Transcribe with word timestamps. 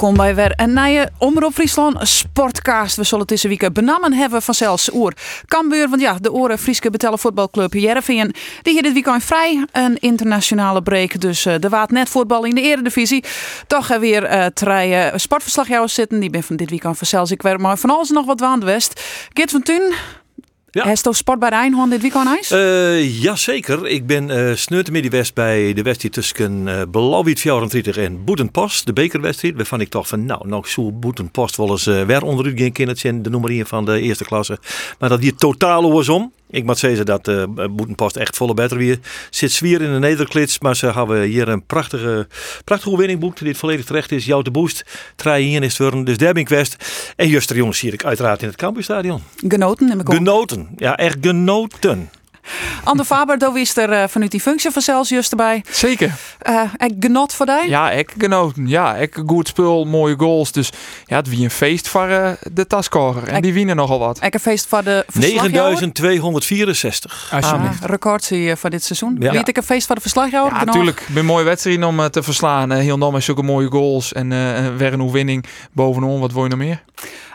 Welkom 0.00 0.18
bij 0.18 0.34
weer 0.34 0.52
een 0.56 0.72
nieuwe 0.72 1.10
Omroep 1.18 1.52
Friesland 1.52 2.08
Sportcast. 2.08 2.96
We 2.96 3.04
zullen 3.04 3.26
deze 3.26 3.48
week 3.48 3.72
benammen 3.72 4.12
hebben 4.12 4.42
van 4.42 4.54
zelfs 4.54 4.92
oer 4.92 5.12
Cambuur. 5.46 5.88
Want 5.88 6.00
ja, 6.00 6.18
de 6.20 6.32
oren 6.32 6.58
Frieske 6.58 6.90
betellen 6.90 7.18
voetbalclub 7.18 7.72
Jereveen. 7.72 8.34
Die 8.62 8.72
hier 8.72 8.82
dit 8.82 8.92
weekend 8.92 9.24
vrij 9.24 9.66
een 9.72 9.98
internationale 9.98 10.82
break. 10.82 11.20
Dus 11.20 11.46
uh, 11.46 11.64
er 11.64 11.70
waard 11.70 11.90
net 11.90 12.08
voetbal 12.08 12.44
in 12.44 12.54
de 12.54 12.60
eredivisie. 12.60 13.24
Toch 13.66 13.90
er 13.90 14.00
weer 14.00 14.32
uh, 14.32 14.46
drie 14.46 14.90
uh, 14.90 15.06
sportverslagjouwers 15.14 15.94
zitten. 15.94 16.20
Die 16.20 16.30
ben 16.30 16.42
van 16.42 16.56
dit 16.56 16.70
weekend 16.70 16.98
van 16.98 17.06
zelfs 17.06 17.30
ik 17.30 17.42
weer 17.42 17.60
maar 17.60 17.78
van 17.78 17.90
alles 17.90 18.10
nog 18.10 18.26
wat 18.26 18.40
waan 18.40 18.60
de 18.60 18.66
West. 18.66 19.00
Gert 19.32 19.50
van 19.50 19.62
Thun. 19.62 19.92
Ja. 20.70 20.84
Is 20.84 21.02
toch 21.02 21.16
sport 21.16 21.38
bij 21.38 21.50
Eindhoven 21.50 21.90
dit 21.90 22.00
weekend 22.00 22.26
ijs? 22.26 22.52
Uh, 22.52 23.22
jazeker. 23.22 23.86
Ik 23.86 24.06
ben 24.06 24.30
uh, 24.30 24.54
sneurtemiddag 24.54 25.32
bij 25.32 25.72
de 25.72 25.82
wedstrijd 25.82 26.14
tussen 26.14 26.66
uh, 26.66 26.82
Blauwwiet 26.90 27.40
34 27.40 27.96
en 27.96 28.24
Boetenpost. 28.24 28.86
De 28.86 28.92
bekerwedstrijd. 28.92 29.54
Waarvan 29.54 29.80
ik 29.80 29.88
toch 29.88 30.08
van 30.08 30.24
nou, 30.26 30.48
nou 30.48 30.68
zo 30.68 30.92
Boetenpost 30.92 31.56
wel 31.56 31.70
eens 31.70 31.86
uh, 31.86 32.02
weer 32.02 32.22
onderuit 32.22 32.70
gaan. 32.72 32.88
Het 32.88 32.98
zijn 32.98 33.22
de 33.22 33.30
nummer 33.30 33.50
1 33.50 33.66
van 33.66 33.84
de 33.84 34.00
eerste 34.00 34.24
klasse. 34.24 34.58
Maar 34.98 35.08
dat 35.08 35.20
die 35.20 35.34
totaal 35.34 35.84
oorsom. 35.84 36.32
Ik 36.50 36.64
moet 36.64 36.78
zeggen 36.78 37.06
dat 37.06 37.28
uh, 37.28 37.44
Boetenpost 37.70 38.16
echt 38.16 38.36
volle 38.36 38.54
beter 38.54 38.76
weer. 38.76 38.98
Zit 39.30 39.52
zwier 39.52 39.82
in 39.82 39.92
de 39.92 39.98
nederklits, 39.98 40.58
maar 40.58 40.76
ze 40.76 40.92
hebben 40.92 41.22
hier 41.22 41.48
een 41.48 41.64
prachtige, 41.66 42.26
prachtige 42.64 42.96
winning 42.96 43.20
boekt. 43.20 43.44
Die 43.44 43.56
volledig 43.56 43.84
terecht 43.84 44.12
is. 44.12 44.24
Jouw 44.24 44.42
de 44.42 44.50
boost. 44.50 44.84
Trein 45.16 45.42
hier 45.42 45.62
is 45.62 45.78
het 45.78 46.06
Dus 46.06 46.16
daar 46.16 46.32
ben 46.32 46.42
ik 46.42 46.48
west. 46.48 46.76
En 47.16 47.28
juster 47.28 47.56
jongens 47.56 47.78
zie 47.78 47.92
ik 47.92 48.04
uiteraard 48.04 48.42
in 48.42 48.48
het 48.48 48.56
campusstadion. 48.56 49.22
Genoten 49.48 49.86
neem 49.86 50.00
ik 50.00 50.08
op. 50.08 50.14
Genoten. 50.14 50.68
Ja, 50.76 50.96
echt 50.96 51.16
genoten. 51.20 52.10
Ander 52.84 53.04
Faber, 53.04 53.38
daar 53.38 53.52
wist 53.52 53.78
er 53.78 53.92
uh, 53.92 54.04
vanuit 54.08 54.30
die 54.30 54.40
functie 54.40 54.70
van 54.70 54.82
Celsius 54.82 55.30
erbij. 55.30 55.64
Zeker. 55.70 56.12
Uh, 56.48 56.62
ik 56.76 56.94
genot 57.00 57.34
voor 57.34 57.46
die? 57.46 57.68
Ja, 57.68 57.90
ik 57.90 58.14
genoten. 58.18 58.68
Ja, 58.68 58.96
ik 58.96 59.22
goed 59.26 59.48
spul, 59.48 59.84
mooie 59.84 60.14
goals. 60.18 60.52
Dus 60.52 60.72
ja, 61.06 61.16
het 61.16 61.28
wie 61.28 61.44
een 61.44 61.50
feest 61.50 61.88
voor 61.88 62.08
uh, 62.08 62.30
de 62.52 62.66
taskorer. 62.66 63.28
En 63.28 63.42
die 63.42 63.52
winnen 63.52 63.76
nogal 63.76 63.98
wat. 63.98 64.22
Ik 64.22 64.34
een 64.34 64.40
feest 64.40 64.66
voor 64.66 64.84
de 64.84 65.04
verslagjouwer. 65.08 65.90
9264. 65.92 67.28
Ah, 67.32 67.70
record 67.80 68.24
zie 68.24 68.40
je 68.40 68.56
voor 68.56 68.70
dit 68.70 68.84
seizoen. 68.84 69.16
Ja. 69.18 69.32
Weet 69.32 69.48
ik 69.48 69.56
een 69.56 69.62
feest 69.62 69.86
voor 69.86 69.94
de 69.94 70.00
verslagjouwer? 70.00 70.52
Ja, 70.52 70.64
natuurlijk. 70.64 71.06
Een 71.14 71.24
mooie 71.24 71.44
wedstrijd 71.44 71.84
om 71.84 72.00
eh, 72.00 72.06
te 72.06 72.22
verslaan. 72.22 72.72
Eh, 72.72 72.78
heel 72.78 73.10
met 73.10 73.22
zulke 73.22 73.42
mooie 73.42 73.68
goals. 73.68 74.12
En 74.12 74.32
eh 74.32 74.76
weer 74.76 74.92
een 74.92 75.10
winning 75.10 75.44
bovenaan. 75.72 76.20
Wat 76.20 76.32
wil 76.32 76.42
je 76.42 76.48
nog 76.48 76.58
meer? 76.58 76.82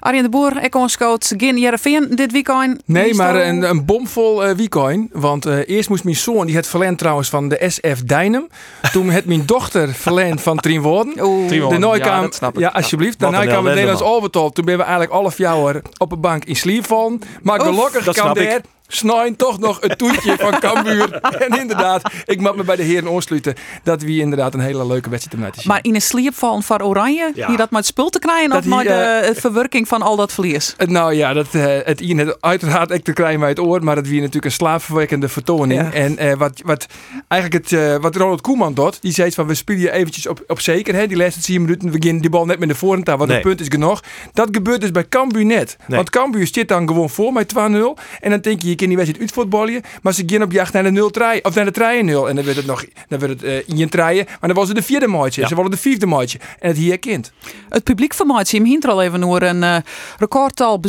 Arjen 0.06 0.23
de 0.23 0.30
Boer, 0.30 0.64
ik 0.64 0.75
ons 0.75 0.98
coach 0.98 1.28
Gin 1.38 1.58
Jereveen 1.58 2.08
dit 2.09 2.31
weekend. 2.31 2.81
Nee, 2.86 3.14
maar 3.14 3.36
een, 3.36 3.70
een 3.70 3.86
bomvol 3.86 4.45
eh 4.45 4.56
weekend. 4.56 5.09
Want 5.14 5.45
eh, 5.45 5.58
eerst 5.67 5.89
moest 5.89 6.03
mijn 6.03 6.16
zoon, 6.16 6.45
die 6.45 6.56
het 6.56 6.67
verlend 6.67 6.97
trouwens 6.97 7.30
van 7.30 7.50
de 7.50 7.64
SF 7.67 8.03
Dijnem. 8.03 8.47
Toen 8.92 9.09
het 9.09 9.25
mijn 9.25 9.45
dochter 9.45 9.94
verlend 9.94 10.42
van 10.42 10.58
Trien 10.58 10.81
Woorden. 10.81 11.14
De 11.16 11.59
Woorden. 11.59 11.80
nooit 11.80 12.03
Ja, 12.03 12.08
kwam, 12.08 12.22
dat 12.22 12.36
snap 12.36 12.53
ik. 12.53 12.59
ja, 12.59 12.70
alsjeblieft. 12.70 13.20
Daarna 13.20 13.45
kwam 13.45 13.66
het 13.66 13.73
Nederlands 13.73 14.02
overtal. 14.02 14.50
Toen 14.50 14.66
ben 14.66 14.78
we 14.78 14.84
eigenlijk 14.84 15.12
alle 15.12 15.31
vier 15.31 15.81
op 15.97 16.12
een 16.12 16.22
bank 16.22 16.45
in 16.45 16.56
sliep 16.56 16.86
vallen. 16.86 17.22
Maar 17.42 17.62
gelukkig 17.62 18.14
kwam 18.14 18.34
daar 18.34 18.62
snijn 18.88 19.36
toch 19.36 19.59
nog 19.59 19.81
een 19.81 19.95
toetje 19.95 20.36
van 20.39 20.59
Cambuur. 20.59 21.11
en 21.22 21.59
inderdaad, 21.59 22.11
ik 22.25 22.41
mag 22.41 22.55
me 22.55 22.64
bij 22.64 22.75
de 22.75 22.83
heren 22.83 23.14
aansluiten. 23.14 23.55
Dat 23.83 24.02
wie 24.02 24.22
inderdaad 24.22 24.53
een 24.53 24.59
hele 24.59 24.88
leuke 24.88 25.09
wedstrijd 25.09 25.38
om 25.38 25.44
uit 25.44 25.53
te 25.53 25.59
zien. 25.61 25.69
Maar 25.72 25.80
in 25.81 25.95
een 25.95 26.02
sleepvallen 26.02 26.64
van 26.64 26.84
Oranje, 26.84 27.31
Ja. 27.35 27.47
hier 27.47 27.57
dat 27.57 27.72
met 27.72 27.85
spul 27.85 28.09
te 28.09 28.19
krijgen 28.19 28.50
Dat 28.50 28.57
of 28.57 28.63
die, 28.63 28.84
de 28.84 28.90
eh, 28.90 29.29
eh, 29.29 29.35
verwerking 29.35 29.88
van 29.88 30.01
al 30.01 30.16
dat 30.16 30.31
verlies? 30.34 30.74
Het- 30.78 30.90
Nou 30.90 31.13
ja, 31.13 31.34
dat, 31.34 31.47
eh, 31.51 31.63
het 31.84 32.01
Ian 32.01 32.18
het 32.18 32.38
uiteraard 32.41 32.91
ik 32.91 33.03
te 33.03 33.13
krijgen 33.13 33.40
bij 33.40 33.50
het 33.50 33.59
oor, 33.59 33.84
maar 33.84 33.95
het 33.95 34.07
wie 34.09 34.18
natuurlijk 34.19 34.45
een 34.45 34.51
slaapverwekkende 34.51 35.29
vertoning. 35.29 35.81
Ja. 35.81 35.91
En 35.91 36.18
eh, 36.18 36.34
wat, 36.38 36.62
wat 36.66 36.85
eigenlijk 37.28 37.69
het, 37.69 38.01
wat 38.01 38.16
Ronald 38.16 38.41
Koeman 38.41 38.74
doet, 38.74 39.01
die 39.01 39.12
zei 39.13 39.31
van 39.31 39.47
we 39.47 39.53
spelen 39.53 39.81
je 39.81 39.91
eventjes 39.91 40.28
op, 40.28 40.44
op 40.47 40.59
zeker. 40.59 40.95
Hè? 40.95 41.07
Die 41.07 41.18
laatste 41.18 41.41
10 41.41 41.62
minuten, 41.62 41.91
we 41.91 41.97
beginnen 41.97 42.22
die 42.22 42.31
bal 42.31 42.45
net 42.45 42.59
met 42.59 42.69
de 42.69 42.75
voorhand 42.75 43.09
aan, 43.09 43.18
want 43.18 43.29
Nee. 43.29 43.40
het 43.40 43.47
punt 43.47 43.59
is 43.62 43.68
genoeg. 43.69 44.03
Dat 44.34 44.47
gebeurt 44.51 44.81
dus 44.81 44.91
bij 44.91 45.07
Cambuur 45.09 45.45
net. 45.45 45.78
Nee. 45.88 45.97
Want 45.97 46.09
Cambuur 46.09 46.47
zit 46.51 46.68
dan 46.68 46.88
gewoon 46.88 47.09
voor 47.09 47.34
met 47.34 47.47
2-0. 47.50 47.97
En 48.19 48.29
dan 48.29 48.40
denk 48.40 48.62
je, 48.62 48.75
je 48.75 48.81
kan 48.81 48.88
die 48.96 48.97
wedstrijd 48.97 49.22
uitvoetballen, 49.24 49.81
maar 50.02 50.13
ze 50.13 50.24
gaan 50.25 50.41
op 50.41 50.52
jacht 50.52 50.74
naar 50.74 50.84
de 50.84 50.91
0 50.91 51.09
3 51.09 51.44
of 51.46 51.56
naar 51.56 51.66
de 51.66 51.72
3-0. 51.72 52.28
En 52.30 52.36
dan 52.36 52.46
werd 52.46 52.56
het 52.58 52.66
nog, 52.66 52.86
dan 53.08 53.19
werd 53.19 53.31
het 53.31 53.44
eh 53.44 53.78
in 53.80 53.90
treien, 53.90 54.25
maar 54.25 54.38
dan 54.50 54.53
was 54.53 54.68
het 54.68 54.78
de 54.78 54.84
vierde 54.84 55.08
maatje. 55.08 55.41
Ja. 55.41 55.47
Ze 55.47 55.53
wilden 55.53 55.72
de 55.72 55.78
vijfde 55.78 56.06
maatje. 56.06 56.40
En 56.59 56.68
het 56.68 56.78
hier 56.78 57.00
kind. 57.00 57.31
Het 57.69 57.84
publiek 57.84 58.13
vermaakt 58.13 58.52
hem 58.52 58.66
hint 58.66 58.84
er 58.84 58.90
al 58.90 59.02
even 59.02 59.22
door 59.22 59.41
een 59.41 59.63
eh, 59.63 59.78
recordtal 60.18 60.80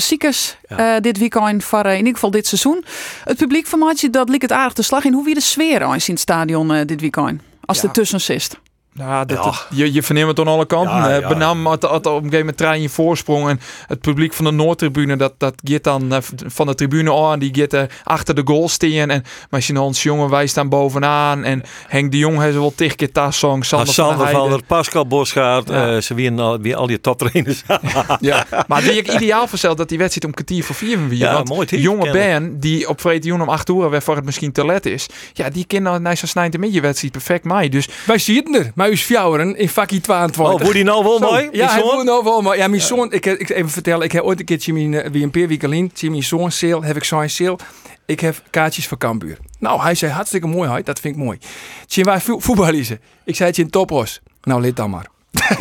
Ja. 0.69 0.95
eh, 0.97 1.01
dit 1.03 1.19
weekend 1.19 1.65
voor 1.65 1.87
in 1.87 1.97
ieder 1.97 2.13
geval 2.15 2.31
dit 2.31 2.47
seizoen. 2.47 2.85
Het 3.25 3.37
publiek 3.37 3.67
vermaakt 3.67 4.01
je 4.01 4.11
dat 4.11 4.29
liep 4.29 4.41
het 4.41 4.53
aardig 4.53 4.73
te 4.73 4.83
slag 4.83 5.05
in. 5.05 5.13
Hoe 5.13 5.25
wie 5.25 5.35
de 5.35 5.41
sfeer 5.41 5.83
aan 5.83 5.95
in 5.95 6.01
het 6.07 6.21
stadion 6.21 6.85
dit 6.87 7.01
weekend? 7.01 7.41
Als 7.65 7.81
Ja. 7.81 7.87
de 7.87 7.91
tussen 7.91 8.21
zit. 8.21 8.59
Ja, 8.97 9.25
dat, 9.25 9.37
Ja. 9.39 9.45
dat- 9.45 9.67
je, 9.71 9.93
je 9.93 10.03
verneemt 10.03 10.29
het 10.29 10.39
aan 10.39 10.47
alle 10.49 10.67
kanten. 10.67 10.95
Ja, 10.97 11.15
ja. 11.15 11.29
Benam 11.29 11.67
had, 11.67 11.83
had 11.83 12.07
op 12.07 12.13
een 12.13 12.19
gegeven 12.19 12.39
moment 12.39 12.57
trein 12.57 12.83
je 12.83 12.89
voorsprong. 12.89 13.49
En 13.49 13.61
het 13.87 14.01
publiek 14.01 14.33
van 14.33 14.45
de 14.45 14.51
Noordtribune, 14.51 15.17
dat, 15.17 15.35
dat 15.39 15.55
gaat 15.65 15.85
dan 15.85 16.13
eh, 16.13 16.19
van 16.47 16.67
de 16.67 16.75
tribune 16.75 17.15
aan. 17.15 17.39
Die 17.39 17.55
gaat 17.55 17.73
eh, 17.73 17.83
achter 18.05 18.35
de 18.35 18.43
goal 18.45 18.69
staan. 18.69 19.11
En 19.11 19.23
maar 19.51 19.63
ons 19.77 20.03
jongen, 20.03 20.31
wij 20.31 20.47
staan 20.47 20.69
bovenaan. 20.69 21.45
En 21.45 21.63
Henk 21.87 22.11
de 22.13 22.19
Jong 22.19 22.41
heeft 22.41 22.55
wel 22.57 22.73
tig 22.77 22.95
keer 22.95 23.13
tassong. 23.13 23.65
Sander, 23.65 23.87
van 23.95 24.05
der 24.07 24.15
Sander 24.17 24.41
van 24.41 24.51
der 24.51 24.63
Pascal 24.67 25.07
Bosgaard. 25.07 25.69
Ja. 25.69 25.95
eh, 25.95 26.01
ze 26.01 26.15
winnen 26.15 26.45
al, 26.45 26.61
weer 26.61 26.77
al 26.77 26.87
die 26.87 27.01
toptrainers. 27.01 27.63
Ja. 28.21 28.47
Maar 28.69 28.83
die 28.83 28.93
ik 28.97 29.13
ideaal 29.13 29.47
versteld 29.49 29.77
dat 29.77 29.89
die 29.89 29.99
wedstrijd 29.99 30.27
om 30.27 30.33
kwartier 30.35 30.65
voor 30.65 30.75
vier 30.75 30.97
van 30.99 31.09
wie. 31.09 31.19
Ja, 31.19 31.33
Want 31.33 31.49
mooi 31.49 31.67
jonge. 31.81 32.11
Ben 32.11 32.61
die 32.61 32.89
op 32.89 33.01
vrede 33.01 33.33
om 33.33 33.49
8 33.49 33.69
uur 33.69 33.91
waarvoor 33.91 34.17
het 34.17 34.25
misschien 34.25 34.53
te 34.53 34.67
let 34.67 34.87
is. 34.87 35.07
Ja, 35.33 35.51
die 35.51 35.65
kan 35.65 36.03
naar 36.03 36.17
zo'n 36.17 36.29
snijden 36.29 36.61
met 36.61 36.75
je 36.75 36.81
wedstrijd 36.81 37.13
perfect 37.13 37.45
mee. 37.45 37.69
Dus 37.71 37.89
Wij 38.07 38.19
zien 38.19 38.55
er, 38.55 38.73
maar 38.75 38.86
fjouweren 38.95 39.57
in 39.57 39.69
vakkie 39.69 40.01
22. 40.01 40.55
Oh, 40.55 40.61
wordt 40.61 40.75
die 40.75 40.85
nou 40.85 41.05
wel 41.05 41.19
mooi? 41.19 41.49
Ja, 41.53 41.69
hij 41.71 41.83
woont 41.83 42.05
nou 42.05 42.25
wel, 42.25 42.43
maar 42.43 42.57
ja, 42.57 42.69
mijn 42.69 42.83
zoon, 42.83 43.13
ik, 43.13 43.27
ik 43.27 43.49
even 43.51 43.71
vertellen, 43.71 44.05
ik 44.05 44.13
heb 44.13 44.23
ooit 44.23 44.39
een 44.39 44.45
keertje 44.45 44.73
mijn, 44.73 44.95
eh, 44.95 45.11
wie 45.11 45.23
een 45.23 45.31
paar 45.31 45.47
weken 45.47 45.69
geleden, 45.69 45.91
zie 45.95 46.11
mijn 46.11 46.23
zoon 46.23 46.51
sale, 46.53 46.87
heb 46.87 46.97
ik 46.97 47.05
zo'n 47.05 47.29
sale. 47.29 47.59
Ik 48.07 48.21
heb 48.21 48.43
kaartjes 48.51 48.87
voor 48.87 48.99
Cambuur. 48.99 49.39
Nou, 49.59 49.81
hij 49.81 49.95
zei 49.95 50.13
hartstikke 50.13 50.47
mooi, 50.47 50.71
hij, 50.71 50.83
dat 50.83 51.01
vind 51.01 51.17
ik 51.17 51.23
mooi. 51.23 51.39
Zien 51.87 52.05
wij 52.05 52.21
vo- 52.21 52.39
voetballen? 52.39 53.01
Ik 53.25 53.37
zei 53.37 53.49
het 53.49 53.57
je 53.57 53.63
in 53.63 53.71
topos. 53.71 54.21
Nou, 54.43 54.61
lid 54.61 54.77
dan 54.77 54.91
maar. 54.91 55.07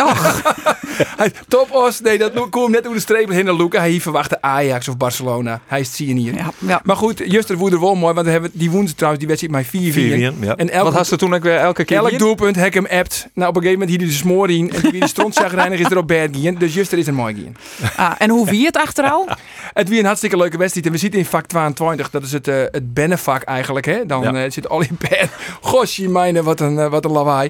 Hij, 1.18 1.32
topos, 1.48 2.02
nee, 2.02 2.18
dat 2.18 2.50
kwam 2.50 2.72
net 2.72 2.84
door 2.84 2.94
de 2.94 3.00
streep 3.00 3.30
heen 3.30 3.46
naar 3.46 3.54
Luca. 3.54 3.80
Hij 3.80 4.00
verwachtte 4.02 4.42
Ajax 4.42 4.88
of 4.88 4.98
Barcelona. 4.98 5.62
Hij 5.66 5.80
is 5.80 5.88
het 5.88 5.98
hier. 5.98 6.34
Ja, 6.36 6.52
ja. 6.60 6.82
Maar 6.84 6.96
goed, 6.96 7.22
Juster 7.26 7.58
woedde 7.58 7.80
wel 7.80 7.96
mooi, 7.96 8.14
want 8.14 8.26
we 8.26 8.32
hebben 8.32 8.50
die 8.54 8.72
woensdag 8.72 8.96
trouwens 8.96 9.26
die 9.26 9.36
wedstrijd 9.36 9.72
met 9.74 9.92
4-4. 9.92 9.94
Vier, 9.94 10.18
ja. 10.18 10.56
En 10.56 10.70
elke 10.70 10.84
wat 10.86 10.94
had 10.94 11.08
ze 11.08 11.16
toen 11.16 11.34
ook 11.36 11.44
weer 11.44 11.56
elke 11.58 11.84
keer 11.84 11.98
Elk 11.98 12.10
hier? 12.10 12.20
doelpunt 12.20 12.56
heb 12.56 12.66
ik 12.66 12.74
hem 12.74 12.86
appt. 12.86 13.28
Nou, 13.34 13.50
op 13.50 13.56
een 13.56 13.62
gegeven 13.62 13.80
moment 13.86 14.00
hier 14.00 14.08
de 14.10 14.14
smoor 14.16 14.50
in. 14.50 14.74
En 14.74 14.92
die 14.92 15.00
de 15.00 15.08
strontzagrijnig 15.08 15.80
is 15.80 15.92
er 15.92 15.98
op 15.98 16.08
bed 16.08 16.38
gaan. 16.42 16.56
Dus 16.66 16.74
juist 16.74 16.92
er 16.92 16.98
is 16.98 17.08
een 17.08 17.14
mooi 17.14 17.54
gaan. 17.80 17.96
Ah, 17.96 18.16
en 18.18 18.30
hoe 18.30 18.50
wie 18.50 18.66
het 18.66 18.78
achteral? 18.78 19.28
Het 19.74 19.90
weer 19.90 20.00
een 20.00 20.06
hartstikke 20.06 20.38
leuke 20.38 20.58
wedstrijd. 20.58 20.86
En 20.86 20.92
we 20.92 20.98
zitten 20.98 21.20
in 21.20 21.26
vak 21.26 21.46
22. 21.46 22.10
Dat 22.10 22.24
is 22.24 22.32
het, 22.32 22.48
eh 22.48 22.56
het 22.72 22.94
bennenvak 22.94 23.42
eigenlijk. 23.42 23.86
Hè? 23.86 24.06
Dan 24.06 24.22
Ja. 24.22 24.34
eh, 24.44 24.52
zit 24.52 24.70
al 24.70 24.82
in 24.82 24.98
ben. 25.10 25.30
Gosje 25.62 26.10
mijne, 26.10 26.44
wat 26.44 26.60
een, 26.60 26.80
eh, 26.80 26.90
wat 26.90 27.06
een 27.06 27.12
lawaai. 27.12 27.50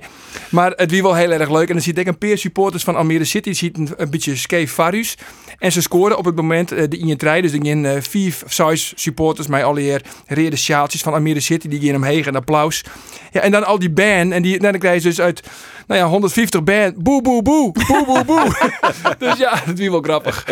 Maar 0.50 0.72
het 0.76 0.92
wie 0.92 1.02
wel 1.02 1.14
heel 1.16 1.32
erg 1.32 1.50
leuk. 1.50 1.68
En 1.68 1.74
dan 1.74 1.82
zit 1.84 1.98
ik 1.98 2.06
een 2.22 2.30
paar 2.30 2.38
supporters 2.38 2.84
van 2.84 2.96
Almere 2.96 3.24
City. 3.24 3.54
Ziet 3.54 3.78
een, 3.78 4.10
beetje 4.10 4.36
Skate 4.36 4.68
Farus. 4.68 5.18
En 5.60 5.72
ze 5.72 5.82
scoren 5.82 6.18
op 6.18 6.26
het 6.26 6.36
moment 6.36 6.72
eh, 6.72 6.84
de 6.90 6.98
in 6.98 7.18
trein. 7.18 7.42
Dus 7.42 7.52
er 7.52 7.66
gaan 7.66 7.86
eh, 7.86 8.02
vier, 8.02 8.38
zes 8.48 8.94
supporters. 8.96 9.48
Mij 9.48 9.64
alleer 9.64 10.02
reden 10.28 10.60
sjaaltjes 10.60 11.02
van 11.02 11.14
Almere 11.14 11.40
City. 11.40 11.68
Die 11.68 11.82
gaan 11.82 11.96
omheen. 11.96 12.26
En 12.26 12.36
applaus. 12.36 12.84
Ja, 13.32 13.42
en 13.42 13.52
dan 13.52 13.66
al 13.66 13.80
die 13.80 13.90
band. 13.92 14.32
En 14.32 14.42
die, 14.42 14.60
nou, 14.60 14.72
dan 14.72 14.80
krijg 14.80 15.04
je 15.04 15.10
dus 15.10 15.22
uit 15.22 15.44
nou 15.88 16.00
ja, 16.00 16.08
150 16.08 16.64
band. 16.64 17.04
Boe, 17.04 17.22
boe, 17.22 17.42
boe. 17.42 17.72
Boe, 17.88 18.06
boe, 18.06 18.26
boe. 18.26 18.72
dus 19.20 19.38
ja, 19.38 19.62
het 19.64 19.78
wie 19.78 19.92
wel 19.92 20.02
grappig. 20.02 20.46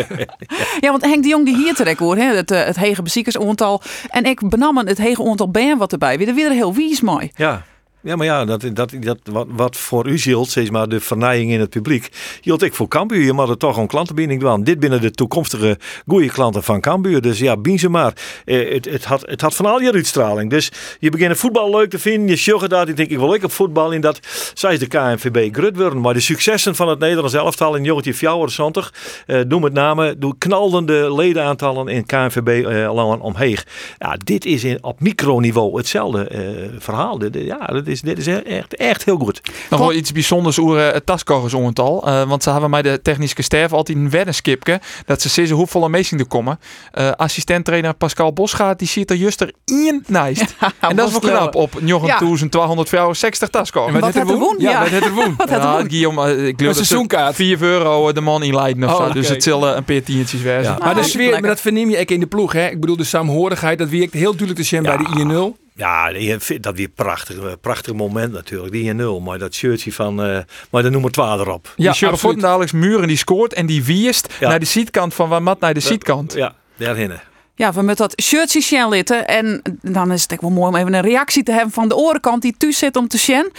Ja, 0.80 0.90
want 0.90 1.02
Henk 1.02 1.22
de 1.22 1.28
Jong 1.28 1.44
die 1.44 1.56
hier 1.56 1.74
terecht 1.74 1.98
hoor, 1.98 2.16
hè, 2.16 2.34
het, 2.34 2.50
eh, 2.50 2.64
het 2.64 2.76
hege 2.76 3.02
beziekersaantal. 3.02 3.82
En 4.08 4.24
ik 4.24 4.48
benam 4.48 4.76
het 4.76 4.98
hege 4.98 5.24
aantal 5.24 5.50
ben 5.50 5.78
wat 5.78 5.92
erbij. 5.92 6.18
Weer 6.18 6.28
er 6.28 6.34
weer 6.34 6.50
heel 6.50 6.74
wies 6.74 7.00
mooi. 7.00 7.30
Ja. 7.34 7.64
Ja, 8.04 8.16
maar 8.16 8.26
ja, 8.26 8.44
dat, 8.44 8.64
dat, 8.72 8.92
dat, 9.00 9.18
wat, 9.24 9.46
wat 9.50 9.76
voor 9.76 10.08
u 10.08 10.18
geldt, 10.18 10.50
zeg 10.50 10.70
maar, 10.70 10.88
de 10.88 11.00
vernijing 11.00 11.50
in 11.50 11.60
het 11.60 11.70
publiek, 11.70 12.08
hield 12.40 12.62
ik 12.62 12.74
voor 12.74 12.88
Cambuur. 12.88 13.24
Je 13.24 13.32
moet 13.32 13.48
er 13.48 13.56
toch 13.56 13.76
een 13.76 13.86
klantenbinding 13.86 14.40
doen. 14.40 14.64
Dit 14.64 14.80
binnen 14.80 15.00
de 15.00 15.10
toekomstige 15.10 15.78
goede 16.06 16.28
klanten 16.28 16.62
van 16.62 16.80
Cambuur. 16.80 17.20
Dus 17.20 17.38
ja, 17.38 17.56
bien 17.56 17.78
ze 17.78 17.88
maar. 17.88 18.12
Eh, 18.44 18.72
het, 18.72 18.84
het, 18.84 19.04
had, 19.04 19.20
het 19.26 19.40
had 19.40 19.54
van 19.54 19.66
al 19.66 19.80
je 19.80 19.92
uitstraling. 19.92 20.50
Dus 20.50 20.72
je 20.98 21.10
begint 21.10 21.36
voetbal 21.36 21.70
leuk 21.70 21.90
te 21.90 21.98
vinden. 21.98 22.28
Je 22.28 22.36
sjoggen 22.36 22.68
dat. 22.68 22.88
Ik 22.88 22.96
denk, 22.96 23.10
ik 23.10 23.18
wil 23.18 23.34
ik 23.34 23.44
op 23.44 23.52
voetbal 23.52 23.92
in 23.92 24.00
dat, 24.00 24.20
zij 24.54 24.78
de 24.78 24.86
KNVB 24.86 25.54
grut 25.54 25.76
worden. 25.76 26.00
Maar 26.00 26.14
de 26.14 26.20
successen 26.20 26.74
van 26.74 26.88
het 26.88 26.98
Nederlands 26.98 27.34
elftal 27.34 27.76
in 27.76 27.82
1974, 27.82 28.94
uh, 29.26 29.40
noem 29.48 29.64
het 29.64 29.72
namen, 29.72 30.20
doe 30.20 30.34
knaldende 30.38 31.14
ledenaantallen 31.14 31.88
in 31.88 32.06
KNVB 32.06 32.64
lang 32.92 33.20
omheen. 33.20 33.58
Ja, 33.98 34.16
dit 34.24 34.44
is 34.44 34.64
in, 34.64 34.84
op 34.84 35.00
microniveau 35.00 35.76
hetzelfde 35.76 36.28
uh, 36.32 36.80
verhaal. 36.80 37.20
Ja, 37.32 37.82
is, 37.93 37.93
dit 38.00 38.18
is 38.18 38.26
echt, 38.26 38.76
echt 38.76 39.04
heel 39.04 39.16
goed. 39.18 39.40
Nog 39.70 39.80
wel 39.80 39.92
iets 39.92 40.12
bijzonders 40.12 40.58
over 40.58 40.78
het 40.80 41.06
taskogers 41.06 41.54
ongetal. 41.54 42.08
Uh, 42.08 42.22
want 42.28 42.42
ze 42.42 42.50
hebben 42.50 42.70
mij 42.70 42.82
de 42.82 43.02
technische 43.02 43.42
sterf 43.42 43.72
altijd 43.72 43.98
een 43.98 44.10
weddenskipje. 44.10 44.80
Dat 45.06 45.22
ze 45.22 45.28
zeggen 45.28 45.56
hoeveel 45.56 45.88
meesting 45.88 46.20
er 46.20 46.26
komen. 46.26 46.60
Uh, 46.98 47.10
assistent-trainer 47.10 47.94
Pascal 47.94 48.32
Bosgaard 48.32 48.78
die 48.78 48.88
ziet 48.88 49.10
er 49.10 49.16
juist 49.16 49.40
er 49.40 49.52
in 49.64 50.04
nice. 50.06 50.46
Ja, 50.60 50.72
en 50.88 50.96
dat 50.96 51.06
is 51.06 51.12
wel 51.18 51.20
knap 51.20 51.54
op 51.54 51.80
9260 51.80 53.48
taskogers. 53.48 54.00
Wat 54.00 54.14
het 54.14 54.30
er 54.30 54.36
woon? 54.38 54.56
Ja, 54.58 54.80
wat 54.80 54.90
het 54.90 55.04
er 55.04 55.12
woon. 55.12 55.36
Ja, 55.48 55.84
Guillaume, 55.88 56.46
ik 56.48 56.54
geloof 56.60 57.06
dat 57.08 57.34
4 57.34 57.62
euro 57.62 58.12
de 58.12 58.20
man 58.20 58.42
inleiden 58.42 58.84
of 58.84 58.98
Oh, 58.98 59.06
zo. 59.06 59.12
Dus 59.12 59.28
het 59.28 59.42
zullen 59.42 59.76
een 59.76 59.84
paar 59.84 60.02
tientjes 60.02 60.42
wezen. 60.42 60.62
Ja. 60.62 60.76
Maar 60.78 60.94
de 60.94 61.00
Ah, 61.00 61.06
sfeer, 61.06 61.30
maar 61.30 61.42
dat 61.42 61.60
verneem 61.60 61.90
je 61.90 61.98
ook 61.98 62.10
in 62.10 62.20
de 62.20 62.26
ploeg. 62.26 62.52
Hè? 62.52 62.68
Ik 62.68 62.80
bedoel, 62.80 62.96
de 62.96 63.04
saamhorigheid, 63.04 63.78
dat 63.78 63.88
werkt 63.88 64.12
heel 64.12 64.22
duidelijk 64.22 64.58
te 64.58 64.64
zien 64.64 64.82
bij 64.82 64.96
de 64.96 65.06
INL. 65.20 65.56
Ja, 65.76 66.12
dat 66.60 66.76
weer 66.76 66.88
prachtig, 66.88 67.36
eh, 67.38 67.52
prachtig 67.60 67.94
moment 67.94 68.32
natuurlijk. 68.32 68.72
Die 68.72 68.88
1-0, 68.90 69.20
maar 69.20 69.38
dat 69.38 69.54
shirtje 69.54 69.92
van, 69.92 70.22
eh 70.24 70.38
maar 70.70 70.82
de 70.82 70.90
nummer 70.90 71.10
12 71.10 71.40
erop. 71.40 71.72
Die 71.76 71.84
Ja, 71.84 71.92
Sjoerd 71.92 72.12
absoluut. 72.12 72.44
Alex 72.44 72.72
Muren 72.72 73.08
die 73.08 73.16
scoort 73.16 73.52
en 73.52 73.66
die 73.66 73.84
wiest 73.84 74.32
Ja. 74.40 74.48
naar 74.48 74.58
de 74.58 74.66
zijkant 74.66 75.14
van 75.14 75.28
waar 75.28 75.42
Mat 75.42 75.60
naar 75.60 75.74
de 75.74 75.80
zijkant. 75.80 76.32
Ja, 76.32 76.54
daarheen. 76.76 77.12
Ja, 77.54 77.72
we 77.72 77.82
moeten 77.82 78.08
dat 78.08 78.22
shirtje 78.22 78.60
zien 78.60 78.88
litten. 78.88 79.26
En 79.26 79.62
dan 79.82 80.12
is 80.12 80.22
het 80.22 80.32
ook 80.32 80.40
wel 80.40 80.50
mooi 80.50 80.68
om 80.72 80.76
even 80.76 80.94
een 80.94 81.00
reactie 81.02 81.42
te 81.42 81.52
hebben 81.52 81.70
van 81.72 81.88
de 81.88 81.96
orenkant 81.96 82.42
die 82.42 82.54
thuis 82.56 82.78
zit 82.78 82.96
om 82.96 83.08
te 83.08 83.18
zien. 83.18 83.52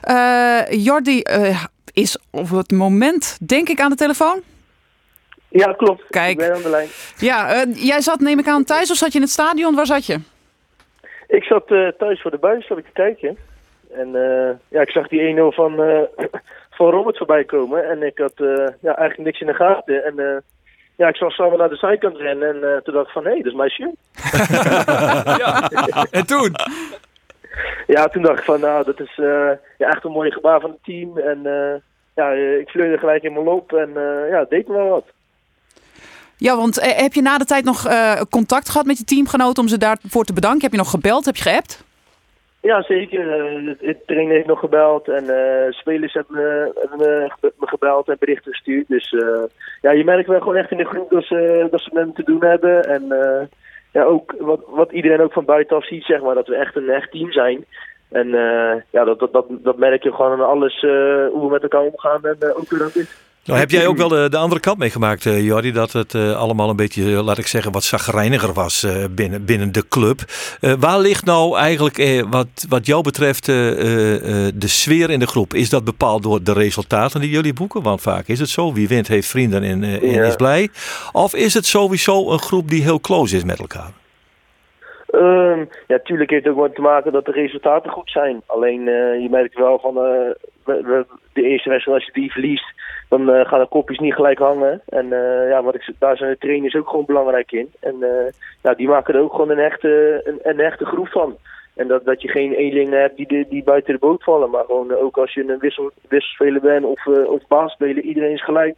Eh 0.00 0.58
Jordi 0.70 1.20
eh, 1.20 1.64
is 1.92 2.18
op 2.30 2.50
het 2.50 2.70
moment, 2.70 3.36
denk 3.46 3.68
ik, 3.68 3.80
aan 3.80 3.90
de 3.90 3.96
telefoon. 3.96 4.40
Ja, 5.48 5.72
klopt. 5.72 6.02
Kijk. 6.10 6.30
Ik 6.30 6.36
ben 6.36 6.54
aan 6.54 6.62
de 6.62 6.70
lijn. 6.70 6.88
Ja, 7.18 7.48
eh, 7.54 7.84
jij 7.84 8.00
zat, 8.00 8.20
neem 8.20 8.38
ik 8.38 8.48
aan, 8.48 8.64
thuis 8.64 8.90
of 8.90 8.96
zat 8.96 9.08
je 9.12 9.16
in 9.18 9.22
het 9.24 9.32
stadion? 9.32 9.74
Waar 9.74 9.86
zat 9.86 10.06
je? 10.06 10.20
Ik 11.26 11.44
zat 11.44 11.70
eh, 11.70 11.88
thuis 11.88 12.20
voor 12.20 12.30
de 12.30 12.38
buis, 12.38 12.66
zat 12.66 12.78
ik 12.78 12.84
te 12.84 12.92
kijken. 12.92 13.38
En 13.92 14.14
eh, 14.14 14.50
ja, 14.68 14.80
ik 14.80 14.90
zag 14.90 15.08
die 15.08 15.36
1-0 15.36 15.40
van, 15.54 15.82
eh, 15.82 16.02
van 16.76 16.90
Robert 16.90 17.16
voorbij 17.16 17.44
komen. 17.44 17.88
En 17.88 18.02
ik 18.02 18.18
had 18.18 18.34
eh, 18.36 18.66
ja, 18.80 18.96
eigenlijk 18.96 19.18
niks 19.18 19.40
in 19.40 19.46
de 19.46 19.54
gaten. 19.54 20.04
En 20.04 20.18
eh, 20.18 20.36
ja, 20.96 21.08
ik 21.08 21.16
zag 21.16 21.32
samen 21.32 21.58
naar 21.58 21.68
de 21.68 21.76
zijkant 21.76 22.16
rennen. 22.16 22.48
En 22.48 22.74
eh, 22.74 22.80
toen 22.80 22.94
dacht 22.94 23.06
ik 23.06 23.12
van, 23.12 23.24
hé, 23.24 23.30
hey, 23.30 23.42
dat 23.42 23.52
is 23.52 23.58
mijn 23.58 23.70
shirt. 23.70 23.94
En 26.18 26.26
toen? 26.26 26.54
Ja, 27.86 28.08
toen 28.08 28.22
dacht 28.22 28.38
ik 28.38 28.44
van, 28.44 28.60
nou, 28.60 28.84
dat 28.84 29.00
is 29.00 29.18
eh, 29.18 29.50
ja, 29.78 29.88
echt 29.88 30.04
een 30.04 30.10
mooi 30.10 30.30
gebaar 30.30 30.60
van 30.60 30.70
het 30.70 30.84
team. 30.84 31.18
En 31.18 31.46
eh, 31.46 31.74
ja, 32.14 32.32
eh, 32.32 32.58
ik 32.58 32.68
vleurde 32.68 32.98
gelijk 32.98 33.22
helemaal 33.22 33.54
op. 33.54 33.72
En 33.72 33.88
eh, 33.96 34.30
ja, 34.30 34.38
het 34.38 34.50
deed 34.50 34.68
me 34.68 34.74
wel 34.74 34.88
wat. 34.88 35.06
Ja, 36.38 36.56
want 36.56 36.78
eh, 36.78 36.98
heb 37.02 37.12
je 37.12 37.22
na 37.22 37.38
de 37.38 37.44
tijd 37.44 37.64
nog 37.64 37.86
eh, 37.86 38.20
contact 38.30 38.68
gehad 38.68 38.86
met 38.86 38.98
je 38.98 39.04
teamgenoten 39.04 39.62
om 39.62 39.68
ze 39.68 39.78
daarvoor 39.78 40.24
te 40.24 40.32
bedanken? 40.32 40.60
Heb 40.62 40.70
je 40.70 40.76
nog 40.78 40.90
gebeld? 40.90 41.24
Heb 41.24 41.36
je 41.36 41.42
geappt? 41.42 41.84
Ja, 42.60 42.82
zeker. 42.82 43.30
Eh, 43.32 43.74
het, 43.80 44.06
trainer 44.06 44.34
heeft 44.34 44.46
nog 44.46 44.58
gebeld 44.58 45.08
en 45.08 45.24
spelers 45.70 46.12
hebben, 46.12 46.36
me- 46.36 46.96
me 46.96 47.30
ge- 47.40 47.52
me 47.58 47.66
gebeld 47.66 48.08
en 48.08 48.16
berichten 48.18 48.52
gestuurd. 48.52 48.88
Dus 48.88 49.14
ja, 49.80 49.90
je 49.90 50.04
merkt 50.04 50.28
wel 50.28 50.38
gewoon 50.38 50.56
echt 50.56 50.70
in 50.70 50.76
de 50.76 50.84
groep 50.84 51.10
dat 51.10 51.24
ze, 51.24 51.68
dat 51.70 51.80
ze 51.80 51.90
met 51.92 52.02
hem 52.04 52.14
te 52.14 52.22
doen 52.24 52.44
hebben. 52.44 52.82
En 52.84 53.04
ja, 53.92 54.02
ook 54.02 54.34
wat, 54.38 54.60
wat 54.66 54.92
iedereen 54.92 55.20
ook 55.20 55.32
van 55.32 55.44
buitenaf 55.44 55.86
ziet, 55.86 56.04
zeg 56.04 56.20
maar, 56.22 56.34
dat 56.34 56.46
we 56.46 56.56
echt 56.56 56.76
een 56.76 56.88
echt 56.90 57.10
team 57.10 57.32
zijn. 57.32 57.64
En 58.10 58.28
ja, 58.90 59.04
dat, 59.04 59.18
dat, 59.18 59.32
dat, 59.32 59.46
dat 59.48 59.76
merk 59.76 60.02
je 60.02 60.12
gewoon 60.12 60.32
aan 60.32 60.48
alles 60.48 60.80
hoe 61.32 61.40
we 61.40 61.48
met 61.50 61.62
elkaar 61.62 61.80
omgaan 61.82 62.24
en 62.24 62.54
ook 62.54 62.70
weer 62.70 62.82
aan 62.82 62.90
dit. 62.94 63.24
Nou, 63.46 63.58
heb 63.58 63.70
jij 63.70 63.86
ook 63.86 63.96
wel 63.96 64.08
de, 64.08 64.28
de 64.30 64.36
andere 64.36 64.60
kant 64.60 64.78
meegemaakt, 64.78 65.26
eh 65.26 65.44
Jordi, 65.44 65.72
dat 65.72 65.92
het 65.92 66.14
eh, 66.14 66.36
allemaal 66.36 66.70
een 66.70 66.76
beetje, 66.76 67.16
eh, 67.16 67.24
laat 67.24 67.38
ik 67.38 67.46
zeggen, 67.46 67.72
wat 67.72 67.84
zagrijniger 67.84 68.52
was 68.52 68.86
binnen, 69.10 69.44
binnen 69.44 69.72
de 69.72 69.84
club. 69.88 70.32
Waar 70.78 71.00
ligt 71.00 71.24
nou 71.24 71.58
eigenlijk, 71.58 72.24
wat, 72.30 72.46
wat 72.68 72.86
jou 72.86 73.02
betreft, 73.02 73.44
de 73.46 74.52
sfeer 74.64 75.10
in 75.10 75.18
de 75.18 75.26
groep? 75.26 75.54
Is 75.54 75.68
dat 75.68 75.84
bepaald 75.84 76.22
door 76.22 76.42
de 76.42 76.52
resultaten 76.52 77.20
die 77.20 77.30
jullie 77.30 77.52
boeken? 77.52 77.82
Want 77.82 78.00
vaak 78.00 78.28
is 78.28 78.38
het 78.38 78.48
zo, 78.48 78.72
wie 78.72 78.88
wint 78.88 79.08
heeft 79.08 79.28
vrienden 79.28 79.62
en, 79.62 79.84
en 79.84 80.10
Ja. 80.10 80.24
is 80.24 80.36
blij. 80.36 80.68
Of 81.12 81.34
is 81.34 81.54
het 81.54 81.66
sowieso 81.66 82.30
een 82.30 82.40
groep 82.40 82.68
die 82.68 82.82
heel 82.82 83.00
close 83.00 83.36
is 83.36 83.44
met 83.44 83.58
elkaar? 83.58 83.92
Ehm, 85.06 85.64
ja, 85.86 85.98
tuurlijk 85.98 86.30
heeft 86.30 86.44
het 86.44 86.52
ook 86.52 86.60
wat 86.60 86.74
te 86.74 86.80
maken 86.80 87.12
dat 87.12 87.24
de 87.24 87.32
resultaten 87.32 87.90
goed 87.90 88.10
zijn. 88.10 88.42
Alleen 88.46 88.88
eh, 88.88 89.20
je 89.20 89.28
merkt 89.30 89.54
wel 89.54 89.78
van 89.78 89.96
eh, 89.96 90.30
de 91.32 91.42
eerste 91.42 91.68
wedstrijd, 91.68 91.98
als 91.98 92.04
je 92.04 92.20
die 92.20 92.32
verliest, 92.32 92.72
dan 93.08 93.30
eh, 93.30 93.48
gaan 93.48 93.60
de 93.60 93.66
kopjes 93.66 93.98
niet 93.98 94.14
gelijk 94.14 94.38
hangen. 94.38 94.82
En 94.88 95.08
ja, 95.48 95.62
wat 95.62 95.74
ik, 95.74 95.90
daar 95.98 96.16
zijn 96.16 96.30
de 96.30 96.38
trainers 96.38 96.74
ook 96.74 96.88
gewoon 96.88 97.04
belangrijk 97.04 97.52
in. 97.52 97.72
En 97.80 97.96
ja, 98.62 98.74
die 98.74 98.88
maken 98.88 99.14
er 99.14 99.20
ook 99.20 99.30
gewoon 99.30 99.50
een 99.50 99.64
echte, 99.64 100.22
een, 100.42 100.60
echte 100.60 100.84
groep 100.84 101.08
van. 101.08 101.36
En 101.74 101.88
dat, 101.88 102.04
dat 102.04 102.22
je 102.22 102.28
geen 102.28 102.52
eenlingen 102.52 103.00
hebt 103.00 103.16
die, 103.16 103.46
die 103.48 103.64
buiten 103.64 103.92
de 103.92 103.98
boot 103.98 104.22
vallen. 104.22 104.50
Maar 104.50 104.64
gewoon 104.64 104.94
ook 104.94 105.16
als 105.16 105.34
je 105.34 105.48
een 105.48 105.58
wissel, 105.58 105.90
wisselspeler 106.08 106.60
bent 106.60 106.84
of, 106.84 107.06
of 107.06 107.46
baasspeler, 107.48 108.02
iedereen 108.02 108.32
is 108.32 108.44
gelijk. 108.44 108.76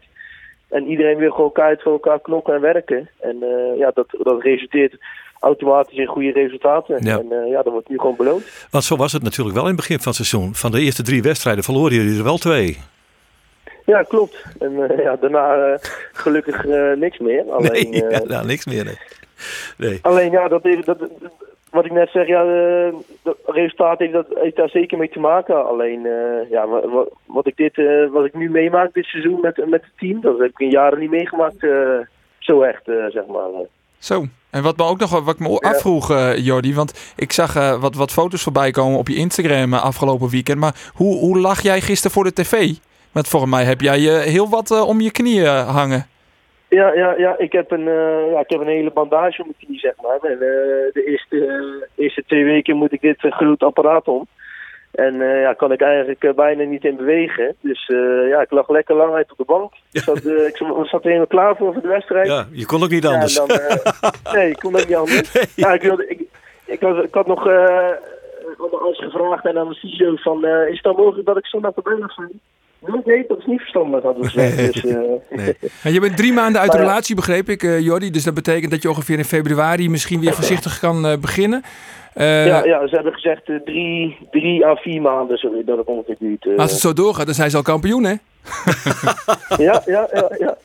En 0.68 0.86
iedereen 0.86 1.18
wil 1.18 1.30
gewoon 1.30 1.52
keihard 1.52 1.82
voor 1.82 1.92
elkaar 1.92 2.20
knokken 2.20 2.54
en 2.54 2.60
werken. 2.60 3.08
En 3.20 3.38
ja, 3.76 3.90
dat, 3.94 4.06
dat 4.10 4.42
resulteert 4.42 4.96
automatisch 5.40 5.98
in 5.98 6.06
goede 6.06 6.32
resultaten. 6.32 7.04
Ja. 7.04 7.18
En 7.18 7.32
eh, 7.32 7.50
ja, 7.50 7.62
dat 7.62 7.72
wordt 7.72 7.88
nu 7.88 7.98
gewoon 7.98 8.16
beloond. 8.16 8.42
Want 8.70 8.84
zo 8.84 8.96
was 8.96 9.12
het 9.12 9.22
natuurlijk 9.22 9.54
wel 9.56 9.64
in 9.64 9.72
het 9.72 9.80
begin 9.80 9.98
van 9.98 10.12
het 10.16 10.26
seizoen. 10.26 10.54
Van 10.54 10.70
de 10.70 10.80
eerste 10.80 11.02
drie 11.02 11.22
wedstrijden 11.22 11.64
verloren 11.64 11.94
jullie 11.94 12.18
er 12.18 12.24
wel 12.24 12.38
twee. 12.38 12.78
Ja, 13.84 14.02
klopt. 14.02 14.44
En 14.58 14.90
eh, 14.90 15.02
ja, 15.04 15.16
daarna 15.16 15.54
eh, 15.54 15.78
gelukkig 16.12 16.64
niks 16.96 17.18
meer. 17.18 17.44
Alleen, 17.56 17.90
Nee, 17.90 18.04
ja, 18.10 18.22
nou, 18.24 18.46
niks 18.46 18.66
meer. 18.66 18.84
Nee. 18.84 18.96
nee. 19.76 19.98
alleen 20.02 20.30
ja, 20.30 20.48
dat, 20.48 20.62
dat, 20.84 20.98
wat 21.70 21.84
ik 21.84 21.92
net 21.92 22.08
zeg, 22.10 22.26
ja, 22.26 22.42
dat 23.22 23.36
resultaat 23.46 23.98
heeft, 23.98 24.12
dat, 24.12 24.26
heeft 24.34 24.56
daar 24.56 24.68
zeker 24.68 24.98
mee 24.98 25.08
te 25.08 25.20
maken. 25.20 25.66
Alleen, 25.68 26.00
ja, 26.50 26.66
wa- 26.66 26.88
wa- 26.88 27.06
wat, 27.24 27.46
ik 27.46 27.56
dit, 27.56 27.76
wat 28.10 28.24
ik 28.24 28.34
nu 28.34 28.50
meemaak 28.50 28.94
dit 28.94 29.04
seizoen 29.04 29.40
met, 29.40 29.56
met 29.56 29.82
het 29.82 29.92
team, 29.98 30.20
dat 30.20 30.38
heb 30.38 30.48
ik 30.50 30.58
in 30.58 30.70
jaren 30.70 30.98
niet 30.98 31.10
meegemaakt. 31.10 31.66
zo 32.38 32.62
echt, 32.62 32.82
zeg 32.84 33.26
maar. 33.26 33.48
Zo. 33.98 34.24
En 34.50 34.62
wat 34.62 34.76
me 34.76 34.84
ook 34.84 34.98
nog 34.98 35.10
wat 35.24 35.34
ik 35.34 35.40
me 35.40 35.48
Ja. 35.48 35.70
afvroeg, 35.70 36.10
eh, 36.10 36.36
Jordi, 36.36 36.74
want 36.74 37.12
ik 37.16 37.32
zag 37.32 37.56
eh, 37.56 37.80
wat, 37.80 37.94
wat 37.94 38.12
foto's 38.12 38.42
voorbij 38.42 38.70
komen 38.70 38.98
op 38.98 39.08
je 39.08 39.14
Instagram 39.14 39.72
eh, 39.74 39.84
afgelopen 39.84 40.28
weekend. 40.28 40.58
Maar 40.58 40.74
hoe, 40.94 41.18
hoe 41.18 41.38
lag 41.38 41.62
jij 41.62 41.80
gisteren 41.80 42.10
voor 42.12 42.24
de 42.24 42.32
tv? 42.32 42.72
Want 43.12 43.28
volgens 43.28 43.52
mij 43.52 43.64
heb 43.64 43.80
jij 43.80 43.98
heel 44.22 44.48
wat 44.48 44.70
om 44.70 45.00
je 45.00 45.10
knieën 45.10 45.46
hangen. 45.56 46.06
Ja, 46.68 46.92
ja, 46.94 47.14
ja, 47.18 47.38
ik 47.38 47.52
heb 47.52 47.70
een, 47.70 47.84
ja, 48.32 48.40
ik 48.40 48.50
heb 48.50 48.60
een 48.60 48.66
hele 48.66 48.90
bandage 48.90 49.42
om 49.42 49.48
mijn 49.48 49.64
knie, 49.66 49.78
zeg 49.78 49.92
maar. 50.02 50.30
En 50.30 50.38
de 50.92 51.02
eerste, 51.06 51.88
eerste 51.96 52.22
twee 52.26 52.44
weken 52.44 52.76
moet 52.76 52.92
ik 52.92 53.00
dit 53.00 53.16
groot 53.20 53.62
apparaat 53.62 54.08
om. 54.08 54.26
En 54.90 55.20
eh, 55.20 55.40
ja, 55.40 55.52
kan 55.52 55.72
ik 55.72 55.80
eigenlijk 55.80 56.24
eh, 56.24 56.34
bijna 56.34 56.62
niet 56.62 56.84
in 56.84 56.96
bewegen. 56.96 57.54
Dus 57.60 57.88
eh, 57.88 58.28
ja, 58.28 58.40
ik 58.40 58.50
lag 58.50 58.68
lekker 58.68 58.94
lang 58.96 59.14
uit 59.14 59.30
op 59.30 59.36
de 59.38 59.44
bank. 59.44 59.72
Ik 59.92 60.00
zat, 60.02 60.16
ik 60.26 60.56
zat- 60.56 60.92
er 60.92 60.98
helemaal 61.02 61.26
klaar 61.26 61.56
voor 61.56 61.72
voor 61.72 61.82
de 61.82 61.88
wedstrijd. 61.88 62.26
Ja, 62.26 62.46
je 62.52 62.66
kon 62.66 62.82
ook 62.82 62.90
niet 62.90 63.02
Ja, 63.02 63.08
en 63.08 63.14
anders. 63.14 63.34
dan, 63.34 63.48
nee, 64.34 64.50
ik 64.50 64.56
kon 64.58 64.76
ook 64.76 64.86
niet 64.86 64.96
anders. 64.96 65.32
Ja, 65.54 65.72
ik, 65.72 65.82
wilde, 65.82 66.06
ik, 66.08 66.20
ik, 66.64 66.80
had, 66.80 67.04
ik 67.04 67.14
had 67.14 67.26
nog 67.26 67.38
aan 67.48 68.70
de 68.70 68.78
arts 68.86 68.98
gevraagd 69.02 69.44
en 69.46 69.58
aan 69.58 69.68
de 69.68 69.74
fysio 69.74 70.16
van... 70.16 70.44
eh, 70.44 70.68
is 70.68 70.74
het 70.74 70.82
dan 70.82 70.96
mogelijk 70.96 71.26
dat 71.26 71.36
ik 71.36 71.46
zondag 71.46 71.72
erbij 71.76 71.94
mag 71.96 72.12
zijn? 72.12 72.40
Nee, 72.86 73.00
nee, 73.04 73.24
dat 73.28 73.38
is 73.38 73.44
niet 73.44 73.60
verstandig, 73.60 74.02
hadden 74.02 74.30
ze 74.30 74.40
gezegd. 74.40 74.72
Dus, 74.72 74.84
eh, 74.84 75.70
Ja, 75.82 75.90
je 75.90 76.00
bent 76.00 76.16
drie 76.16 76.32
maanden 76.32 76.60
uit 76.60 76.72
de 76.72 76.78
relatie, 76.78 77.14
begreep 77.14 77.48
ik, 77.48 77.62
eh 77.62 77.80
Jordi. 77.80 78.10
Dus 78.10 78.24
dat 78.24 78.34
betekent 78.34 78.70
dat 78.70 78.82
je 78.82 78.88
ongeveer 78.88 79.18
in 79.18 79.24
februari 79.24 79.90
misschien 79.90 80.20
weer 80.20 80.32
voorzichtig 80.34 80.78
kan 80.78 81.06
eh, 81.06 81.16
beginnen. 81.18 81.62
Eh, 82.18 82.46
ja, 82.46 82.64
ja, 82.64 82.86
ze 82.86 82.94
hebben 82.94 83.12
gezegd 83.12 83.48
eh, 83.48 83.56
drie, 83.64 84.18
drie 84.30 84.66
à 84.66 84.74
vier 84.76 85.00
maanden 85.02 85.36
sorry, 85.38 85.64
dat 85.64 85.78
het 85.78 85.86
ongeveer 85.86 86.16
duurt. 86.18 86.46
eh. 86.46 86.56
Als 86.56 86.70
het 86.70 86.80
zo 86.80 86.92
doorgaat, 86.92 87.26
dan 87.26 87.34
zijn 87.34 87.50
ze 87.50 87.56
al 87.56 87.62
kampioen, 87.62 88.04
hè? 88.04 88.14
Ja, 89.66 89.82
ja, 89.84 90.08
ja, 90.12 90.30
ja. 90.38 90.56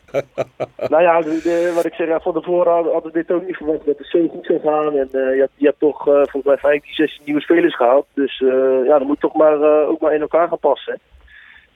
nou 0.87 1.01
ja, 1.03 1.21
de, 1.21 1.39
de- 1.43 1.71
wat 1.75 1.85
ik 1.85 1.93
zeg, 1.93 2.07
ja, 2.07 2.19
van 2.19 2.33
tevoren 2.33 2.73
hadden 2.73 3.11
we 3.11 3.11
dit 3.11 3.31
ook 3.31 3.45
niet 3.45 3.55
verwacht 3.57 3.85
dat 3.85 3.97
het 3.97 4.07
zo 4.07 4.27
goed 4.27 4.45
zou 4.45 4.59
gaan. 4.59 4.97
En 4.97 5.07
je, 5.11 5.35
hebt, 5.39 5.51
je 5.55 5.65
hebt 5.65 5.79
toch 5.79 6.03
volgens 6.03 6.43
mij 6.43 6.57
15, 6.57 6.93
16 6.93 7.21
nieuwe 7.25 7.41
spelers 7.41 7.75
gehaald. 7.75 8.05
Dus 8.13 8.43
ja, 8.85 8.97
dan 8.97 9.07
moet 9.07 9.19
toch 9.19 9.33
maar, 9.35 9.87
ook 9.87 9.99
maar 10.01 10.13
in 10.13 10.21
elkaar 10.21 10.47
gaan 10.47 10.59
passen. 10.59 10.99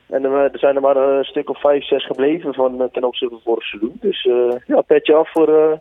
En 0.10 0.24
er 0.24 0.50
zijn 0.54 0.76
er 0.76 0.82
maar 0.82 0.96
een 0.96 1.24
stuk 1.24 1.50
of 1.50 1.60
vijf, 1.60 1.86
zes 1.86 2.06
gebleven 2.06 2.54
van, 2.54 2.90
ten 2.92 3.04
opzichte 3.04 3.34
van 3.34 3.44
vorig 3.44 3.64
seizoen. 3.64 3.98
Dus 4.02 4.28
ja, 4.68 4.82
petje 4.82 5.14
af 5.14 5.32
voor, 5.32 5.80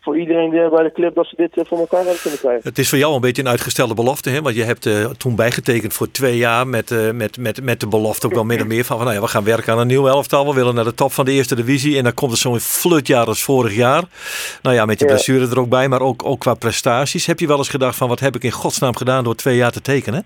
voor 0.00 0.18
iedereen 0.18 0.50
die 0.50 0.68
bij 0.68 0.82
de 0.82 0.92
club 0.92 1.14
dat 1.14 1.26
ze 1.26 1.36
dit 1.36 1.56
eh, 1.56 1.64
voor 1.64 1.78
elkaar 1.78 2.00
hebben 2.00 2.20
kunnen 2.20 2.38
krijgen. 2.38 2.68
Het 2.68 2.78
is 2.78 2.88
voor 2.88 2.98
jou 2.98 3.14
een 3.14 3.20
beetje 3.20 3.42
een 3.42 3.48
uitgestelde 3.48 3.94
belofte, 3.94 4.30
hè? 4.30 4.42
want 4.42 4.54
je 4.56 4.62
hebt 4.62 4.86
eh, 4.86 5.04
toen 5.04 5.36
bijgetekend 5.36 5.92
voor 5.92 6.10
twee 6.10 6.36
jaar 6.36 6.66
met, 6.66 6.90
eh, 6.90 7.10
met, 7.10 7.38
met, 7.38 7.62
met 7.62 7.80
de 7.80 7.88
belofte 7.88 8.26
ook 8.26 8.34
wel 8.34 8.44
meer 8.44 8.60
en 8.60 8.66
meer 8.66 8.84
van, 8.84 8.96
van 8.96 9.04
nou 9.04 9.18
ja, 9.18 9.24
we 9.24 9.30
gaan 9.30 9.44
werken 9.44 9.72
aan 9.72 9.78
een 9.78 9.86
nieuw 9.86 10.08
elftal, 10.08 10.46
we 10.46 10.54
willen 10.54 10.74
naar 10.74 10.84
de 10.84 10.94
top 10.94 11.12
van 11.12 11.24
de 11.24 11.32
eerste 11.32 11.54
divisie 11.54 11.96
en 11.96 12.04
dan 12.04 12.14
komt 12.14 12.32
er 12.32 12.38
zo'n 12.38 12.60
flutjaar 12.60 13.26
als 13.26 13.42
vorig 13.42 13.74
jaar. 13.74 14.04
Nou 14.62 14.76
ja, 14.76 14.84
met 14.84 14.98
je 14.98 15.04
Ja. 15.04 15.10
blessure 15.10 15.50
er 15.50 15.60
ook 15.60 15.68
bij, 15.68 15.88
maar 15.88 16.00
ook, 16.00 16.24
ook 16.24 16.40
qua 16.40 16.54
prestaties. 16.54 17.26
Heb 17.26 17.40
je 17.40 17.46
wel 17.46 17.58
eens 17.58 17.68
gedacht 17.68 17.96
van 17.96 18.08
wat 18.08 18.20
heb 18.20 18.34
ik 18.34 18.44
in 18.44 18.50
godsnaam 18.50 18.96
gedaan 18.96 19.24
door 19.24 19.34
twee 19.34 19.56
jaar 19.56 19.72
te 19.72 19.80
tekenen? 19.80 20.24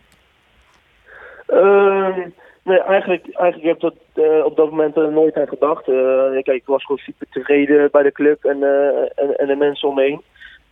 Ehm, 1.46 2.20
nee, 2.64 2.78
eigenlijk, 2.80 3.28
eigenlijk 3.32 3.66
heb 3.66 3.74
ik 3.76 3.80
dat 4.14 4.24
eh, 4.24 4.44
op 4.44 4.56
dat 4.56 4.70
moment 4.70 4.96
er 4.96 5.12
nooit 5.12 5.36
aan 5.36 5.48
gedacht. 5.48 5.88
Eh, 5.88 6.30
kijk, 6.32 6.46
ik 6.46 6.66
was 6.66 6.84
gewoon 6.84 7.00
super 7.04 7.26
tevreden 7.30 7.88
bij 7.90 8.02
de 8.02 8.12
club 8.12 8.44
en, 8.44 8.62
eh, 8.62 8.98
en, 9.14 9.36
en 9.36 9.46
de 9.46 9.56
mensen 9.56 9.88
om 9.88 9.94
me 9.94 10.02
heen. 10.02 10.22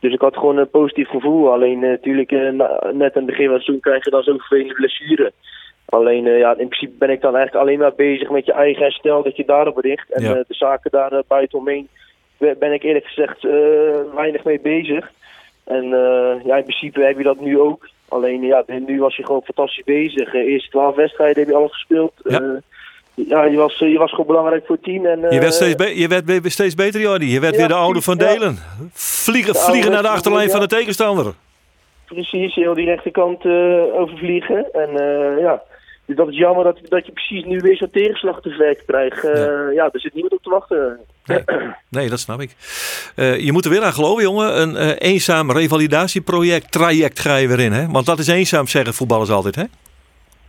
Dus 0.01 0.13
ik 0.13 0.21
had 0.21 0.37
gewoon 0.37 0.57
een 0.57 0.71
positief 0.71 1.09
gevoel. 1.09 1.53
Alleen 1.53 1.79
natuurlijk, 1.79 2.33
eh, 2.33 2.49
na- 2.51 2.79
net 2.93 3.17
aan 3.17 3.23
het 3.23 3.27
begin 3.27 3.45
van 3.45 3.55
het 3.55 3.63
seizoen 3.63 3.81
krijg 3.81 4.05
je 4.05 4.11
dan 4.11 4.23
zo'n 4.23 4.39
vervelende 4.39 4.75
blessure. 4.75 5.33
Alleen, 5.85 6.27
eh, 6.27 6.39
ja, 6.39 6.51
in 6.51 6.69
principe 6.69 6.93
ben 6.99 7.11
ik 7.11 7.21
dan 7.21 7.37
eigenlijk 7.37 7.65
alleen 7.67 7.79
maar 7.79 7.95
bezig 7.95 8.31
met 8.31 8.47
je 8.47 8.53
eigen 8.53 8.83
herstel, 8.83 9.23
dat 9.23 9.37
je 9.37 9.45
daarop 9.45 9.77
richt. 9.79 10.11
En 10.13 10.23
Ja. 10.23 10.29
eh, 10.31 10.41
de 10.49 10.55
zaken 10.55 10.91
daar 10.91 11.13
uh, 11.13 11.19
buitenomheen 11.29 11.89
ben 12.39 12.59
ben 12.59 12.73
ik 12.73 12.83
eerlijk 12.83 13.05
gezegd 13.07 13.45
eh, 13.45 14.15
weinig 14.15 14.45
mee 14.45 14.61
bezig. 14.61 15.11
En 15.65 15.85
eh, 15.85 16.45
ja, 16.45 16.57
in 16.57 16.63
principe 16.65 17.01
heb 17.05 17.17
je 17.17 17.23
dat 17.25 17.41
nu 17.41 17.59
ook. 17.61 17.89
Alleen 18.13 18.43
ja, 18.43 18.65
nu 18.87 19.01
was 19.01 19.17
je 19.17 19.25
gewoon 19.25 19.43
fantastisch 19.43 19.85
bezig. 19.85 20.35
Eh, 20.35 20.41
eerste 20.53 20.71
twaalf 20.71 20.95
wedstrijden 20.97 21.39
heb 21.39 21.49
je 21.49 21.55
alles 21.59 21.73
gespeeld. 21.73 22.13
Ja. 22.23 22.41
Eh, 22.41 22.49
ja, 23.15 23.45
je 23.45 23.57
was, 23.57 23.79
je 23.79 23.99
was 23.99 24.11
gewoon 24.11 24.27
belangrijk 24.27 24.67
voor 24.67 24.75
het 24.75 24.85
team. 24.85 25.07
En, 25.07 25.21
Je 25.21 25.27
eh, 25.29 25.41
werd 25.41 25.55
steeds, 25.55 25.75
be- 25.75 25.99
je 25.99 26.09
werd 26.09 26.53
steeds 26.53 26.75
beter, 26.75 27.01
Jordi. 27.01 27.33
Je 27.33 27.41
werd 27.41 27.53
Ja, 27.53 27.59
weer 27.59 27.69
de 27.69 27.75
oude 27.75 28.03
van 28.03 28.17
ja. 28.19 28.27
Delen. 28.33 28.59
Vliegen, 28.93 29.53
De 29.53 29.59
vliegen 29.59 29.91
naar 29.91 30.03
de 30.03 30.09
achterlijn 30.09 30.51
van 30.51 30.61
de 30.61 30.67
tegenstander. 30.67 31.33
Precies, 32.05 32.55
heel 32.55 32.75
die 32.75 32.85
rechterkant 32.85 33.45
eh, 33.45 33.53
overvliegen. 33.95 34.67
En 34.73 34.89
eh, 35.01 35.41
ja, 35.41 35.63
dus 36.07 36.17
dat 36.17 36.29
is 36.29 36.37
jammer 36.37 36.65
dat, 36.65 36.79
dat 36.89 37.07
je 37.07 37.13
precies 37.13 37.45
nu 37.45 37.59
weer 37.59 37.77
zo'n 37.77 37.91
tegenslag 37.91 38.41
te 38.41 38.77
krijgt. 38.87 39.25
Eh, 39.25 39.35
Ja. 39.41 39.71
ja. 39.71 39.89
er 39.93 40.01
zit 40.01 40.13
niemand 40.15 40.35
op 40.35 40.43
te 40.43 40.51
wachten. 40.51 40.99
Nee, 41.91 42.09
dat 42.09 42.19
snap 42.21 42.41
ik. 42.41 42.55
Eh, 43.17 43.39
je 43.41 43.53
moet 43.53 43.65
er 43.65 43.71
weer 43.71 43.83
aan 43.83 43.93
geloven, 43.93 44.23
jongen. 44.23 44.61
Een 44.61 44.77
eh, 44.77 45.11
eenzaam 45.13 45.51
revalidatieproject, 45.51 46.73
traject 46.73 47.21
ga 47.21 47.37
je 47.37 47.49
weer 47.49 47.61
in, 47.61 47.73
hè? 47.73 47.87
Want 47.91 48.07
dat 48.07 48.19
is 48.19 48.29
eenzaam, 48.29 48.67
zeggen 48.67 48.95
voetballers 48.95 49.31
altijd, 49.31 49.55
hè? 49.55 49.65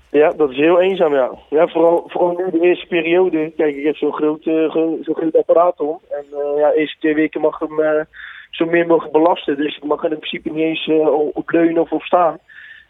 Ja, 0.10 0.30
dat 0.38 0.50
is 0.50 0.58
heel 0.58 0.82
eenzaam, 0.82 1.14
ja. 1.14 1.30
ja 1.50 1.68
vooral, 1.68 2.04
vooral 2.08 2.36
nu 2.38 2.60
de 2.60 2.66
eerste 2.68 2.86
periode. 2.88 3.52
Kijk, 3.58 3.76
ik 3.76 3.86
heb 3.86 3.96
zo'n 3.96 4.14
groot, 4.14 4.42
gro- 4.44 4.98
zo'n 5.02 5.16
groot 5.16 5.36
apparaat 5.38 5.80
om. 5.80 6.00
En 6.10 6.26
ja, 6.58 6.70
de 6.70 6.76
eerste 6.78 7.00
twee 7.00 7.14
weken 7.16 7.42
mag 7.42 7.60
hem 7.60 8.06
zo 8.52 8.66
min 8.66 8.88
mogelijk 8.88 9.14
belasten. 9.14 9.58
Dus 9.58 9.78
ik 9.78 9.84
mag 9.84 10.04
er 10.04 10.12
in 10.12 10.18
principe 10.20 10.50
niet 10.50 10.64
eens 10.64 10.90
op 11.34 11.50
leunen 11.50 11.82
of 11.82 11.92
op 11.92 12.02
staan. 12.02 12.38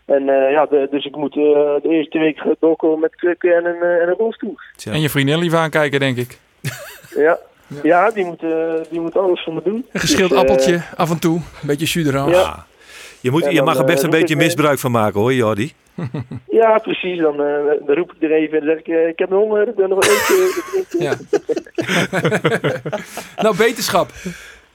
En 0.05 0.29
eh, 0.29 0.51
ja, 0.51 0.65
de- 0.65 0.87
dus 0.91 1.05
ik 1.05 1.15
moet 1.15 1.35
eh, 1.35 1.41
de 1.81 1.89
eerste 1.89 2.09
twee 2.09 2.23
weken 2.23 2.55
doorkomen 2.59 2.99
met 2.99 3.15
krukken 3.15 3.55
en 3.55 3.65
een, 3.65 3.81
eh, 3.81 4.01
en 4.01 4.07
een 4.07 4.15
rolstoel. 4.17 4.55
Tja. 4.75 4.91
En 4.91 5.01
je 5.01 5.09
vriendin 5.09 5.37
lief 5.39 5.53
aankijken, 5.53 5.99
denk 5.99 6.17
ik. 6.17 6.39
Ja, 7.15 7.39
ja 7.83 8.11
die, 8.11 8.25
moet, 8.25 8.39
die 8.89 8.99
moet 8.99 9.17
alles 9.17 9.43
voor 9.43 9.53
me 9.53 9.61
doen. 9.63 9.85
Een 9.91 9.99
geschild 9.99 10.29
Dus, 10.29 10.39
appeltje, 10.39 10.81
af 10.95 11.09
en 11.09 11.19
toe. 11.19 11.35
Een 11.35 11.67
beetje 11.67 11.85
jus 11.85 12.07
eraan. 12.07 12.29
Ja. 12.29 12.65
Je, 13.19 13.31
moet, 13.31 13.45
je 13.45 13.55
dan, 13.55 13.65
mag 13.65 13.77
er 13.77 13.85
best 13.85 14.03
een 14.03 14.09
beetje 14.09 14.33
ik, 14.35 14.41
misbruik 14.41 14.79
van 14.79 14.91
maken, 14.91 15.19
hoor, 15.19 15.33
Jordi. 15.33 15.73
Ja, 16.49 16.77
precies. 16.77 17.19
Dan, 17.19 17.33
eh, 17.43 17.55
dan 17.85 17.95
roep 17.95 18.13
ik 18.13 18.23
er 18.23 18.31
even 18.31 18.59
en 18.59 18.65
dan 18.65 18.75
zeg 18.85 18.95
ik, 18.95 19.09
ik 19.09 19.19
heb 19.19 19.29
honger, 19.29 19.67
ik 19.67 19.75
wil 19.75 19.87
nog 19.87 19.99
een 20.01 20.09
eentje. 20.09 20.99
Ja. 20.99 21.13
nou, 23.43 23.57
beterschap. 23.57 24.11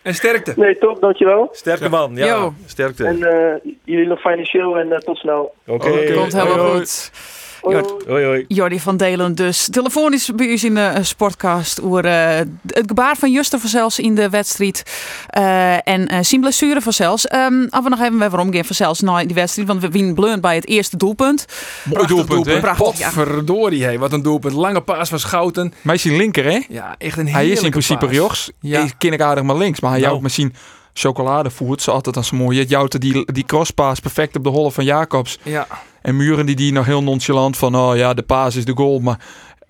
En 0.08 0.14
sterkte. 0.14 0.52
Nee, 0.56 0.78
top, 0.78 1.00
dankjewel. 1.00 1.48
Sterke 1.52 1.88
man, 1.88 2.16
ja. 2.16 2.26
Yo. 2.26 2.52
Sterkte. 2.66 3.04
En 3.04 3.22
eh, 3.22 3.72
jullie 3.84 4.06
nog 4.06 4.20
fijne 4.20 4.46
show 4.46 4.76
en 4.76 4.92
eh, 4.92 4.98
tot 4.98 5.16
snel. 5.16 5.54
Oké. 5.66 5.88
Oké. 5.88 6.12
Komt 6.12 6.32
Hoi, 6.32 6.44
helemaal 6.44 6.66
hoi. 6.66 6.78
goed. 6.78 7.10
Hoi. 7.12 7.37
Hoi. 7.60 7.82
Hoi, 8.06 8.24
hoi. 8.24 8.44
Jordi 8.48 8.80
van 8.80 8.96
Delen 8.96 9.34
dus. 9.34 9.68
Telefonisch 9.70 10.30
bij 10.34 10.46
u 10.46 10.58
in 10.62 10.74
de 10.74 10.80
eh, 10.80 11.02
sportcast. 11.04 11.82
Over 11.82 12.04
eh, 12.04 12.38
het 12.66 12.84
gebaar 12.86 13.16
van 13.16 13.32
Juster 13.32 13.58
vanzelfs 13.58 13.98
in 13.98 14.14
de 14.14 14.28
wedstrijd. 14.30 14.82
Eh, 15.26 15.88
en 15.88 16.06
eh 16.06 16.18
zijn 16.22 16.40
blessure 16.40 16.80
vanzelfs. 16.80 17.26
Ehm 17.26 17.66
als 17.70 17.84
we 17.84 17.90
nog 17.90 18.00
even 18.00 18.18
weer 18.18 18.30
waarom 18.30 18.52
gaan 18.54 18.64
vanzelfs 18.64 19.00
naar 19.00 19.26
die 19.26 19.34
wedstrijd. 19.34 19.68
Want 19.68 19.80
we 19.80 19.88
winnen 19.88 20.14
blunt 20.14 20.40
bij 20.40 20.54
het 20.54 20.66
eerste 20.66 20.96
doelpunt. 20.96 21.44
Mooi 21.84 22.06
doelpunt, 22.06 22.46
hè? 22.46 22.60
Prachtig, 22.60 22.98
ja. 22.98 23.10
Hé. 23.88 23.98
Wat 23.98 24.12
een 24.12 24.22
doelpunt. 24.22 24.54
Lange 24.54 24.80
paas 24.80 25.08
van 25.08 25.18
Schouten. 25.18 25.72
Maar 25.82 25.94
is 25.94 26.04
hij 26.04 26.16
linker, 26.16 26.44
hè? 26.44 26.60
Ja, 26.68 26.94
echt 26.98 27.18
een 27.18 27.28
Hij 27.28 27.48
is 27.48 27.62
in 27.62 27.70
principe 27.70 28.06
paas. 28.06 28.16
rechts. 28.16 28.50
Ja. 28.60 28.86
Ken 28.98 29.12
ik 29.12 29.20
aardig 29.20 29.44
maar 29.44 29.56
links. 29.56 29.80
Maar 29.80 29.90
hij 29.90 30.00
Nou. 30.00 30.10
jouwt 30.10 30.22
misschien 30.22 30.54
chocoladevoert. 30.92 31.82
Zo 31.82 31.90
altijd 31.90 32.16
als 32.16 32.30
mooi. 32.30 32.58
Je 32.58 32.64
jouwt 32.64 33.00
die, 33.00 33.32
die 33.32 33.44
crosspaas 33.44 34.00
perfect 34.00 34.36
op 34.36 34.44
de 34.44 34.50
holle 34.50 34.70
van 34.72 34.84
Jacobs. 34.84 35.38
Ja. 35.42 35.66
En 36.08 36.16
Muren 36.16 36.46
die 36.46 36.56
die 36.56 36.72
nog 36.72 36.86
heel 36.86 37.02
nonchalant 37.02 37.56
van... 37.56 37.76
Oh 37.76 37.96
ja, 37.96 38.14
de 38.14 38.22
paas 38.22 38.56
is 38.56 38.64
de 38.64 38.76
goal. 38.76 38.98
Maar 38.98 39.18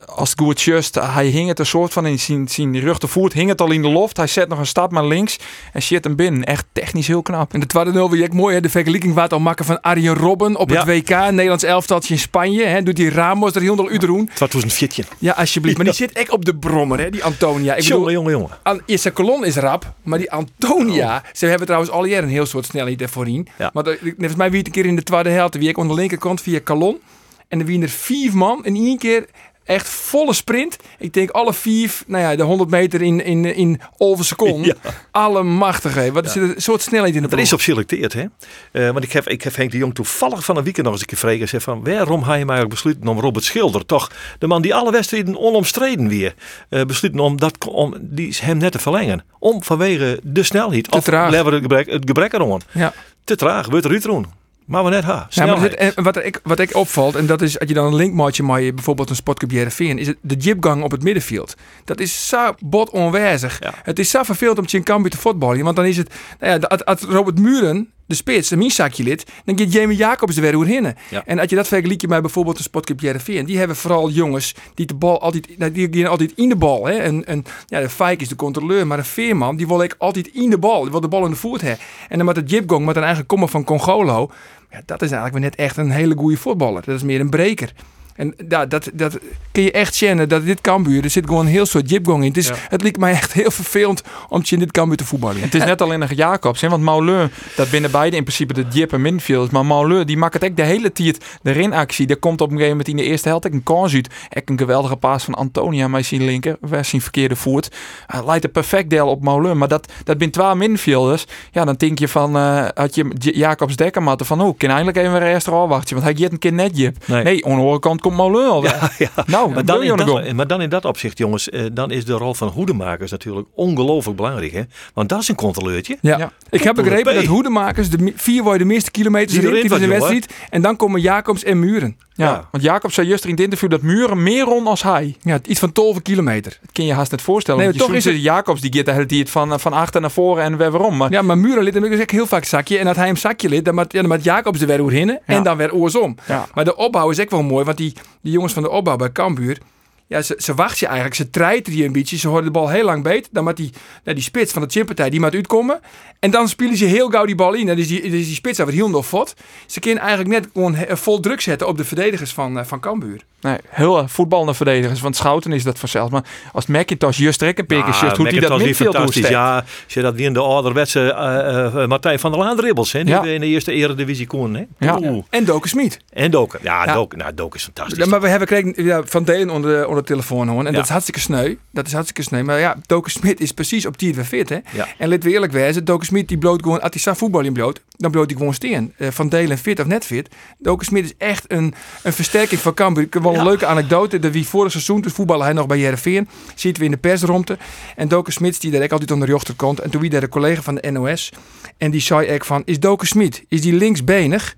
als 0.07 0.31
het 0.31 0.40
goed 0.40 0.61
just, 0.61 0.95
hij 0.95 1.26
hing 1.26 1.49
het 1.49 1.59
een 1.59 1.67
soort 1.67 1.93
van 1.93 2.07
in 2.07 2.19
zijn, 2.19 2.49
zijn 2.49 2.81
rug 2.81 2.99
te 2.99 3.07
voet. 3.07 3.33
Hing 3.33 3.49
het 3.49 3.61
al 3.61 3.71
in 3.71 3.83
de 3.83 3.88
loft. 3.88 4.17
Hij 4.17 4.26
zet 4.26 4.49
nog 4.49 4.59
een 4.59 4.67
stap 4.67 4.93
naar 4.93 5.07
links. 5.07 5.38
En 5.73 5.83
shit 5.83 6.05
hem 6.05 6.17
binnen. 6.17 6.45
Echt 6.45 6.64
technisch 6.73 7.07
heel 7.07 7.23
knap. 7.23 7.52
En 7.55 7.61
de 7.61 7.67
tweede 7.67 7.93
nul 7.93 8.11
weer 8.11 8.35
mooi. 8.35 8.55
Hè? 8.55 8.61
De 8.61 8.69
vergelijking 8.69 9.14
wat 9.14 9.33
al 9.33 9.40
maken 9.40 9.64
van 9.64 9.81
Arjen 9.81 10.14
Robben 10.14 10.57
op 10.57 10.69
het 10.69 10.78
Ja. 10.78 10.85
WK. 10.85 11.31
Nederlands 11.31 11.64
elftaltje 11.64 12.14
in 12.14 12.21
Spanje. 12.21 12.64
Hè? 12.64 12.83
Doet 12.83 12.97
die 12.97 13.11
Ramos 13.11 13.52
er 13.52 13.61
heel 13.61 13.76
veel 13.76 13.90
u 13.90 13.99
doen. 13.99 14.28
Het 14.31 14.38
was 14.38 14.49
toen 14.49 14.62
een 14.62 14.71
fitje. 14.71 15.05
Ja, 15.19 15.33
alsjeblieft. 15.33 15.76
Maar 15.76 15.87
die 15.87 15.95
zit 15.95 16.12
echt 16.12 16.31
op 16.31 16.45
de 16.45 16.57
brommer, 16.57 16.99
hè? 16.99 17.11
die 17.11 17.25
Antonia. 17.25 17.75
Ik 17.75 17.83
Jongen, 17.83 18.05
bedoel, 18.05 18.12
jongen, 18.12 18.33
jongen. 18.33 18.59
An 18.62 18.81
Issa 18.87 19.11
Colon 19.11 19.45
is 19.45 19.57
rap, 19.57 19.93
maar 20.02 20.19
die 20.19 20.31
Antonia. 20.31 21.23
Ze 21.33 21.47
hebben 21.47 21.67
trouwens 21.67 21.93
al 21.93 22.05
jaren 22.05 22.25
een 22.25 22.31
heel 22.31 22.47
soort 22.47 22.64
snelheid 22.67 23.02
ervoor 23.02 23.28
in. 23.28 23.49
Ja. 23.59 23.71
Maar 23.73 23.85
volgens 23.85 24.35
mij 24.35 24.50
wie 24.50 24.59
het 24.59 24.67
een 24.67 24.73
keer 24.73 24.87
in 24.87 24.97
de 24.97 25.02
tweede 25.02 25.31
helft. 25.31 25.57
Wie 25.57 25.69
ik 25.69 25.78
aan 25.78 25.88
de 25.88 25.95
linkerkant 25.95 26.40
via 26.40 26.61
Calon. 26.64 27.00
En 27.49 27.59
dan 27.59 27.67
wie 27.67 27.83
er 27.83 27.88
vier 27.88 28.37
man 28.37 28.64
in 28.64 28.76
één 28.76 28.99
keer 28.99 29.26
echt 29.68 29.88
volle 29.88 30.32
sprint. 30.32 30.76
Ik 30.98 31.12
denk 31.12 31.30
alle 31.30 31.54
vier, 31.54 31.92
nou 32.06 32.22
ja, 32.22 32.37
de 32.37 32.42
100 32.42 32.70
meter 32.70 33.02
in, 33.02 33.25
in, 33.25 33.44
in 33.54 33.80
halve 33.96 34.25
seconde. 34.25 34.66
Ja. 34.82 34.94
Allemachtig, 35.10 35.94
hè. 35.94 36.12
Wat 36.12 36.25
is 36.25 36.34
een 36.34 36.54
soort 36.56 36.82
snelheid 36.82 37.14
in 37.14 37.22
de 37.22 37.28
Er 37.28 37.38
is 37.38 37.48
ploeg. 37.48 37.52
op 37.52 37.64
selecteerd, 37.64 38.12
hè? 38.12 38.25
Eh, 38.72 38.90
want 38.90 39.04
ik 39.04 39.12
heb, 39.12 39.28
ik 39.28 39.42
heb 39.42 39.56
Henk 39.56 39.70
de 39.70 39.78
Jong 39.78 39.94
toevallig 39.94 40.44
van 40.44 40.56
een 40.56 40.62
weekend 40.62 40.84
nog 40.84 40.94
eens 40.94 41.02
een 41.02 41.08
keer 41.08 41.18
vregen. 41.18 41.40
en 41.40 41.48
zei 41.48 41.62
van, 41.62 41.84
waarom 41.84 42.22
hij 42.22 42.44
maar 42.44 42.56
eigenlijk 42.56 42.68
besloten 42.68 43.08
om 43.08 43.20
Robert 43.20 43.44
Schilder, 43.44 43.87
toch 43.87 44.10
de 44.38 44.46
man 44.46 44.62
die 44.62 44.75
alle 44.75 44.90
wedstrijden 44.90 45.38
onomstreden 45.38 46.08
weer, 46.08 46.34
eh 46.68 46.82
besloten 46.84 47.20
om, 47.20 47.38
dat, 47.38 47.68
om 47.68 47.94
die 48.00 48.37
hem 48.40 48.58
net 48.58 48.72
te 48.72 48.78
verlengen. 48.78 49.25
Om 49.38 49.62
vanwege 49.62 50.20
de 50.22 50.42
snelheid. 50.42 50.90
Te 50.90 50.96
of 50.96 51.04
traag. 51.04 51.44
het 51.44 51.54
gebrek, 51.54 51.90
het 51.90 52.04
gebrek 52.06 52.32
eraan. 52.32 52.60
Ja. 52.72 52.92
Te 53.25 53.37
traag, 53.37 53.66
wordt 53.66 54.02
doen. 54.02 54.38
Maar 54.68 54.84
we 54.84 54.90
net 54.90 55.04
ha. 55.04 55.26
Ja, 55.30 55.46
maar 55.46 55.60
dit, 55.60 55.75
en 55.75 56.02
wat, 56.02 56.16
ik, 56.16 56.40
wat 56.42 56.58
ik 56.58 56.75
opvalt, 56.75 57.14
en 57.14 57.26
dat 57.26 57.42
is 57.42 57.58
als 57.58 57.68
je 57.68 57.75
dan 57.75 57.87
een 57.87 57.94
linkmaatje 57.94 58.42
maakt, 58.42 58.75
bijvoorbeeld 58.75 59.10
een 59.10 59.16
sportclub 59.16 59.50
Jereveen, 59.50 59.98
is 59.98 60.06
het 60.06 60.16
de 60.20 60.34
jipgang 60.34 60.82
op 60.82 60.90
het 60.90 61.02
middenveld. 61.02 61.54
Dat 61.84 62.00
is 62.00 62.28
zo 62.28 62.54
bot 62.58 62.90
onwijzig. 62.90 63.56
Ja. 63.60 63.75
Het 63.82 63.98
is 63.98 64.10
zo 64.10 64.22
vervelend 64.22 64.58
om 64.58 64.64
in 64.70 64.82
Cambuur 64.82 65.10
te 65.10 65.18
voetballen, 65.18 65.64
want 65.64 65.76
dan 65.76 65.84
is 65.84 65.96
het, 65.96 66.14
nou 66.40 66.60
ja, 66.60 66.66
als 66.84 67.00
Robert 67.00 67.38
Muren, 67.38 67.92
de 68.08 68.14
spits, 68.14 68.50
een 68.50 68.70
zakje 68.70 69.02
lid, 69.02 69.26
dan 69.44 69.58
gaat 69.58 69.72
Jamie 69.72 69.96
Jacobs 69.96 70.36
er 70.36 70.42
weer 70.42 70.66
hinnen. 70.66 70.96
Ja. 71.10 71.22
En 71.26 71.38
als 71.38 71.50
je 71.50 71.56
dat 71.56 71.68
vergelijkt 71.68 72.06
met 72.06 72.20
bijvoorbeeld 72.20 72.58
een 72.58 72.64
sportclub 72.64 73.00
Jereveen, 73.00 73.46
die 73.46 73.58
hebben 73.58 73.76
vooral 73.76 74.10
jongens 74.10 74.54
die 74.74 74.86
de 74.86 74.94
bal 74.94 75.20
altijd, 75.20 75.58
nou, 75.58 75.72
die 75.72 76.08
altijd 76.08 76.32
in 76.36 76.48
de 76.48 76.56
bal. 76.56 76.86
Hè? 76.86 76.92
En, 76.92 77.26
en 77.26 77.44
ja, 77.66 77.80
de 77.80 77.88
fijk 77.88 78.20
is 78.20 78.28
de 78.28 78.36
controleur, 78.36 78.86
maar 78.86 78.98
een 78.98 79.04
veerman, 79.04 79.56
die 79.56 79.66
wil 79.66 79.82
ik 79.82 79.94
altijd 79.98 80.26
in 80.26 80.50
de 80.50 80.58
bal, 80.58 80.82
die 80.82 80.90
wil 80.90 81.00
de 81.00 81.08
bal 81.08 81.24
in 81.24 81.30
de 81.30 81.36
voet 81.36 81.60
hebben. 81.60 81.84
En 82.08 82.16
dan 82.16 82.26
met 82.26 82.34
de 82.34 82.42
jipgang, 82.42 82.86
met 82.86 82.96
een 82.96 83.02
eigen 83.02 83.26
kommer 83.26 83.48
van 83.48 83.64
Congolo, 83.64 84.30
ja, 84.70 84.82
dat 84.84 85.02
is 85.02 85.10
eigenlijk 85.10 85.32
weer 85.32 85.50
net 85.50 85.54
echt 85.54 85.76
een 85.76 85.90
hele 85.90 86.16
goede 86.16 86.36
voetballer. 86.36 86.82
Dat 86.84 86.94
is 86.94 87.02
meer 87.02 87.20
een 87.20 87.30
breker. 87.30 87.72
En 88.18 88.34
ja, 88.48 88.66
dat, 88.66 88.90
dat 88.92 89.18
kun 89.52 89.62
je 89.62 89.72
echt 89.72 89.96
kennen, 89.96 90.28
dat 90.28 90.44
dit 90.44 90.60
Cambuur, 90.60 91.04
er 91.04 91.10
zit 91.10 91.26
gewoon 91.26 91.46
een 91.46 91.52
heel 91.52 91.66
soort 91.66 91.90
jipgong 91.90 92.22
in. 92.22 92.28
Het, 92.28 92.37
is, 92.37 92.48
Ja. 92.48 92.54
het 92.68 92.82
lijkt 92.82 92.98
mij 92.98 93.12
echt 93.12 93.32
heel 93.32 93.50
vervelend 93.50 94.02
om 94.28 94.42
in 94.48 94.58
dit 94.58 94.70
Cambuur 94.72 94.96
te 94.96 95.04
voetballen. 95.04 95.40
Het 95.40 95.54
is 95.54 95.64
net 95.64 95.82
alleen 95.82 95.98
nog 95.98 96.12
Jacobs, 96.12 96.60
hè? 96.60 96.68
want 96.68 96.82
Mauleur, 96.82 97.30
dat 97.56 97.70
binnen 97.70 97.90
beide 97.90 98.16
in 98.16 98.22
principe 98.22 98.54
de 98.54 98.64
Jip 98.70 98.92
en 98.92 99.00
midfield. 99.00 99.50
Maar 99.50 99.66
Mauleur, 99.66 100.06
die 100.06 100.16
maakt 100.16 100.34
het 100.34 100.42
echt 100.42 100.56
de 100.56 100.62
hele 100.62 100.92
tijd 100.92 101.25
erin 101.42 101.72
actie. 101.72 102.06
Er 102.06 102.16
komt 102.16 102.40
op 102.40 102.46
een 102.50 102.56
gegeven 102.56 102.76
moment 102.76 102.88
in 102.88 102.96
de 102.96 103.02
eerste 103.10 103.28
helft 103.28 103.44
een 103.44 103.62
kans 103.62 103.94
uit. 103.94 104.08
Echt 104.28 104.50
een 104.50 104.58
geweldige 104.58 104.96
paas 104.96 105.25
van 105.25 105.34
Antonia, 105.34 105.88
maar 105.88 106.04
zijn 106.04 106.25
linker, 106.25 106.56
waar 106.60 106.84
zijn 106.84 107.02
verkeerde 107.02 107.37
voet. 107.37 107.70
Hij 108.06 108.25
leidt 108.25 108.44
een 108.44 108.50
perfect 108.50 108.90
deel 108.90 109.08
op 109.08 109.22
Mauleur, 109.22 109.56
maar 109.56 109.68
dat, 109.68 109.92
dat 110.04 110.18
bent 110.18 110.32
twee 110.32 110.54
midfielders. 110.54 111.26
Ja, 111.52 111.64
dan 111.64 111.75
denk 111.75 111.98
je 111.98 112.08
van, 112.08 112.37
eh, 112.37 112.68
had 112.75 112.94
je 112.94 113.06
Jacobs 113.18 113.76
dekken 113.76 114.02
matten 114.02 114.26
van, 114.26 114.40
oh, 114.40 114.56
kan 114.58 114.68
eindelijk 114.68 114.96
even 114.96 115.12
weer 115.12 115.22
eerst 115.22 115.48
al 115.48 115.68
wachten, 115.68 115.96
want 115.96 116.08
hij 116.08 116.16
gaat 116.22 116.32
een 116.32 116.38
keer 116.38 116.52
net 116.52 116.78
Jip. 116.78 116.96
Nee. 117.06 117.22
Nee, 117.22 117.44
andere 117.44 117.78
kant 117.78 118.00
komt 118.08 118.20
Molen 118.20 118.50
al 118.50 118.62
weg. 118.62 118.98
Ja, 118.98 119.08
Nou, 119.26 119.54
maar, 119.54 119.64
dan 119.64 119.82
in 119.82 119.96
dat, 119.96 120.32
maar 120.32 120.46
dan 120.46 120.60
in 120.62 120.68
dat 120.68 120.84
opzicht, 120.84 121.18
jongens, 121.18 121.48
eh, 121.48 121.62
dan 121.72 121.90
is 121.90 122.04
de 122.04 122.12
rol 122.12 122.34
van 122.34 122.48
hoedemakers 122.48 123.10
natuurlijk 123.10 123.46
ongelooflijk 123.54 124.16
belangrijk. 124.16 124.52
Hè? 124.52 124.62
Want 124.94 125.08
dat 125.08 125.20
is 125.20 125.28
een 125.28 125.34
controleurtje. 125.34 125.98
Ja. 126.00 126.18
Ja. 126.18 126.32
Ik 126.50 126.62
heb 126.62 126.74
begrepen 126.74 127.14
dat 127.14 127.24
hoedemakers 127.24 127.90
de 127.90 128.12
vier 128.16 128.42
worden 128.42 128.66
de 128.66 128.72
meeste 128.74 128.90
kilometers 128.90 129.32
Die 129.38 129.48
erin 129.48 129.60
tijdens 129.60 129.80
de 129.80 129.86
wedstrijd. 129.88 130.32
En 130.50 130.62
dan 130.62 130.76
komen 130.76 131.00
Jacobs 131.00 131.44
en 131.44 131.58
Muren. 131.58 131.96
Ja, 132.12 132.24
Ja. 132.26 132.48
want 132.50 132.64
Jacob 132.64 132.92
zei 132.92 133.06
juist 133.06 133.24
in 133.24 133.30
het 133.30 133.40
interview 133.40 133.70
dat 133.70 133.82
Muren 133.82 134.22
meer 134.22 134.44
rond 134.44 134.66
als 134.66 134.82
hij. 134.82 135.16
Ja, 135.22 135.38
iets 135.46 135.60
van 135.60 135.72
12 135.72 136.02
kilometer. 136.02 136.58
Dat 136.60 136.72
kun 136.72 136.84
je 136.84 136.92
haast 136.92 137.10
net 137.10 137.22
voorstellen. 137.22 137.64
Nee, 137.64 137.72
toch 137.72 137.92
is 137.92 138.04
zoekt 138.04 138.22
Jacobs 138.22 138.60
die 138.60 138.74
gaat 138.76 138.84
de 138.84 138.92
hele 138.92 139.06
tijd 139.06 139.30
van, 139.30 139.60
van 139.60 139.72
achter 139.72 140.00
naar 140.00 140.10
voren 140.10 140.44
en 140.44 140.56
weer 140.56 140.70
waarom. 140.70 140.96
Maar 140.96 141.10
Ja, 141.10 141.22
maar 141.22 141.38
Muren 141.38 141.62
liet 141.62 141.74
hem 141.74 141.82
dus 141.82 141.98
echt 142.00 142.10
heel 142.10 142.26
vaak 142.26 142.44
zakje. 142.44 142.78
En 142.78 142.84
dat 142.84 142.96
hij 142.96 143.06
hem 143.06 143.16
zakje 143.16 143.48
liet, 143.48 143.64
dan 143.64 143.74
moet, 143.74 143.92
ja, 143.92 144.16
Jacobs 144.22 144.60
er 144.60 144.66
weer 144.66 144.80
oerhinnen. 144.80 145.20
En 145.26 145.42
dan 145.42 145.56
weer 145.56 145.74
oorsom. 145.74 146.16
Ja. 146.26 146.46
Maar 146.54 146.64
de 146.64 146.76
opbouw 146.76 147.10
is 147.10 147.18
echt 147.18 147.30
wel 147.30 147.42
mooi. 147.42 147.64
Want 147.64 147.76
die, 147.76 147.92
die 148.21 148.33
jongens 148.33 148.52
van 148.52 148.62
de 148.62 148.71
opbouw 148.71 148.97
bij 148.97 149.12
Cambuur... 149.12 149.59
Ja, 150.08 150.22
ze, 150.22 150.34
ze 150.38 150.54
wachten 150.54 150.78
je 150.78 150.86
eigenlijk. 150.86 151.14
Ze 151.16 151.30
treiten 151.30 151.72
die 151.72 151.84
een 151.84 151.92
beetje. 151.92 152.16
Ze 152.18 152.26
houden 152.28 152.52
de 152.52 152.58
bal 152.58 152.68
heel 152.68 152.84
lang 152.84 153.02
beet. 153.02 153.28
Dan 153.32 153.44
moet 153.44 153.56
die, 153.56 153.70
nou, 154.04 154.16
die 154.16 154.24
spits 154.24 154.52
van 154.52 154.62
de 154.62 154.68
chimpartij, 154.70 155.10
die 155.10 155.20
moet 155.20 155.34
uitkomen. 155.34 155.80
En 156.20 156.30
dan 156.30 156.48
spelen 156.48 156.76
ze 156.76 156.84
heel 156.84 157.08
gauw 157.08 157.24
die 157.26 157.34
bal 157.34 157.52
in. 157.54 157.66
Dan 157.66 157.76
is 157.78 157.88
die, 157.88 158.02
dan 158.02 158.10
is 158.12 158.26
die 158.26 158.34
spits 158.34 158.60
over 158.60 158.72
heel 158.72 158.90
nog 158.90 159.06
fot. 159.06 159.34
Ze 159.66 159.80
kunnen 159.80 160.02
eigenlijk 160.02 160.30
net 160.30 160.48
gewoon 160.52 160.74
he- 160.74 160.96
vol 160.96 161.20
druk 161.20 161.40
zetten 161.40 161.66
op 161.68 161.76
de 161.76 161.84
verdedigers 161.84 162.32
van, 162.32 162.58
eh, 162.58 162.64
van 162.64 162.80
Cambuur. 162.80 163.20
nee, 163.40 163.56
heel 163.68 163.98
uh, 163.98 164.04
voetballende 164.08 164.54
verdedigers. 164.54 165.00
Want 165.00 165.16
Schouten 165.16 165.52
is 165.52 165.62
dat 165.64 165.78
vanzelf. 165.78 166.10
Maar 166.10 166.24
als 166.52 166.66
McIntosh 166.66 167.18
juist 167.18 167.38
trek 167.38 167.58
een 167.58 167.66
pikje 167.66 167.82
Ah, 167.84 167.94
shift, 167.94 168.16
hoe 168.16 168.28
hij 168.28 168.38
dat 168.40 168.50
middenveld 168.56 168.94
fantastisch. 168.94 169.22
doorsteekt. 169.22 169.28
Ja, 169.28 169.64
je 169.86 170.00
dat 170.00 170.14
weer 170.14 170.26
in 170.26 170.32
de 170.32 170.40
ouderwetse 170.40 171.12
eh 171.12 171.82
eh, 171.82 171.88
Martijn 171.88 172.18
van 172.18 172.30
der 172.30 172.40
Laan 172.40 172.56
dribbels. 172.56 172.92
Hè, 172.92 173.04
die 173.04 173.14
Ja. 173.14 173.22
we 173.22 173.32
in 173.34 173.40
de 173.40 173.46
eerste 173.46 173.72
eredivisie 173.72 174.26
kon. 174.26 174.54
Hè? 174.54 174.64
Ja. 174.78 174.98
En 175.30 175.44
Doken 175.44 175.68
Smit. 175.68 176.00
En 176.12 176.30
Doken. 176.30 176.58
Ja, 176.62 176.84
Ja. 176.84 176.94
Doken, 176.94 177.18
nou, 177.18 177.34
Doken 177.34 177.58
is 177.58 177.64
fantastisch. 177.64 177.98
Ja, 177.98 178.06
maar 178.06 178.20
we 178.20 178.28
hebben 178.28 178.48
kregen 178.48 178.84
ja, 178.84 179.02
Van 179.04 179.24
Delen 179.24 179.50
onder 179.50 179.80
de, 179.80 179.88
onder 179.88 179.98
de 179.99 180.07
telefoon 180.07 180.49
hoor. 180.49 180.64
En 180.64 180.73
dat 180.73 180.85
is 180.85 180.90
hartstikke 180.90 181.21
sneu. 181.21 181.55
Dat 181.71 181.87
is 181.87 181.93
hartstikke 181.93 182.23
sneu. 182.23 182.43
Maar 182.43 182.59
ja, 182.59 182.76
Doken 182.87 183.11
Smit 183.11 183.40
is 183.40 183.52
precies 183.52 183.87
op 183.87 183.99
die 183.99 184.25
fit. 184.25 184.49
Hè? 184.49 184.59
Ja. 184.73 184.88
En 184.99 185.09
laten 185.09 185.25
we 185.25 185.31
eerlijk 185.31 185.52
wezen, 185.52 185.85
Doken 185.85 186.07
Smit 186.07 186.28
die 186.28 186.38
bloot 186.38 186.62
gewoon, 186.62 186.81
als 186.81 187.05
hij 187.05 187.14
voetbal 187.14 187.40
in 187.40 187.52
bloot, 187.52 187.83
dan 187.97 188.11
bloot 188.11 188.26
hij 188.26 188.37
gewoon 188.37 188.55
steen. 188.55 188.95
Eh, 188.97 189.09
van 189.11 189.28
Delen 189.28 189.59
fit 189.59 189.81
of 189.81 189.87
net 189.87 190.05
fit. 190.05 190.28
Doken 190.59 190.87
Smit 190.87 191.05
is 191.05 191.14
echt 191.19 191.45
een, 191.49 191.75
een 192.02 192.12
versterking 192.12 192.61
van 192.61 192.75
Cambuur. 192.75 193.05
Ik 193.05 193.14
heb 193.14 193.23
wel 193.23 193.35
een 193.35 193.45
leuke 193.45 193.67
anekdote. 193.67 194.19
Dat 194.19 194.33
wie 194.33 194.47
vorig 194.47 194.73
seizoen, 194.73 195.00
toen 195.00 195.12
voetballen 195.12 195.45
hij 195.45 195.55
nog 195.55 195.67
bij 195.67 195.78
Jereveen, 195.78 196.28
ziet 196.55 196.78
we 196.78 196.85
in 196.85 196.90
de 196.90 196.97
persromte. 196.97 197.59
En 197.97 198.09
Doken 198.09 198.33
Smit 198.33 198.61
die 198.61 198.71
daar 198.71 198.83
ook 198.83 198.93
altijd 198.93 199.11
onder 199.11 199.26
de 199.26 199.33
jochter 199.33 199.55
komt. 199.55 199.81
En 199.81 199.90
toen 199.90 200.00
wie 200.00 200.11
daar 200.11 200.23
een 200.23 200.28
collega 200.28 200.62
van 200.62 200.75
de 200.75 200.90
NOS. 200.90 201.33
En 201.76 201.90
die 201.90 202.00
zei 202.00 202.26
ik 202.26 202.45
van, 202.45 202.62
is 202.64 202.81
Doken 202.81 203.07
Smit, 203.07 203.45
is 203.49 203.61
die 203.61 203.73
linksbenig? 203.73 204.57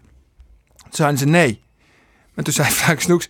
Toen 0.77 0.89
zeiden 0.91 1.19
ze 1.19 1.27
nee. 1.27 1.61
En 2.35 2.45
toen 2.45 2.53
zei 2.53 2.69
Frank 2.71 3.01
Snoeks, 3.01 3.29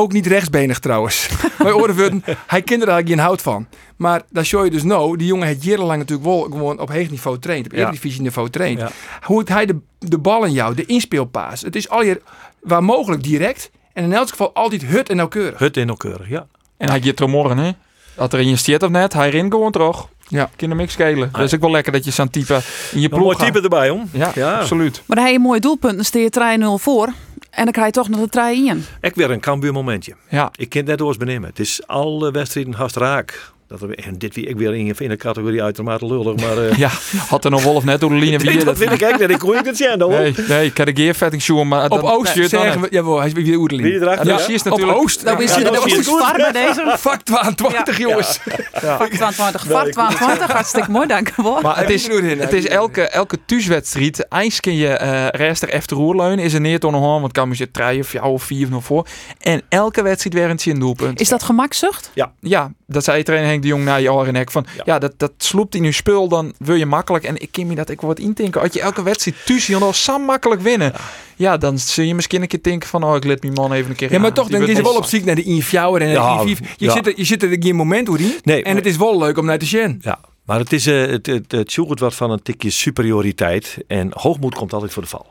ook 0.00 0.12
niet 0.12 0.26
rechtsbenig 0.26 0.78
trouwens. 0.78 1.28
Worden, 1.58 2.24
hij 2.46 2.62
kent 2.62 2.82
er 2.82 2.88
eigenlijk 2.88 3.08
geen 3.08 3.18
hout 3.18 3.42
van. 3.42 3.66
Maar 3.96 4.22
daar 4.30 4.44
show 4.44 4.64
je 4.64 4.70
dus 4.70 4.82
nou, 4.82 5.16
die 5.16 5.26
jongen 5.26 5.46
heeft 5.46 5.64
jarenlang 5.64 5.98
natuurlijk 5.98 6.28
wel 6.28 6.40
gewoon 6.42 6.80
op 6.80 6.92
hoog 6.92 7.10
niveau 7.10 7.38
traind, 7.38 7.66
op 7.66 7.72
eredivisie 7.72 8.22
niveau 8.22 8.50
traind. 8.50 8.78
Ja. 8.80 8.90
Hoe 9.22 9.38
het 9.38 9.48
hij 9.48 9.66
de, 9.66 9.76
de 9.98 10.18
bal 10.18 10.44
in 10.44 10.52
jou, 10.52 10.74
de 10.74 10.86
inspeelpaas, 10.86 11.60
het 11.60 11.76
is 11.76 11.88
al 11.88 12.00
hier 12.00 12.20
waar 12.60 12.84
mogelijk 12.84 13.22
direct 13.22 13.70
en 13.92 14.04
in 14.04 14.12
elk 14.12 14.28
geval 14.28 14.52
altijd 14.54 14.84
hut 14.84 15.08
en 15.08 15.16
nauwkeurig. 15.16 15.58
Hut 15.58 15.76
en 15.76 15.86
nauwkeurig, 15.86 16.28
ja. 16.28 16.46
En 16.76 16.88
hij 16.90 17.00
gaat 17.02 17.20
er 17.20 17.28
morgen, 17.28 17.58
hè? 17.58 17.70
Dat 18.14 18.32
er 18.32 18.40
in 18.40 18.48
je 18.48 18.56
stiert 18.56 18.82
of 18.82 18.90
net, 18.90 19.12
hij 19.12 19.30
rent 19.30 19.52
gewoon 19.52 19.72
terug. 19.72 20.06
Ja. 20.28 20.50
Hem 20.56 20.76
niks 20.76 20.92
schelen. 20.92 21.28
Dat 21.32 21.40
is 21.40 21.54
ook 21.54 21.60
wel 21.60 21.70
lekker 21.70 21.92
dat 21.92 22.04
je 22.04 22.10
zo'n 22.10 22.30
type 22.30 22.54
in 22.92 23.00
je 23.00 23.12
Een 23.12 23.18
mooi 23.18 23.34
ploeg 23.34 23.46
type 23.48 23.60
erbij, 23.60 23.90
om. 23.90 24.08
Ja, 24.12 24.30
Ja. 24.34 24.58
absoluut. 24.58 25.02
Maar 25.06 25.18
hij 25.18 25.28
heeft 25.28 25.40
mooie 25.42 25.60
doelpunten, 25.60 26.04
steer 26.04 26.22
je 26.22 26.30
3-0 26.30 26.82
voor. 26.82 27.12
En 27.50 27.64
dan 27.64 27.72
krijg 27.72 27.86
je 27.86 27.92
toch 27.92 28.08
nog 28.08 28.20
de 28.20 28.28
3 28.28 28.68
in. 28.68 28.84
Ik 29.00 29.14
weer 29.14 29.30
een 29.30 29.40
Cambuur 29.40 29.72
momentje. 29.72 30.14
Ja, 30.28 30.50
Ik 30.56 30.68
ken 30.68 30.80
het 30.80 30.88
net 30.88 30.98
doors 30.98 31.16
benemen. 31.16 31.48
Het 31.48 31.58
is 31.58 31.86
alle 31.86 32.30
wedstrijden 32.30 32.72
haast 32.74 32.96
raak. 32.96 33.52
Dat 33.70 33.80
we, 33.80 33.94
en 33.94 34.18
dit 34.18 34.34
wie 34.34 34.46
ik 34.46 34.56
weer 34.56 34.74
in, 34.74 34.94
in 34.98 35.08
de 35.08 35.16
categorie 35.16 35.62
uitermate 35.62 36.06
lullig. 36.06 36.36
Maar 36.36 36.58
eh, 36.66 36.76
ja. 36.84 36.90
had 37.28 37.44
er 37.44 37.50
nog 37.50 37.62
Wolf 37.62 37.84
net 37.84 38.00
door 38.00 38.10
de 38.10 38.16
linie 38.16 38.38
nee, 38.38 38.54
wie 38.56 38.64
dat 38.64 38.78
vind 38.78 38.92
ik 38.92 39.00
echt 39.00 39.18
net. 39.18 39.30
Ik 39.30 39.38
kon 39.38 39.56
het 39.56 39.76
zien, 39.76 40.00
hoor. 40.00 40.10
Nee, 40.10 40.34
nee, 40.48 40.66
ik 40.66 40.76
heb 40.76 40.86
de 40.86 41.02
geervetting 41.02 41.42
show, 41.42 41.64
maar 41.64 41.84
Op 41.84 41.90
dat- 41.90 42.02
Oost 42.12 42.34
nee, 42.34 42.48
dan 42.48 42.60
zeggen 42.60 42.80
we, 42.80 42.86
jawel, 42.90 43.18
hij 43.18 43.26
is 43.26 43.32
weer 43.32 43.44
Wie 43.44 43.56
oerdeling. 43.58 43.88
erachter? 43.94 44.26
Ja, 44.26 44.30
Ja, 44.30 44.36
dat 44.36 44.40
zie 44.46 44.52
je 44.54 44.58
Op 44.58 44.64
natuurlijk. 44.64 44.98
Oost. 44.98 45.24
Dat 45.24 45.40
is 45.40 45.50
Ja, 45.50 45.58
je 45.58 45.64
dat 45.64 45.74
dat 45.74 45.86
is 45.86 45.92
is 45.98 46.06
goed. 46.06 46.18
zwaar 46.18 46.36
bij 46.36 46.52
deze. 46.66 46.94
Vak 46.98 47.22
22 47.22 47.98
jongens. 47.98 48.38
Vak 48.72 49.08
22, 49.08 49.66
vak 49.66 49.90
22, 49.90 50.46
hartstikke 50.52 50.90
mooi, 50.90 51.06
dank 51.06 51.32
je 51.36 51.42
wel. 51.42 51.60
Maar 51.60 51.78
het 51.78 51.90
is, 51.90 52.06
het 52.38 52.52
is 52.52 52.66
elke, 52.66 53.02
elke 53.08 53.38
thuiswedstrijd. 53.46 54.26
Eens 54.28 54.60
kun 54.60 54.74
je 54.76 54.88
eh 54.88 55.26
rest 55.28 55.62
er 55.62 55.68
even 55.68 55.96
roerleunen. 55.96 56.44
Is 56.44 56.52
er 56.54 56.60
neer 56.60 56.78
tot 56.78 56.92
een 56.92 56.98
hand, 57.00 57.20
want 57.20 57.32
kan 57.32 57.48
je 57.48 57.54
zitten 57.54 57.82
drie 57.82 58.00
of 58.00 58.12
jou 58.12 58.26
of 58.26 58.42
vier 58.42 58.68
nog 58.70 58.84
voor. 58.84 59.06
En 59.38 59.62
elke 59.68 60.02
wedstrijd 60.02 60.34
weer 60.34 60.72
een 60.74 60.80
doelpunt. 60.80 61.20
Is 61.20 61.28
dat 61.28 61.42
gemakzucht? 61.42 62.10
Ja, 62.40 62.72
dat 62.86 63.04
zei 63.04 63.22
trainer 63.22 63.48
Henk 63.48 63.59
de 63.60 63.68
Jong 63.68 63.84
naar 63.84 64.00
je 64.00 64.12
oren 64.12 64.32
nek 64.32 64.50
van 64.50 64.66
ja, 64.76 64.82
Ja. 64.84 64.98
dat, 64.98 65.12
dat 65.16 65.32
sloept 65.38 65.74
in 65.74 65.84
je 65.84 65.92
spul, 65.92 66.28
dan 66.28 66.52
wil 66.58 66.74
je 66.74 66.86
makkelijk. 66.86 67.24
En 67.24 67.40
ik 67.40 67.48
kan 67.52 67.66
me 67.66 67.74
dat 67.74 67.90
ik 67.90 68.00
wat 68.00 68.18
intinken. 68.18 68.60
Als 68.60 68.72
je 68.72 68.80
elke 68.80 69.02
wedstrijd 69.02 69.36
thuis 69.46 69.66
je 69.66 69.76
al 69.76 69.92
zo 69.94 70.18
makkelijk 70.18 70.60
winnen. 70.60 70.92
Ja. 71.36 71.56
dan 71.56 71.78
zul 71.78 72.04
je 72.04 72.14
misschien 72.14 72.42
een 72.42 72.48
keer 72.48 72.62
denken 72.62 72.88
van 72.88 73.02
oh, 73.04 73.16
ik 73.16 73.24
let 73.24 73.42
mijn 73.42 73.54
man 73.54 73.72
even 73.72 73.90
een 73.90 73.96
keer 73.96 74.12
Ja, 74.12 74.18
maar 74.18 74.28
aan. 74.28 74.34
toch 74.34 74.46
Die 74.48 74.58
denk 74.58 74.76
je 74.76 74.82
wel 74.82 74.96
op 74.96 75.04
zoek 75.04 75.24
naar 75.24 75.34
de 75.34 75.42
Infjouwer 75.42 76.02
en 76.02 76.08
de 76.08 76.12
Ja, 76.14 76.44
I5. 76.44 76.48
Je, 76.48 76.56
ja. 76.76 76.92
zit 76.92 77.06
er, 77.06 77.12
je 77.16 77.24
zit 77.24 77.42
er 77.42 77.56
geen 77.60 77.76
moment 77.76 78.06
hoe 78.06 78.18
in. 78.18 78.32
Nee, 78.42 78.62
en 78.62 78.76
het 78.76 78.86
is 78.86 78.96
wel 78.96 79.18
leuk 79.18 79.38
om 79.38 79.44
naar 79.44 79.58
te 79.58 79.66
zien. 79.66 79.98
Ja, 80.02 80.18
maar 80.44 80.58
het, 80.58 80.72
is, 80.72 80.86
eh, 80.86 81.06
het, 81.06 81.26
het, 81.26 81.52
het 81.52 81.72
zoekt 81.72 82.00
wat 82.00 82.14
van 82.14 82.30
een 82.30 82.42
tikje 82.42 82.70
superioriteit. 82.70 83.76
En 83.86 84.10
hoogmoed 84.14 84.54
komt 84.54 84.72
altijd 84.72 84.92
voor 84.92 85.02
de 85.02 85.08
val. 85.08 85.26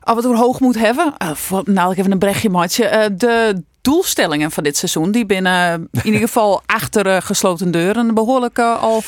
We 0.00 0.12
het 0.12 0.26
over 0.26 0.38
hoogmoed 0.38 0.78
hebben, 0.78 1.14
uh, 1.22 1.30
voor, 1.34 1.62
nou 1.64 1.92
ik 1.92 1.98
even 1.98 2.12
een 2.12 2.18
brechtje 2.18 2.50
maatje. 2.50 2.84
Eh, 2.84 3.10
de 3.16 3.62
doelstellingen 3.86 4.50
van 4.50 4.62
dit 4.62 4.76
seizoen, 4.76 5.10
die 5.10 5.26
binnen 5.26 5.88
in 5.92 6.04
ieder 6.04 6.20
geval 6.20 6.62
achter 6.66 7.06
eh, 7.06 7.16
gesloten 7.20 7.70
deuren 7.70 8.14
behoorlijk 8.14 8.58
eh, 8.58 8.82
al 8.82 9.00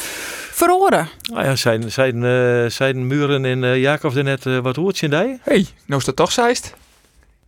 verloren. 0.59 1.09
Nou 1.23 1.45
ja, 1.45 1.57
zijn, 1.57 1.93
zijn, 1.93 2.25
eh, 2.25 2.71
zijn 2.71 3.07
Muren 3.07 3.45
en 3.45 3.65
eh 3.65 3.81
Jacob 3.81 4.17
er 4.17 4.25
net 4.25 4.47
eh, 4.47 4.59
wat 4.59 4.77
hoort 4.77 5.03
in 5.03 5.11
die? 5.11 5.39
hey, 5.43 5.67
nou 5.87 6.01
is 6.01 6.05
dat 6.05 6.17
toch 6.17 6.33
zeist? 6.33 6.75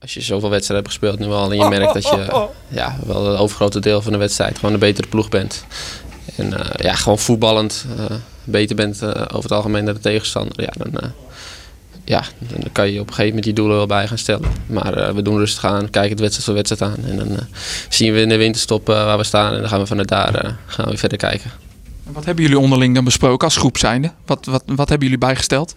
Als 0.01 0.15
je 0.15 0.21
zoveel 0.21 0.51
wedstrijden 0.51 0.87
hebt 0.87 0.99
gespeeld 0.99 1.19
nu 1.19 1.35
al 1.35 1.51
en 1.51 1.59
je 1.59 1.69
merkt 1.69 1.95
dat 1.95 2.09
je 2.09 2.49
ja, 2.69 2.97
wel 3.07 3.27
het 3.27 3.39
overgrote 3.39 3.81
deel 3.81 4.03
van 4.03 4.13
de 4.13 4.19
wedstrijd 4.19 4.59
gewoon 4.59 4.75
een 4.75 4.81
betere 4.81 5.09
ploeg 5.09 5.29
bent. 5.29 5.65
En 6.37 6.59
eh, 6.59 6.85
ja, 6.85 6.95
gewoon 6.95 7.19
voetballend 7.19 7.87
eh, 7.99 8.05
beter 8.45 8.77
bent 8.77 9.03
eh, 9.03 9.09
over 9.09 9.43
het 9.43 9.53
algemeen 9.53 9.85
dan 9.85 9.95
de 9.95 10.01
tegenstander. 10.01 10.61
Ja, 10.63 10.73
dan, 10.77 11.01
eh, 11.01 11.09
ja, 12.11 12.25
dan 12.39 12.73
kan 12.73 12.91
je 12.91 13.01
op 13.01 13.07
een 13.07 13.15
gegeven 13.15 13.27
moment 13.29 13.45
die 13.45 13.55
doelen 13.55 13.77
wel 13.77 13.87
bij 13.87 14.07
gaan 14.07 14.19
stellen. 14.19 14.51
Maar 14.67 14.95
eh, 14.95 15.15
we 15.15 15.23
doen 15.23 15.37
rustig 15.37 15.65
aan, 15.65 15.91
kijken 15.91 16.11
het 16.11 16.21
wedstrijd 16.21 16.45
voor 16.45 16.55
wedstrijd 16.55 16.93
aan. 16.93 17.05
En 17.05 17.17
dan 17.17 17.37
eh, 17.37 17.43
zien 17.89 18.13
we 18.13 18.21
in 18.21 18.29
de 18.29 18.37
winterstop 18.37 18.89
eh, 18.89 19.05
waar 19.05 19.19
we 19.19 19.25
staan 19.25 19.55
en 19.55 19.61
dan 19.61 19.69
gaan 19.69 19.81
we 19.81 19.87
vanuit 19.87 20.09
daar 20.09 20.35
eh, 20.35 20.53
gaan 20.67 20.89
we 20.89 20.97
verder 20.97 21.19
kijken. 21.19 21.51
En 22.07 22.13
Wat 22.13 22.25
hebben 22.25 22.45
jullie 22.45 22.59
onderling 22.59 22.95
dan 22.95 23.05
besproken 23.05 23.47
als 23.47 23.57
groep 23.57 23.79
zijnde? 23.79 24.13
Wat, 24.27 24.47
wat, 24.47 24.63
wat 24.67 24.89
hebben 24.89 25.09
jullie 25.09 25.27
bijgesteld? 25.27 25.75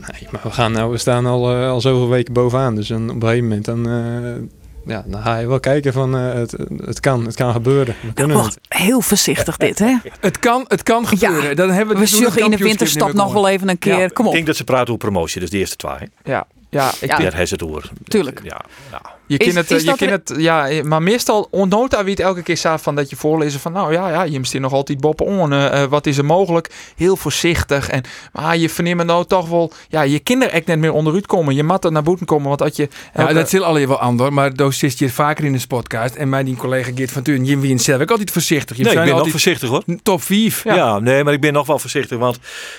Nee, 0.00 0.28
maar 0.30 0.40
we, 0.42 0.50
gaan 0.50 0.72
nou, 0.72 0.90
we 0.90 0.98
staan 0.98 1.26
al, 1.26 1.50
eh, 1.52 1.70
al 1.70 1.80
zoveel 1.80 2.08
weken 2.08 2.32
bovenaan. 2.32 2.74
Dus 2.74 2.88
dan, 2.88 3.10
op 3.10 3.14
een 3.14 3.20
gegeven 3.20 3.48
moment 3.48 3.64
dan, 3.64 3.88
eh, 3.88 4.59
ja, 4.90 5.04
dan 5.06 5.22
ga 5.22 5.36
je 5.38 5.46
wel 5.46 5.60
kijken 5.60 5.92
van 5.92 6.16
eh, 6.16 6.32
het, 6.32 6.56
het, 6.84 7.00
kan, 7.00 7.24
het 7.24 7.34
kan 7.34 7.52
gebeuren. 7.52 7.94
We 8.02 8.12
kunnen 8.12 8.38
het. 8.38 8.58
heel 8.68 9.00
voorzichtig 9.00 9.56
dit, 9.56 9.78
hè? 9.78 9.96
Het 10.20 10.38
kan, 10.38 10.64
het 10.68 10.82
kan 10.82 11.06
gebeuren. 11.06 11.56
Dan 11.56 11.70
hebben 11.70 11.94
we, 11.94 12.00
We 12.00 12.40
in 12.40 12.50
de 12.50 12.64
niet 12.64 13.14
nog 13.14 13.32
wel 13.32 13.48
even 13.48 13.68
een 13.68 13.78
keer. 13.78 13.98
Ja, 13.98 14.06
Kom 14.08 14.24
Ik 14.24 14.30
op. 14.30 14.32
denk 14.32 14.46
dat 14.46 14.56
ze 14.56 14.64
praten 14.64 14.86
over 14.94 14.98
promotie, 14.98 15.40
dus 15.40 15.50
de 15.50 15.58
eerste 15.58 15.76
twee. 15.76 16.08
Ja, 16.24 16.46
ja, 16.70 16.90
ik 17.00 17.08
Ja. 17.10 17.16
Daar 17.18 17.34
heeft 17.34 17.50
het 17.50 17.62
over. 17.62 17.90
Tuurlijk. 18.04 18.40
Ja, 18.44 18.60
ja. 18.90 19.00
Je 19.30 19.36
Is- 19.38 19.46
kan 19.46 19.56
het, 19.56 19.70
is 19.70 19.84
eh, 19.84 19.94
je 19.96 20.06
er- 20.06 20.10
het, 20.12 20.32
ja, 20.36 20.68
maar 20.84 21.02
meestal 21.02 21.48
onnota 21.50 22.02
wie 22.04 22.10
het 22.14 22.20
elke 22.22 22.42
keer 22.42 22.56
staat 22.56 22.82
van 22.82 22.94
dat 22.94 23.10
je 23.10 23.16
voorlezen 23.16 23.60
van 23.60 23.72
nou 23.72 23.92
ja, 23.92 24.08
ja, 24.10 24.22
je 24.22 24.38
moet 24.38 24.58
nog 24.58 24.72
altijd 24.72 25.00
boppen 25.00 25.26
on. 25.26 25.52
eh, 25.52 25.82
eh, 25.82 25.90
wat 25.90 26.06
is 26.06 26.18
er 26.18 26.24
mogelijk? 26.24 26.70
Heel 26.96 27.16
voorzichtig 27.16 27.88
en 27.88 28.02
maar 28.32 28.56
je 28.56 28.68
verneemt 28.68 29.04
nou 29.04 29.24
toch 29.26 29.48
wel, 29.48 29.72
ja, 29.88 30.02
je 30.02 30.18
kinderen 30.18 30.54
echt 30.54 30.66
net 30.66 30.78
meer 30.78 30.92
onderuit 30.92 31.26
komen. 31.26 31.54
Je 31.54 31.62
mat 31.62 31.84
er 31.84 31.92
naar 31.92 32.02
boeten 32.02 32.26
komen, 32.26 32.48
want 32.48 32.62
als 32.62 32.76
je 32.76 32.88
Ja, 33.14 33.32
dat 33.32 33.52
is 33.52 33.60
alleen 33.60 33.88
wel 33.88 33.98
anders, 34.00 34.30
maar 34.30 34.54
dat 34.54 34.74
zit 34.74 34.98
je 34.98 35.10
vaker 35.10 35.44
in 35.44 35.52
de 35.52 35.66
podcast. 35.68 36.14
En 36.14 36.28
mijn 36.28 36.44
die 36.44 36.56
collega 36.56 36.90
Geert 36.94 37.10
van 37.12 37.22
Tuin, 37.22 37.44
Jim 37.44 37.60
Wien 37.60 37.78
zelf 37.78 38.00
ook 38.02 38.10
altijd 38.10 38.30
voorzichtig. 38.30 38.76
Je 38.76 38.82
Nee, 38.82 38.92
ik 38.92 38.98
zijn 38.98 39.08
ben 39.08 39.16
nog 39.16 39.24
altijd 39.26 39.42
voorzichtig 39.42 39.68
hoor. 39.68 39.82
top 40.02 40.22
5. 40.22 40.64
Ja. 40.64 40.98
nee, 40.98 41.24
maar 41.24 41.32
ik 41.32 41.40
ben 41.40 41.52
nog 41.52 41.66
wel 41.66 41.78
voorzichtig. 41.78 42.18
Want 42.18 42.38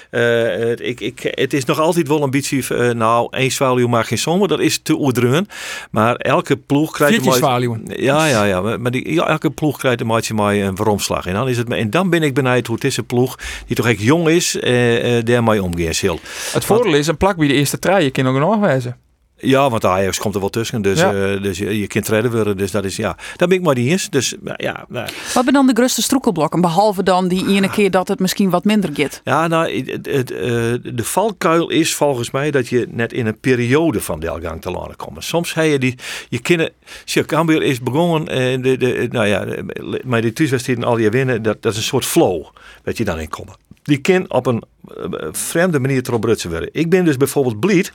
eh, 0.09 0.21
het, 0.47 0.79
ik, 0.81 0.99
ik, 0.99 1.19
het 1.35 1.53
is 1.53 1.65
nog 1.65 1.79
altijd 1.79 2.07
wel 2.07 2.21
ambitie. 2.21 2.67
eh 2.75 2.89
nou, 2.89 3.27
één 3.31 3.51
zwaluw 3.51 3.87
maakt 3.87 4.07
geen 4.07 4.17
zomer. 4.17 4.47
Dat 4.47 4.59
is 4.59 4.79
te 4.83 4.93
oerdruwen. 4.99 5.47
Maar 5.91 6.15
elke 6.15 6.40
ploeg 6.65 6.91
krijgt 6.91 7.25
een. 7.25 7.85
Ja, 7.85 8.25
ja, 8.25 8.43
ja. 8.43 8.77
Maar 8.77 8.91
die, 8.91 9.23
elke 9.23 9.49
ploeg 9.49 9.77
krijgt 9.77 10.01
een 10.01 10.07
maatje 10.07 10.33
mij 10.33 10.65
een 10.65 10.75
veromslag. 10.75 11.25
En 11.25 11.33
dan, 11.33 11.49
is 11.49 11.57
het, 11.57 11.69
en 11.69 11.89
dan 11.89 12.09
ben 12.09 12.23
ik 12.23 12.33
benieuwd 12.33 12.67
hoe 12.67 12.75
het 12.75 12.83
is 12.83 12.97
een 12.97 13.05
ploeg 13.05 13.39
die 13.67 13.75
toch 13.75 13.87
echt 13.87 14.01
jong 14.01 14.27
is. 14.27 14.59
eh, 14.59 15.17
eh 15.17 15.25
daarmee 15.25 15.63
omgaan 15.63 15.93
zal. 15.93 16.19
het 16.53 16.65
voordeel 16.65 16.93
is 16.93 17.07
een 17.07 17.17
plak 17.17 17.37
bij 17.37 17.47
de 17.47 17.53
eerste 17.53 17.79
trein, 17.79 18.03
je 18.03 18.11
kan 18.11 18.27
ook 18.27 18.37
nog 18.37 18.59
wijzen. 18.59 18.97
Ja, 19.41 19.69
want 19.69 19.81
de 19.81 19.87
Ajax 19.87 20.19
komt 20.19 20.33
er 20.33 20.39
wel 20.39 20.49
tussen. 20.49 20.81
Dus, 20.81 20.99
Ja. 20.99 21.13
eh, 21.13 21.41
dus 21.41 21.57
je, 21.57 21.79
je 21.79 21.87
kunt 21.87 22.07
redden 22.07 22.31
worden. 22.31 22.57
Dus 22.57 22.71
dat 22.71 22.85
is 22.85 22.95
ja. 22.95 23.17
Daar 23.35 23.47
ben 23.47 23.57
ik 23.57 23.63
maar 23.63 23.75
niet 23.75 23.89
eens. 23.89 24.09
Dus 24.09 24.35
ja, 24.55 24.85
Wat 25.33 25.43
ben 25.45 25.53
dan 25.53 25.67
de 25.67 25.73
grootste 25.73 26.01
stroekelblokken? 26.01 26.61
Behalve 26.61 27.03
dan 27.03 27.27
die 27.27 27.47
ene 27.47 27.69
keer 27.69 27.91
dat 27.91 28.07
het 28.07 28.19
misschien 28.19 28.49
wat 28.49 28.63
minder 28.63 28.89
gaat. 28.93 29.21
ja 29.23 29.47
nou, 29.47 29.83
het, 29.85 30.05
het, 30.05 30.31
eh, 30.31 30.39
de 30.83 31.03
valkuil 31.03 31.69
is 31.69 31.95
volgens 31.95 32.31
mij 32.31 32.51
dat 32.51 32.67
je 32.67 32.87
net 32.89 33.13
in 33.13 33.25
een 33.25 33.39
periode 33.39 34.01
van 34.01 34.19
delgang 34.19 34.61
te 34.61 34.71
landen 34.71 34.95
komt. 34.95 35.23
Soms 35.23 35.53
heb 35.53 35.65
je 35.65 35.79
die, 35.79 35.95
je 36.29 36.39
kinderen, 36.39 36.73
Cambuur 37.25 37.61
is 37.63 37.81
begonnen, 37.81 38.27
eh, 38.27 38.61
de, 38.61 38.77
de, 38.77 39.07
nou 39.11 39.27
ja, 39.27 39.45
maar 40.03 40.21
die 40.21 40.33
thuiswedstrijden 40.33 40.83
al 40.85 40.97
je 40.97 41.09
winnen, 41.09 41.41
dat, 41.41 41.61
dat 41.61 41.71
is 41.71 41.77
een 41.77 41.83
soort 41.83 42.05
flow, 42.05 42.45
dat 42.83 42.97
je 42.97 43.03
dan 43.03 43.19
in 43.19 43.29
komt. 43.29 43.57
Die 43.83 43.97
kind 43.97 44.29
op 44.29 44.45
een 44.45 44.63
vreemde 45.31 45.79
manier 45.79 46.01
erop 46.07 46.21
brutsen 46.21 46.49
worden. 46.49 46.69
Ik 46.71 46.89
ben 46.89 47.05
dus 47.05 47.17
bijvoorbeeld 47.17 47.59
blij 47.59 47.85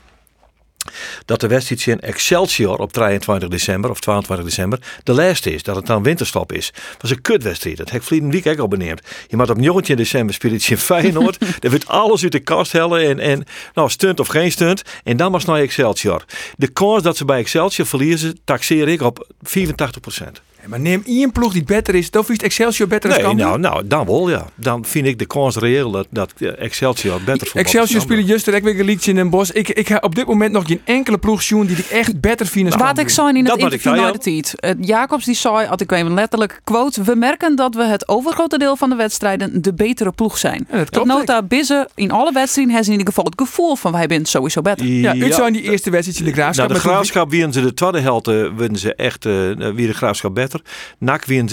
dat 1.27 1.41
de 1.41 1.47
wedstrijd 1.47 1.87
in 1.87 2.01
Excelsior 2.01 2.79
op 2.79 2.93
23 2.93 3.49
december 3.49 3.91
of 3.91 4.01
22 4.01 4.47
december 4.47 4.79
de 5.03 5.13
laatste 5.13 5.55
is. 5.55 5.63
Dat 5.63 5.77
het 5.77 5.87
dan 5.87 6.03
winterstop 6.03 6.53
is. 6.53 6.73
Dat 6.73 7.03
was 7.03 7.11
een 7.11 7.21
kutwedstrijd. 7.21 7.77
Dat 7.77 7.91
heb 7.91 8.01
ik 8.01 8.07
verleden 8.07 8.31
week 8.31 8.47
ook 8.47 8.59
al 8.59 8.69
beneemd. 8.69 9.01
Je 9.29 9.37
moet 9.37 9.51
op 9.51 9.57
19 9.57 9.97
december 9.97 10.35
spelen 10.35 10.61
in 10.69 10.79
Feyenoord. 10.79 11.39
er 11.65 11.71
wordt 11.71 11.89
alles 11.89 12.23
uit 12.23 12.33
de 12.33 12.41
kast 12.41 12.73
hellen. 12.73 13.09
En, 13.09 13.19
en 13.19 13.45
nou, 13.75 13.91
stunt 13.91 14.21
of 14.21 14.29
geen 14.29 14.53
stunt. 14.53 14.83
En 15.05 15.17
dan 15.17 15.33
was 15.33 15.45
naar 15.45 15.61
Excelsior. 15.61 16.25
De 16.57 16.69
kans 16.69 17.03
dat 17.03 17.17
ze 17.17 17.25
bij 17.25 17.39
Excelsior 17.39 17.87
verliezen, 17.87 18.39
taxeer 18.45 18.89
ik 18.89 19.03
op 19.03 19.27
84 19.43 20.01
procent. 20.01 20.43
Maar 20.69 20.81
neem 20.81 21.03
één 21.07 21.33
ploeg 21.33 21.53
die 21.53 21.65
beter 21.65 21.95
is, 21.95 22.11
dan 22.11 22.25
vies 22.25 22.37
Excelsior 22.39 22.89
beter 22.89 23.09
als 23.11 23.19
Nee, 23.19 23.27
Cambuur. 23.27 23.47
nou, 23.47 23.59
nou, 23.61 23.87
dan 23.87 24.07
wel 24.07 24.31
ja. 24.31 24.47
Dan 24.55 24.85
vind 24.85 25.07
ik 25.07 25.19
de 25.19 25.27
kans 25.27 25.57
reëel 25.57 25.91
dat, 25.91 26.07
dat 26.11 26.33
eh, 26.39 26.49
Excelsior 26.59 27.19
beter 27.19 27.33
voetbalt. 27.47 27.55
Excelsior 27.67 28.01
spelen 28.01 28.25
juist 28.25 28.45
direct 28.45 28.65
weer 28.65 28.79
een 28.81 28.85
liedje 28.87 29.11
in 29.11 29.17
Den 29.17 29.31
Bosch. 29.31 29.51
Ik, 29.53 29.69
ik 29.69 29.89
heb 29.89 30.05
op 30.05 30.15
dit 30.15 30.27
moment 30.27 30.53
nog 30.53 30.67
geen 30.67 30.81
enkele 30.85 31.19
ploeg 31.19 31.43
zien 31.43 31.67
die 31.67 31.77
ik 31.77 31.87
echt 31.87 32.21
beter 32.21 32.47
vind 32.47 32.73
als 32.73 32.83
Wat 32.83 32.99
ik 32.99 33.09
zei 33.09 33.29
in 33.29 33.35
het 33.37 33.47
Dat 33.47 33.57
ik 33.57 33.63
interview 33.63 33.93
zei, 33.93 34.05
na 34.07 34.13
de 34.13 34.19
tijd. 34.19 34.55
Jacobs 34.87 35.25
die 35.25 35.35
zei, 35.35 35.67
had 35.67 35.81
ik 35.81 35.93
even 35.93 36.15
letterlijk 36.15 36.61
quote. 36.65 37.03
We 37.03 37.15
merken 37.15 37.57
dat 37.57 37.75
we 37.75 37.85
het 37.85 38.09
overgrote 38.09 38.59
deel 38.59 38.77
van 38.77 38.89
de 38.91 38.97
wedstrijden 38.97 39.63
de 39.63 39.75
betere 39.75 40.13
ploeg 40.13 40.39
zijn. 40.39 40.67
Ja, 40.71 40.77
dat 40.77 40.79
dat 40.79 40.91
klopt 40.91 41.09
nota 41.09 41.43
binnen 41.43 41.89
in 41.95 42.11
alle 42.11 42.33
wedstrijden 42.33 42.75
hebben 42.75 42.85
ze 42.85 42.93
in 42.93 42.99
ieder 42.99 43.15
geval 43.15 43.31
het 43.31 43.41
gevoel 43.49 43.77
van 43.77 43.93
wij 43.93 44.05
zijn 44.09 44.25
sowieso 44.25 44.63
beter. 44.63 44.87
Ja, 44.87 45.13
Ja. 45.13 45.25
uit 45.25 45.35
zijn 45.35 45.53
die 45.53 45.63
eerste 45.63 45.91
wedstrijd 45.91 46.19
in 46.19 46.25
de 46.25 46.33
Graafschap. 46.33 46.69
Nou, 46.69 46.81
de 46.81 46.89
graafschap 46.89 47.31
winnen 47.31 47.53
ze 47.53 47.61
de 47.61 47.75
tweede 47.75 48.01
helft, 48.01 48.29
eh, 48.29 48.47
winnen 48.57 48.79
ze 48.79 48.95
echt, 48.95 49.27
eh 49.27 49.33
wie 49.75 49.87
de 49.87 49.95
graafschap 49.95 50.35
beter. 50.35 50.56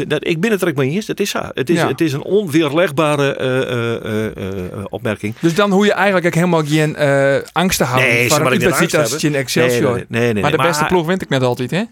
Dat, 0.07 0.27
ik 0.27 0.39
ben 0.39 0.51
het 0.51 0.61
er 0.61 0.67
ook 0.67 0.75
mee 0.75 0.89
eens, 0.89 1.07
het 1.07 1.19
is 1.19 1.29
zo. 1.29 1.39
Het 1.53 1.69
is, 1.69 1.77
Ja. 1.77 1.87
het 1.87 2.01
is 2.01 2.13
een 2.13 2.23
onweerlegbare 2.23 3.35
eh, 3.35 3.61
eh, 3.61 4.25
eh, 4.25 4.85
opmerking. 4.89 5.33
Dus 5.39 5.55
dan 5.55 5.71
hoe 5.71 5.85
je 5.85 5.93
eigenlijk 5.93 6.35
helemaal 6.35 6.65
geen 6.65 6.97
angst 7.51 7.77
te 7.77 7.83
houden 7.83 8.09
Nee, 8.09 8.29
voor 8.29 8.43
maar 8.43 8.53
ik 8.53 8.59
niet 8.59 8.71
angst 8.71 8.97
als 8.97 9.11
in 9.11 9.19
hebben. 9.21 9.39
Excelsior. 9.39 9.93
Nee, 9.93 10.05
nee, 10.07 10.33
nee, 10.33 10.41
Maar 10.41 10.51
de 10.51 10.57
beste 10.57 10.85
ploeg 10.85 11.05
wint 11.05 11.21
ik 11.21 11.29
net 11.29 11.43
altijd, 11.43 11.71
hè? 11.71 11.83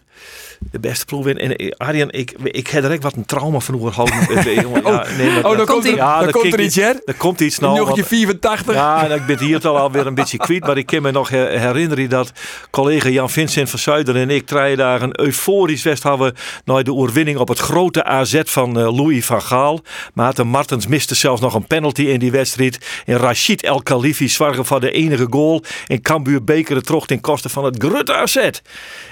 De 0.71 0.79
beste 0.79 1.05
ploeg 1.05 1.23
winnen. 1.23 1.43
En 1.43 1.55
eh, 1.55 1.71
Arjen, 1.77 2.11
ik, 2.11 2.33
ik 2.43 2.67
heb 2.67 2.83
er 2.83 2.91
ook 2.91 3.01
wat 3.01 3.15
een 3.15 3.25
trauma 3.25 3.59
van. 3.59 3.75
Eh, 3.75 4.61
jongen, 4.61 4.81
ja, 4.91 5.05
nee, 5.17 5.47
Oh, 5.47 5.57
dan 5.57 5.65
komt 5.65 5.85
er, 5.85 5.95
ja, 5.95 6.19
dan 6.19 6.31
komt 6.31 6.53
er 6.53 6.59
iets, 6.59 6.75
hè? 6.75 6.91
Er 7.05 7.13
komt 7.17 7.39
iets 7.39 7.59
nou. 7.59 7.77
Nog 7.77 7.95
je 7.95 8.03
84. 8.03 8.73
Ja, 8.75 9.03
en 9.09 9.11
ik 9.15 9.25
ben 9.25 9.39
hier 9.39 9.59
toch 9.59 9.77
alweer 9.77 10.07
een 10.07 10.13
beetje 10.15 10.37
kwijt. 10.37 10.65
Maar 10.65 10.77
ik 10.77 10.85
kan 10.85 11.01
me 11.01 11.11
nog 11.11 11.29
her- 11.29 11.59
herinneren 11.59 12.09
dat 12.09 12.31
collega 12.69 13.09
Jan 13.09 13.29
Vincent 13.29 13.69
van 13.69 13.79
Zuider 13.79 14.15
en 14.15 14.29
ik 14.29 14.45
drie 14.47 14.75
dagen 14.75 15.19
euforisch 15.19 15.83
west 15.83 16.03
hadden 16.03 16.33
naar 16.65 16.83
de 16.83 16.93
oorwinning 16.93 17.37
op 17.37 17.47
het 17.47 17.59
grote 17.59 18.03
AZ 18.03 18.41
van 18.43 18.79
eh, 18.79 18.95
Louis 18.95 19.25
van 19.25 19.41
Gaal. 19.41 19.79
Maarten 20.13 20.47
Martens 20.47 20.87
miste 20.87 21.15
zelfs 21.15 21.41
nog 21.41 21.53
een 21.53 21.67
penalty 21.67 22.01
in 22.01 22.19
die 22.19 22.31
wedstrijd. 22.31 22.77
En 23.05 23.17
Rashid 23.17 23.63
El 23.63 23.81
Khalifi 23.83 24.29
zwargen 24.29 24.65
voor 24.65 24.79
de 24.79 24.91
enige 24.91 25.27
goal. 25.29 25.63
En 25.87 26.01
Cambuur 26.01 26.43
bekeren 26.43 26.83
terug 26.83 27.05
ten 27.05 27.21
koste 27.21 27.49
van 27.49 27.65
het 27.65 27.83
grote 27.83 28.13
AZ. 28.15 28.49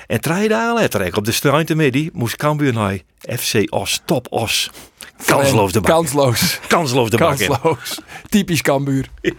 En 0.07 0.21
drie 0.21 0.47
dagen 0.47 0.73
later, 0.73 0.98
op 1.07 1.25
de 1.25 1.31
Struintenmiddag, 1.31 2.03
moest 2.13 2.35
Cambuur 2.35 2.73
naar 2.73 2.97
FC 3.39 3.65
Os, 3.69 4.01
top 4.05 4.27
Os. 4.29 4.69
Kansloos 5.25 5.71
de 5.71 5.81
bak. 5.81 5.91
Kansloos. 5.91 6.59
Kansloos 6.67 7.09
de 7.09 7.17
bak. 7.17 7.37
Kansloos. 7.37 7.99
Typisch 8.29 8.61
Cambuur. 8.61 9.05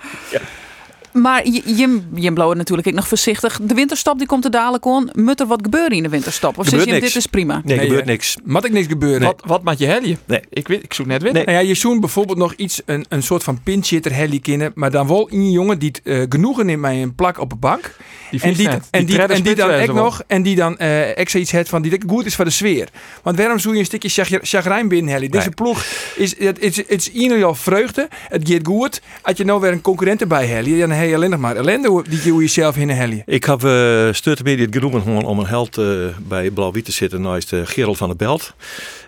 Maar 1.13 1.47
je, 1.47 1.63
je, 1.77 2.01
je 2.15 2.33
blowen 2.33 2.57
natuurlijk 2.57 2.89
ik 2.89 2.95
nog 2.95 3.09
voorzichtig. 3.09 3.61
De 3.63 3.75
winterstop 3.75 4.19
die 4.19 4.27
komt 4.27 4.45
er 4.45 4.51
dadelijk 4.51 4.85
on. 4.85 5.11
Moet 5.13 5.41
er 5.41 5.47
wat 5.47 5.61
gebeuren 5.63 5.97
in 5.97 6.03
de 6.03 6.09
winterstop? 6.09 6.59
Of 6.59 6.65
zeg 6.65 6.79
Gebeurt 6.79 6.89
je 6.89 6.93
niks. 7.01 7.07
dit 7.07 7.17
is 7.23 7.27
prima? 7.27 7.61
Nee, 7.65 7.77
Nee, 7.77 7.87
gebeurt 7.87 8.05
niks. 8.05 8.37
Moet 8.45 8.65
ik 8.65 8.73
niks 8.73 8.87
gebeuren. 8.87 9.21
Wat, 9.27 9.43
wat 9.47 9.63
maakt 9.63 9.79
je 9.79 9.87
helje? 9.87 10.17
Nee. 10.25 10.41
Ik, 10.51 10.69
weet, 10.69 10.83
ik 10.83 10.95
zoek 10.95 11.07
net 11.07 11.23
weten. 11.23 11.45
Nou 11.45 11.51
ja, 11.59 11.59
je 11.69 11.75
zoen 11.75 12.01
bijvoorbeeld 12.01 12.39
nog 12.39 12.53
iets, 12.55 12.83
een, 12.87 13.05
een 13.09 13.23
soort 13.23 13.43
van 13.43 13.63
pinchitter 13.63 14.15
helly 14.15 14.39
kennen, 14.39 14.73
maar 14.75 14.91
dan 14.91 15.07
wel 15.07 15.29
een 15.33 15.51
jongen 15.51 15.79
die 15.79 15.89
het, 15.89 16.01
eh, 16.05 16.23
genoegen 16.29 16.67
neemt 16.67 16.81
met 16.81 16.93
een 16.93 17.15
plak 17.15 17.39
op 17.41 17.53
een 17.53 17.59
bank. 17.59 17.97
Die 18.31 18.41
En 18.41 18.53
die, 18.53 18.67
net. 18.69 18.89
en 18.91 19.05
die, 19.05 19.23
en 19.23 19.43
die 19.43 19.55
dan 19.55 19.71
ook 19.71 19.93
nog, 19.93 20.23
en 20.27 20.43
die 20.43 20.57
dan 20.57 20.79
eh 20.79 21.19
extra 21.19 21.39
iets 21.41 21.51
heeft 21.51 21.69
van 21.69 21.83
die 21.83 22.01
goed 22.07 22.27
is 22.27 22.35
voor 22.35 22.45
de 22.45 22.51
sfeer. 22.51 22.89
Want 23.23 23.37
waarom 23.37 23.59
zoek 23.59 23.73
je 23.73 23.79
een 23.79 23.85
stukje 23.85 24.09
chagr- 24.09 24.39
chagrijn 24.43 24.89
binnen 24.89 25.13
Helly? 25.13 25.29
Deze 25.29 25.45
Nee. 25.45 25.55
ploeg 25.55 25.85
is, 26.17 26.39
het 26.39 26.59
is, 26.59 26.77
het 26.77 26.91
is 26.91 27.11
in 27.11 27.21
ieder 27.21 27.57
vreugde, 27.57 28.09
het 28.29 28.49
gaat 28.49 28.67
goed. 28.67 29.03
Als 29.23 29.37
je 29.37 29.45
nou 29.45 29.61
weer 29.61 29.73
een 29.73 29.81
concurrent 29.81 30.21
erbij 30.21 30.47
Helly, 30.47 30.79
dan 30.79 30.91
heb 31.01 31.21
je 31.21 31.37
maar 31.37 31.57
ellende 31.57 32.05
die 32.09 32.25
je 32.25 32.35
jezelf 32.35 32.77
in 32.77 32.89
Helly. 32.89 33.23
Ik 33.27 33.45
heb 33.45 33.63
uh, 33.63 34.11
Media 34.43 34.65
het 34.65 34.75
genoegen 34.77 35.25
om 35.25 35.39
een 35.39 35.47
held 35.47 35.79
eh, 35.79 35.87
bij 36.29 36.51
Blauw-Wit 36.51 36.85
te 36.85 36.93
zitten 36.93 37.21
naast 37.21 37.53
uh, 37.53 37.61
Gerald 37.65 37.97
van 37.97 38.09
der 38.09 38.17
Belt. 38.17 38.55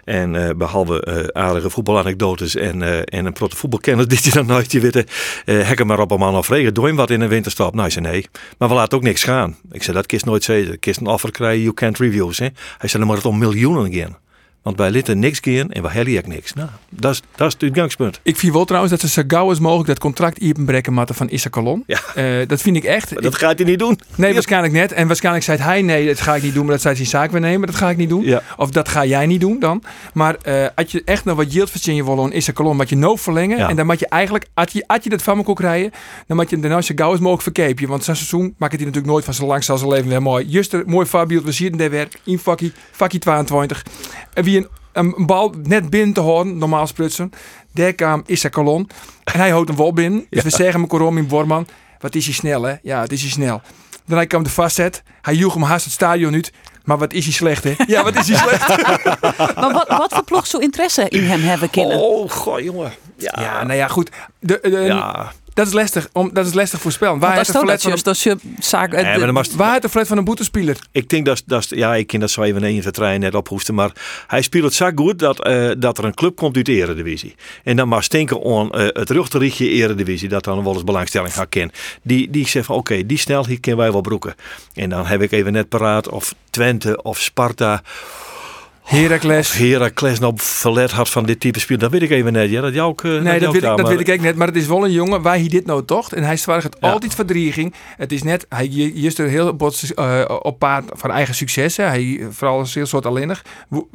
En 0.05 0.49
eh, 0.49 0.55
behalve 0.55 1.01
eh, 1.01 1.43
aardige 1.43 1.71
voetbalanekdotes 1.71 2.57
en, 2.57 2.83
eh, 2.83 2.99
en 3.19 3.27
een 3.27 3.33
protte 3.33 3.57
voetbalkennis 3.57 4.07
die 4.13 4.19
je 4.23 4.31
dan 4.31 4.47
nooit 4.47 4.73
je 4.73 4.81
weten, 4.81 5.07
uh, 5.45 5.69
hek 5.69 5.79
hem 5.79 5.87
maar 5.87 6.01
op 6.01 6.11
een 6.11 6.19
man 6.19 6.37
of 6.37 6.49
regen. 6.49 6.75
Doe 6.75 6.87
hem 6.87 6.97
wat 6.97 7.11
in 7.11 7.21
een 7.21 7.29
winterstop? 7.29 7.71
Nou, 7.71 7.83
hij 7.83 7.91
zei 7.91 8.07
nee. 8.07 8.27
Maar 8.59 8.69
we 8.69 8.75
laten 8.75 8.99
ook 8.99 9.05
niks 9.05 9.25
gaan. 9.25 9.57
Ik 9.71 9.83
zei 9.83 9.97
dat 9.97 10.07
kist 10.07 10.25
nooit 10.25 10.45
zeggen. 10.45 10.79
Kist 10.79 11.01
een 11.01 11.07
offer 11.07 11.31
krijgen, 11.31 11.63
you 11.63 11.75
can't 11.75 11.99
reviews. 11.99 12.39
Hè? 12.39 12.49
Hij 12.79 12.89
zei 12.89 13.03
dan 13.03 13.07
moet 13.07 13.17
het 13.17 13.27
om 13.27 13.39
miljoenen 13.39 13.93
gaan. 13.93 14.17
Want 14.62 14.77
wij 14.77 14.90
litten 14.90 15.18
niks 15.18 15.38
gaan 15.42 15.70
en 15.70 15.83
wij 15.83 15.92
hebben 15.92 16.18
ook 16.18 16.27
niks. 16.27 16.53
Nou, 16.53 16.68
dat 16.88 17.12
is, 17.12 17.22
dat 17.35 17.46
is 17.46 17.53
het 17.53 17.62
uitgangspunt. 17.62 18.20
Ik 18.22 18.37
vind 18.37 18.53
wel 18.53 18.64
trouwens 18.64 18.92
dat 18.92 19.01
ze 19.01 19.09
zo 19.09 19.22
gauw 19.27 19.48
als 19.48 19.59
mogelijk 19.59 19.88
dat 19.88 19.98
contract 19.98 20.42
openbreken 20.42 20.92
moeten 20.92 21.14
van 21.14 21.31
Issa 21.31 21.51
Colon. 21.51 21.85
Ja. 21.87 22.01
Eh, 22.14 22.25
dat 22.46 22.61
vind 22.61 22.77
ik 22.77 22.85
echt. 22.85 23.12
Maar 23.12 23.22
dat 23.22 23.35
gaat 23.35 23.59
hij 23.59 23.66
niet 23.66 23.79
doen. 23.79 24.01
Nee, 24.14 24.33
waarschijnlijk 24.33 24.72
net. 24.72 24.92
En 24.92 25.07
waarschijnlijk 25.07 25.44
zei 25.44 25.59
hij 25.59 25.83
nee, 25.83 26.07
dat 26.07 26.20
ga 26.20 26.35
ik 26.35 26.42
niet 26.42 26.55
doen. 26.55 26.62
Maar 26.62 26.72
dat 26.72 26.83
zei 26.83 26.94
zijn 26.94 27.09
zaak 27.09 27.31
weer 27.31 27.40
nemen, 27.40 27.66
dat 27.66 27.77
ga 27.77 27.90
ik 27.90 27.96
niet 27.96 28.09
doen. 28.09 28.25
Ja. 28.25 28.42
Of 28.57 28.70
dat 28.70 28.88
ga 28.88 29.05
jij 29.05 29.27
niet 29.27 29.40
doen 29.40 29.59
dan. 29.59 29.83
Maar 30.14 30.37
eh, 30.42 30.66
als 30.75 30.92
je 30.92 31.03
echt 31.05 31.25
nog 31.25 31.37
wat 31.37 31.53
yield 31.53 31.70
verzin 31.70 32.05
wil 32.05 32.29
is 32.29 32.46
een 32.46 32.55
kolom, 32.55 32.79
wat 32.79 32.88
je 32.88 32.96
no 32.96 33.16
verlengen. 33.16 33.59
Ja. 33.59 33.68
En 33.68 33.77
dan 33.77 33.87
moet 33.87 33.98
je 33.98 34.09
eigenlijk, 34.09 34.46
als 34.55 34.72
je, 34.72 34.85
als 34.87 34.98
je 35.03 35.11
dat 35.11 35.22
van 35.22 35.37
me 35.37 35.42
kon 35.42 35.55
krijgen, 35.55 35.92
dan 36.27 36.37
moet 36.37 36.51
je 36.51 36.61
daarna 36.61 36.81
zo 36.81 36.94
gauw 36.96 37.11
als 37.11 37.18
mogelijk 37.18 37.42
verkepen. 37.42 37.88
Want 37.88 38.05
zo'n 38.05 38.14
seizoen 38.14 38.55
maakt 38.59 38.72
het 38.72 38.81
hij 38.81 38.90
natuurlijk 38.90 39.12
nooit 39.12 39.25
van 39.25 39.35
zo 39.35 39.46
lang 39.46 39.68
als 39.68 39.81
zijn 39.81 39.92
leven 39.92 40.09
weer 40.09 40.22
mooi. 40.22 40.46
Just 40.46 40.72
een 40.72 40.83
mooi 40.87 41.07
voorbeeld, 41.07 41.44
we 41.44 41.53
zien 41.53 41.77
daar 41.77 41.90
weer 41.90 42.09
in 42.25 42.38
vakkie, 42.38 42.72
vakkie 42.90 43.20
22. 43.20 43.83
En 44.35 44.44
wie 44.44 44.52
een, 44.57 44.69
een 45.17 45.27
bal 45.27 45.55
net 45.62 45.91
binnen 45.91 46.15
te 46.15 46.21
horen, 46.21 46.59
normaal 46.59 46.87
sprutsen. 46.87 47.31
Daar 47.75 47.93
kwam 47.93 48.23
Issa 48.27 48.49
Colon. 48.49 48.88
En 49.25 49.38
hij 49.41 49.51
houdt 49.51 49.69
hem 49.69 49.77
wel 49.79 49.93
binnen. 49.93 50.27
Dus 50.31 50.43
we 50.43 50.51
zeggen 50.51 50.81
me 50.81 50.87
korom 50.87 51.19
in 51.19 51.27
Borman. 51.27 51.67
Wat 52.01 52.15
is 52.15 52.25
hij 52.25 52.35
snel, 52.35 52.62
hè? 52.62 52.75
Ja, 52.83 53.01
het 53.01 53.12
is 53.12 53.21
hij 53.23 53.31
snel. 53.31 53.61
Dan 54.07 54.27
kwam 54.27 54.43
de 54.43 54.51
vastzet. 54.51 55.03
Hij 55.23 55.35
joeg 55.35 55.55
hem 55.55 55.62
haast 55.62 55.85
het 55.85 55.93
stadion 55.95 56.35
uit. 56.35 56.53
Maar 56.85 56.99
wat 56.99 57.12
is 57.12 57.25
hij 57.25 57.33
slecht, 57.33 57.65
hè? 57.65 57.75
Ja, 57.87 58.03
wat 58.05 58.15
is 58.17 58.29
hij 58.29 58.37
slecht? 58.49 58.69
Maar 59.55 59.73
wat, 59.73 59.88
wat 59.88 60.12
voor 60.15 60.25
ploeg 60.25 60.47
zou 60.47 60.62
interesse 60.62 61.09
in 61.09 61.25
hem 61.25 61.41
hebben 61.41 61.71
kunnen? 61.71 61.99
Oh, 62.01 62.31
goh, 62.31 62.61
jongen. 62.61 62.93
Ja, 63.17 63.33
Ja, 63.41 63.62
nou 63.65 63.79
ja, 63.79 63.88
goed. 63.88 64.11
De, 64.41 64.59
de- 64.62 64.69
ja. 64.71 65.33
Dat 65.55 65.67
is 65.67 65.73
lastig. 65.73 66.09
Om, 66.12 66.31
dat 66.33 66.47
is 66.47 66.53
lastig 66.53 66.81
voorspellen. 66.81 67.19
Waar 67.19 67.38
als 67.38 67.47
de 67.47 67.53
dat 67.53 67.62
flat 67.62 67.83
van, 67.83 67.99
dat 68.03 68.15
is 68.15 68.23
je 68.23 68.37
zaak. 68.59 68.93
Eh, 68.93 69.15
de- 69.15 69.57
waar 69.57 69.81
de 69.81 69.88
flat 69.88 70.07
van 70.07 70.19
een 70.19 70.25
boetespeler? 70.25 70.77
Ik 70.91 71.09
denk 71.09 71.27
dat, 71.27 71.43
dat 71.47 71.69
ja, 71.69 71.95
ik 71.95 72.07
ken 72.07 72.21
dat 72.21 72.31
zo 72.31 72.43
even 72.43 72.62
in 72.62 72.81
de 72.81 72.91
trein 72.91 73.21
net 73.21 73.35
ophoesten, 73.35 73.75
maar 73.75 73.91
hij 74.27 74.43
speelt 74.43 74.65
het 74.65 74.75
zo 74.75 74.91
goed 74.95 75.19
dat, 75.19 75.45
eh, 75.45 75.71
dat 75.79 75.99
er 75.99 76.05
een 76.05 76.15
club 76.15 76.37
komt 76.37 76.57
uit 76.57 76.67
de 76.67 76.73
Eredivisie. 76.73 77.35
En 77.65 77.77
dan 77.77 77.88
maar 77.88 78.03
stinken 78.03 78.45
aan 78.45 78.71
eh, 78.71 78.87
het 78.93 79.11
rugterichtje 79.11 79.69
Eredivisie, 79.69 80.29
dat 80.29 80.45
dan 80.45 80.65
wel 80.65 80.73
eens 80.75 80.85
belangstelling 80.85 81.35
gaat 81.35 81.49
kennen. 81.49 81.75
Die, 82.03 82.31
die 82.31 82.49
zegt 82.49 82.67
van 82.67 82.77
oké, 82.77 83.07
die 83.07 83.19
snelheid 83.19 83.61
kunnen 83.61 83.81
wij 83.81 83.93
wel 83.93 84.01
broeken. 84.01 84.35
En 84.75 84.88
dan 84.91 85.07
heb 85.07 85.23
ik 85.23 85.33
even 85.33 85.53
net 85.53 85.69
paraat 85.69 86.09
of 86.09 86.35
Twente 86.51 87.03
of 87.03 87.19
Sparta 87.19 87.83
Heracles. 88.83 89.53
Heracles 89.53 90.18
nou 90.18 90.33
verlet 90.37 90.90
had 90.90 91.11
van 91.11 91.25
dit 91.27 91.40
type 91.40 91.61
speel. 91.61 91.79
Dat 91.79 91.90
weet 91.90 92.03
ik 92.03 92.11
even 92.11 92.33
net. 92.33 92.51
Ja, 92.51 92.61
dat 92.61 92.75
jou 92.75 92.88
ook. 92.90 93.05
eh, 93.05 93.11
Nee, 93.11 93.40
dat, 93.40 93.53
weet 93.53 93.62
ik, 93.62 93.77
dat 93.77 93.88
weet 93.88 94.01
ik 94.01 94.09
ook 94.11 94.21
net. 94.21 94.37
Maar 94.37 94.47
het 94.47 94.57
is 94.57 94.66
wel 94.66 94.85
een 94.85 94.92
jongen 94.92 95.23
waar 95.23 95.35
hij 95.38 95.49
dit 95.49 95.66
nou 95.66 95.85
tocht. 95.85 96.12
En 96.12 96.23
hij 96.23 96.37
zwaar 96.37 96.62
het 96.62 96.81
altijd 96.81 97.14
verdrieging. 97.14 97.75
Het 97.97 98.12
is 98.12 98.23
net, 98.23 98.47
hij 98.49 98.66
is 98.95 99.18
er 99.18 99.29
heel 99.29 99.55
bot 99.55 99.92
eh, 99.95 100.25
op 100.42 100.59
paard 100.59 100.85
van 100.92 101.11
eigen 101.11 101.35
successen. 101.35 101.88
Hij 101.88 102.27
vooral 102.31 102.61
een 102.61 102.66
heel 102.73 102.87
soort 102.87 103.07
alleenig. 103.07 103.45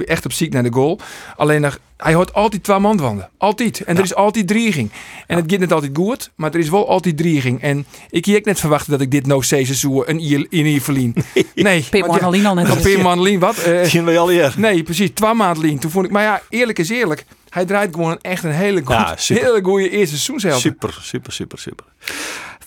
Echt 0.05 0.25
op 0.25 0.31
ziek 0.33 0.53
naar 0.53 0.63
de 0.63 0.73
goal. 0.73 0.99
Alleen 1.35 1.61
nog, 1.61 1.79
hij 1.97 2.13
hoort 2.13 2.33
altijd 2.33 2.63
twee 2.63 2.79
man 2.79 2.97
wanden. 2.97 3.29
Altijd. 3.37 3.81
En 3.81 3.97
er 3.97 4.03
is 4.03 4.15
altijd 4.15 4.47
dreiging. 4.47 4.91
En 5.27 5.37
het 5.37 5.51
gaat 5.51 5.59
niet 5.59 5.71
altijd 5.71 5.91
goed, 5.97 6.31
maar 6.35 6.53
er 6.53 6.59
is 6.59 6.69
wel 6.69 6.89
altijd 6.89 7.17
dreiging. 7.17 7.61
En 7.61 7.85
ik 8.09 8.25
hier 8.25 8.41
net 8.43 8.59
verwachten 8.59 8.91
dat 8.91 9.01
ik 9.01 9.11
dit 9.11 9.25
nou 9.25 9.43
steeds 9.43 9.67
seizoen 9.67 10.03
een 10.05 10.49
in 10.49 10.65
hier 10.65 10.81
verlien. 10.81 11.15
Nee. 11.55 11.85
Pim 11.89 12.03
al 12.03 12.53
net. 12.53 12.81
Pim 12.81 13.01
Marnelien, 13.01 13.39
wat? 13.39 13.57
Eh, 13.57 13.83
Zien 13.83 14.05
we 14.05 14.17
al 14.17 14.29
hier. 14.29 14.53
Nee, 14.57 14.83
precies. 14.83 15.09
Twee 15.13 15.33
maanden 15.33 15.63
lien. 15.63 15.79
Toen 15.79 15.91
vond 15.91 16.05
ik, 16.05 16.11
maar 16.11 16.23
ja, 16.23 16.41
eerlijk 16.49 16.79
is 16.79 16.89
eerlijk. 16.89 17.25
Hij 17.49 17.65
draait 17.65 17.93
gewoon 17.95 18.17
echt 18.21 18.43
een 18.43 18.51
hele, 18.51 18.81
goed, 18.83 18.95
Ja, 18.95 19.15
hele 19.17 19.59
goede 19.63 19.89
eerste 19.89 20.17
seizoen 20.17 20.39
zelf. 20.39 20.59
Super, 20.59 20.97
super, 21.01 21.33
super, 21.33 21.59
super. 21.59 21.85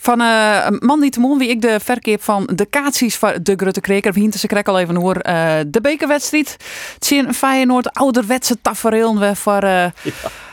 Van 0.03 0.21
eh, 0.21 0.67
een 0.67 0.79
man 0.83 1.01
niet 1.01 1.13
te 1.13 1.21
moen 1.21 1.39
wie 1.39 1.49
ik 1.49 1.61
de 1.61 1.81
verkeer 1.81 2.19
van 2.21 2.49
de 2.55 2.67
kaartjes 2.67 3.17
van 3.17 3.33
de 3.43 3.55
Grutte 3.57 3.81
Kreker. 3.81 4.13
Wie 4.13 4.39
ze 4.39 4.47
krek 4.47 4.69
al 4.69 4.79
even 4.79 4.95
hoor. 4.95 5.17
eh, 5.17 5.59
de 5.67 5.81
bekerwedstrijd. 5.81 6.57
Een 7.09 7.35
Feyenoord 7.35 7.93
ouderwetse 7.93 8.61
tafereel 8.63 9.19
weer 9.19 9.37
voor 9.37 9.63
eh, 9.63 9.87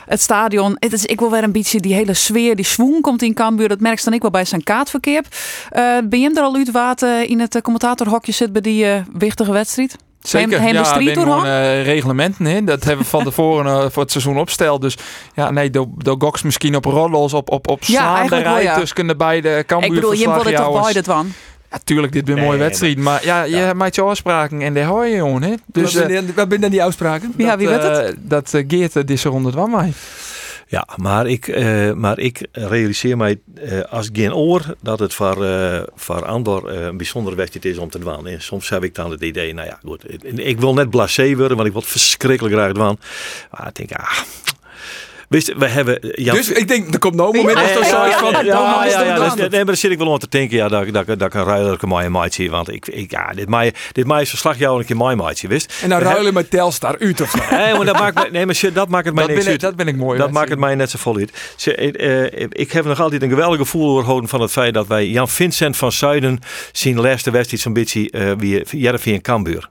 het 0.08 0.20
stadion. 0.20 0.76
Het 0.78 0.92
is, 0.92 1.04
ik 1.04 1.18
wil 1.20 1.30
weer 1.30 1.42
een 1.42 1.52
beetje 1.52 1.80
die 1.80 1.94
hele 1.94 2.14
sfeer, 2.14 2.56
die 2.56 2.64
swoon 2.64 3.00
komt 3.00 3.22
in 3.22 3.34
Cambuur. 3.34 3.68
Dat 3.68 3.80
merk 3.80 4.04
dan 4.04 4.12
ik 4.12 4.22
wel 4.22 4.30
bij 4.30 4.44
zijn 4.44 4.62
kaartverkeer. 4.62 5.22
Eh 5.70 5.96
ben 6.04 6.20
je 6.20 6.30
er 6.34 6.42
al 6.42 6.56
uit 6.56 6.70
wat 6.70 7.02
eh, 7.02 7.30
in 7.30 7.40
het 7.40 7.54
eh, 7.54 7.62
commentatorhokje 7.62 8.32
zit 8.32 8.52
bij 8.52 8.62
die 8.62 8.84
eh, 8.84 9.00
wichtige 9.12 9.52
wedstrijd? 9.52 9.96
Zeker, 10.28 10.50
Hem- 10.60 10.74
hem 10.74 10.82
de 10.98 11.04
ja, 11.04 11.12
gewoon 11.22 11.44
eh, 11.46 11.82
reglementen. 11.84 12.44
Hè? 12.44 12.64
Dat 12.64 12.84
hebben 12.84 13.04
we 13.04 13.10
van 13.10 13.24
tevoren 13.24 13.66
eh, 13.82 13.90
voor 13.90 14.02
het 14.02 14.10
seizoen 14.12 14.38
opsteld. 14.38 14.80
Dus 14.80 14.96
ja, 15.34 15.50
nee, 15.50 15.70
door, 15.70 15.86
door 15.96 16.16
goks 16.18 16.42
misschien 16.42 16.76
op 16.76 16.84
roddels, 16.84 17.32
op, 17.34 17.50
op, 17.50 17.68
op 17.68 17.82
Ja, 17.82 17.86
slaande 17.86 18.16
eigenlijk 18.18 18.46
wel, 18.46 18.54
rij 18.54 18.62
ja. 18.62 18.78
tussen 18.78 19.06
de 19.06 19.16
beide 19.16 19.64
Cambuur 19.66 19.88
Ik 19.88 19.94
bedoel, 19.94 20.12
je 20.12 20.18
wilde 20.30 20.52
toch 20.52 20.82
bij 20.82 20.92
dat 20.92 21.04
van? 21.04 21.32
Ja, 21.70 21.78
tuurlijk, 21.84 22.12
dit 22.12 22.28
is 22.28 22.34
een 22.34 22.40
mooie 22.40 22.58
Nee, 22.58 22.66
wedstrijd. 22.66 22.98
Maar 22.98 23.24
ja, 23.24 23.42
je 23.42 23.72
maakt 23.76 23.94
je 23.94 24.02
afspraken 24.02 24.60
en 24.60 24.74
daar 24.74 24.84
hoor 24.84 25.06
je 25.06 25.16
jongen. 25.16 25.42
Hè? 25.42 25.54
Dus 25.66 25.94
wat, 25.94 26.02
eh, 26.02 26.08
ben, 26.08 26.32
wat 26.34 26.48
ben 26.48 26.60
dan 26.60 26.70
die 26.70 26.82
afspraken? 26.84 27.34
Ja, 27.36 27.56
wie 27.56 27.68
weet 27.68 27.82
het? 27.82 28.14
dat 28.18 28.54
Geert 28.68 29.06
deze 29.06 29.28
ronde 29.28 29.50
van 29.50 29.70
mij. 29.70 29.92
Ja, 30.70 30.88
maar 30.96 31.26
ik, 31.26 31.48
eh, 31.48 31.92
maar 31.92 32.18
ik 32.18 32.46
realiseer 32.52 33.16
mij 33.16 33.38
eh, 33.54 33.80
als 33.80 34.08
geen 34.12 34.34
oor 34.34 34.74
dat 34.82 34.98
het 34.98 35.14
voor, 35.14 35.44
eh 35.44 35.82
voor 35.94 36.24
Andor 36.24 36.68
een 36.70 36.96
bijzondere 36.96 37.36
wedstrijd 37.36 37.64
is 37.64 37.78
om 37.78 37.90
te 37.90 37.98
dwan. 37.98 38.26
En 38.26 38.42
soms 38.42 38.68
heb 38.68 38.84
ik 38.84 38.94
dan 38.94 39.10
het 39.10 39.20
idee, 39.22 39.54
nou 39.54 39.66
ja, 39.68 39.78
goed, 39.84 40.12
ik- 40.12 40.22
wil 40.60 40.74
net 40.74 40.90
blasé 40.90 41.36
worden, 41.36 41.56
want 41.56 41.68
ik 41.68 41.74
het 41.82 41.90
verschrikkelijk 41.90 42.54
graag 42.54 42.72
dwan. 42.72 42.98
Maar 43.50 43.68
ik 43.68 43.74
denk, 43.74 43.92
ah, 43.92 44.18
wist 45.28 45.46
je, 45.46 45.54
we 45.58 45.66
hebben 45.68 46.00
eh, 46.00 46.32
Dus 46.32 46.48
ik 46.50 46.68
denk, 46.68 46.92
er 46.94 46.98
komt 46.98 47.14
nou 47.14 47.38
een 47.38 47.44
moment 47.46 47.56
als 47.76 47.88
ja, 47.88 47.96
zo 47.96 48.04
is 48.04 48.10
ja, 48.10 48.18
van... 48.18 48.30
ja, 48.30 48.36
dan 48.42 48.44
ja, 48.44 48.84
ja, 48.84 49.14
dan. 49.14 49.28
dat, 49.28 49.36
nee, 49.38 49.48
maar 49.50 49.64
daar 49.64 49.76
zit 49.76 49.90
ik 49.90 49.98
wel 49.98 50.06
om 50.06 50.18
te 50.18 50.26
denken 50.28 50.56
ja, 50.56 50.68
dat, 50.68 50.82
ik- 50.86 50.92
dat, 50.92 51.08
ik- 51.08 51.18
dat 51.18 51.28
ik 51.28 51.34
een 51.34 51.44
ruilerlijke 51.44 51.86
mooie 51.86 52.08
maatje. 52.08 52.50
Want 52.50 52.72
ik, 52.72 52.86
ik, 52.86 53.10
ja, 53.10 53.32
dit 53.32 53.48
mij, 53.48 53.74
dit 53.92 54.06
mij 54.06 54.22
is 54.22 54.28
verslagjouwer 54.28 54.80
een 54.80 54.86
keer 54.86 54.96
mijn 54.96 55.16
maatje, 55.16 55.48
wist? 55.48 55.74
En 55.82 55.88
dan 55.88 55.98
ruilen 56.00 56.34
met 56.34 56.50
Telstar 56.50 56.98
uit 57.00 57.20
of 57.20 57.30
zo. 57.30 57.38
Nee, 57.56 57.74
maar 57.74 57.84
dat 57.84 57.98
maakt, 57.98 58.30
nee, 58.30 58.46
maar 58.46 58.54
shit, 58.54 58.74
dat 58.74 58.88
maakt 58.88 59.04
het 59.06 59.14
mij 59.14 59.26
Dat 59.26 59.34
niks 59.36 59.46
uit. 59.48 59.60
dat 59.60 59.76
ben 59.76 59.88
ik 59.88 59.96
mooi. 59.96 60.18
Dat 60.18 60.30
maakt 60.30 60.48
het 60.50 60.58
mij 60.58 60.74
net 60.74 60.90
zo 60.90 60.98
vol 61.00 61.16
uit. 61.16 61.32
Ze, 61.56 61.74
eh, 61.74 62.24
eh, 62.42 62.48
ik 62.50 62.72
heb 62.72 62.84
nog 62.84 63.00
altijd 63.00 63.22
een 63.22 63.28
geweldig 63.28 63.58
gevoel 63.58 63.94
doorhouden 63.94 64.28
van 64.28 64.40
het 64.40 64.50
feit 64.50 64.74
dat 64.74 64.86
wij 64.86 65.06
Jan 65.08 65.28
Vincent 65.28 65.76
van 65.76 65.92
Zuiden 65.92 66.38
zien 66.72 67.00
laatste 67.00 67.30
wedstrijd 67.30 67.62
zo'n 67.62 67.72
beetje 67.72 68.08
uh, 68.12 68.32
wie 68.38 68.62
Jervie 68.70 69.14
en 69.14 69.20
Cambuur. 69.22 69.68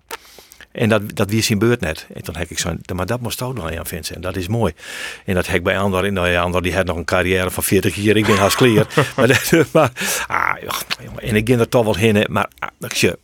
En 0.78 0.90
dat, 0.90 1.16
dat 1.16 1.30
wie 1.30 1.42
zijn 1.42 1.60
beurt 1.60 1.80
net. 1.80 2.08
En 2.14 2.24
toen 2.24 2.36
heb 2.36 2.50
ik 2.50 2.60
zo, 2.60 2.74
maar 2.96 3.06
dat 3.06 3.22
moest 3.22 3.42
ook 3.42 3.54
nog 3.54 3.74
Jan 3.74 3.86
Vincent. 3.86 4.24
Dat 4.24 4.36
is 4.36 4.48
mooi. 4.48 4.74
En 5.26 5.36
dat 5.36 5.46
heb 5.46 5.56
ik 5.56 5.64
bij 5.64 5.80
Andor. 5.80 6.12
Nou 6.12 6.28
ja, 6.28 6.42
Andor 6.42 6.62
die 6.62 6.76
had 6.76 6.86
nog 6.86 6.98
een 6.98 7.06
carrière 7.06 7.52
van 7.52 7.64
40 7.64 7.96
jaar. 7.96 8.16
Ik 8.16 8.26
ben 8.26 8.38
haast 8.38 8.56
clear. 8.56 8.88
maar, 9.72 9.92
ah, 10.28 10.56
en 11.16 11.36
ik 11.36 11.48
ging 11.48 11.60
er 11.60 11.70
toch 11.70 11.84
wel 11.84 11.96
heen. 11.96 12.26
Maar 12.30 12.50
ah, 12.60 12.90
je. 12.90 13.20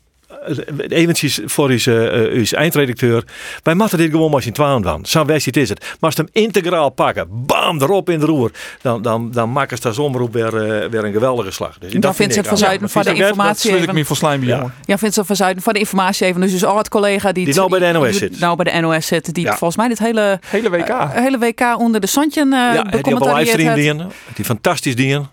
Eventjes 0.87 1.39
voor 1.45 1.69
uw, 1.69 1.77
uh, 1.85 2.33
uw 2.33 2.43
eindredacteur. 2.51 3.23
Wij 3.63 3.73
moeten 3.73 3.97
dit 3.97 4.11
gewoon 4.11 4.31
maar 4.31 4.45
in 4.45 4.53
twaalf 4.53 4.81
dan. 4.81 5.05
Zo'n 5.05 5.25
wedstrijd 5.25 5.57
is 5.57 5.69
het. 5.69 5.79
Maar 5.79 5.97
als 5.99 6.15
ze 6.15 6.21
hem 6.21 6.43
integraal 6.43 6.89
pakken, 6.89 7.27
bam, 7.29 7.81
erop 7.81 8.09
in 8.09 8.19
de 8.19 8.25
roer. 8.25 8.51
Dan, 8.81 9.01
dan, 9.01 9.31
dan 9.31 9.51
maken 9.51 9.77
ze 9.77 9.83
daar 9.83 9.93
zomerop 9.93 10.33
weer, 10.33 10.53
uh, 10.53 10.89
weer 10.89 11.03
een 11.03 11.11
geweldige 11.13 11.51
slag. 11.51 11.77
Dus 11.77 11.91
Dan 11.91 12.01
dat 12.01 12.15
vindt 12.15 12.35
het 12.35 12.47
van. 12.47 12.57
Zuiden 12.57 12.81
Ja, 12.87 12.93
voor 12.93 13.03
de 13.03 13.09
dat- 13.09 13.17
informatie 13.17 13.69
Wil 13.71 13.79
ik 13.79 13.85
even. 13.85 13.95
me 13.99 14.05
voor 14.05 14.15
slijm 14.15 14.39
bij 14.39 14.49
Ja. 14.49 14.71
Ja, 14.85 14.97
vindt 14.97 15.15
ze 15.15 15.25
van 15.25 15.35
Zuiden 15.35 15.63
voor 15.63 15.73
de 15.73 15.79
informatie 15.79 16.27
even. 16.27 16.41
Dus 16.41 16.51
dus 16.51 16.63
al 16.65 16.77
het 16.77 16.89
collega 16.89 17.31
die, 17.31 17.45
Die 17.45 17.53
nou 17.55 17.69
bij 17.69 17.79
de 17.79 17.91
NOS 17.99 18.17
zit. 18.17 18.39
Nou 18.39 18.55
bij 18.63 18.73
de 18.73 18.79
NOS 18.79 19.07
zit. 19.07 19.33
Die 19.33 19.43
Ja. 19.43 19.49
volgens 19.49 19.75
mij 19.77 19.87
dit 19.87 19.99
hele, 19.99 20.39
Hele 20.47 20.69
WK. 20.69 20.87
eh, 20.87 21.09
hele 21.11 21.37
WK 21.37 21.75
onder 21.77 22.01
de 22.01 22.07
zandje 22.07 22.45
uh, 22.45 22.51
Ja, 22.51 22.71
die 22.71 22.79
een 22.85 22.89
becommentarieerd 22.91 23.57
heeft. 23.61 23.75
dienen. 23.75 24.11
Die 24.35 24.45
fantastisch 24.45 24.95
dienen. 24.95 25.29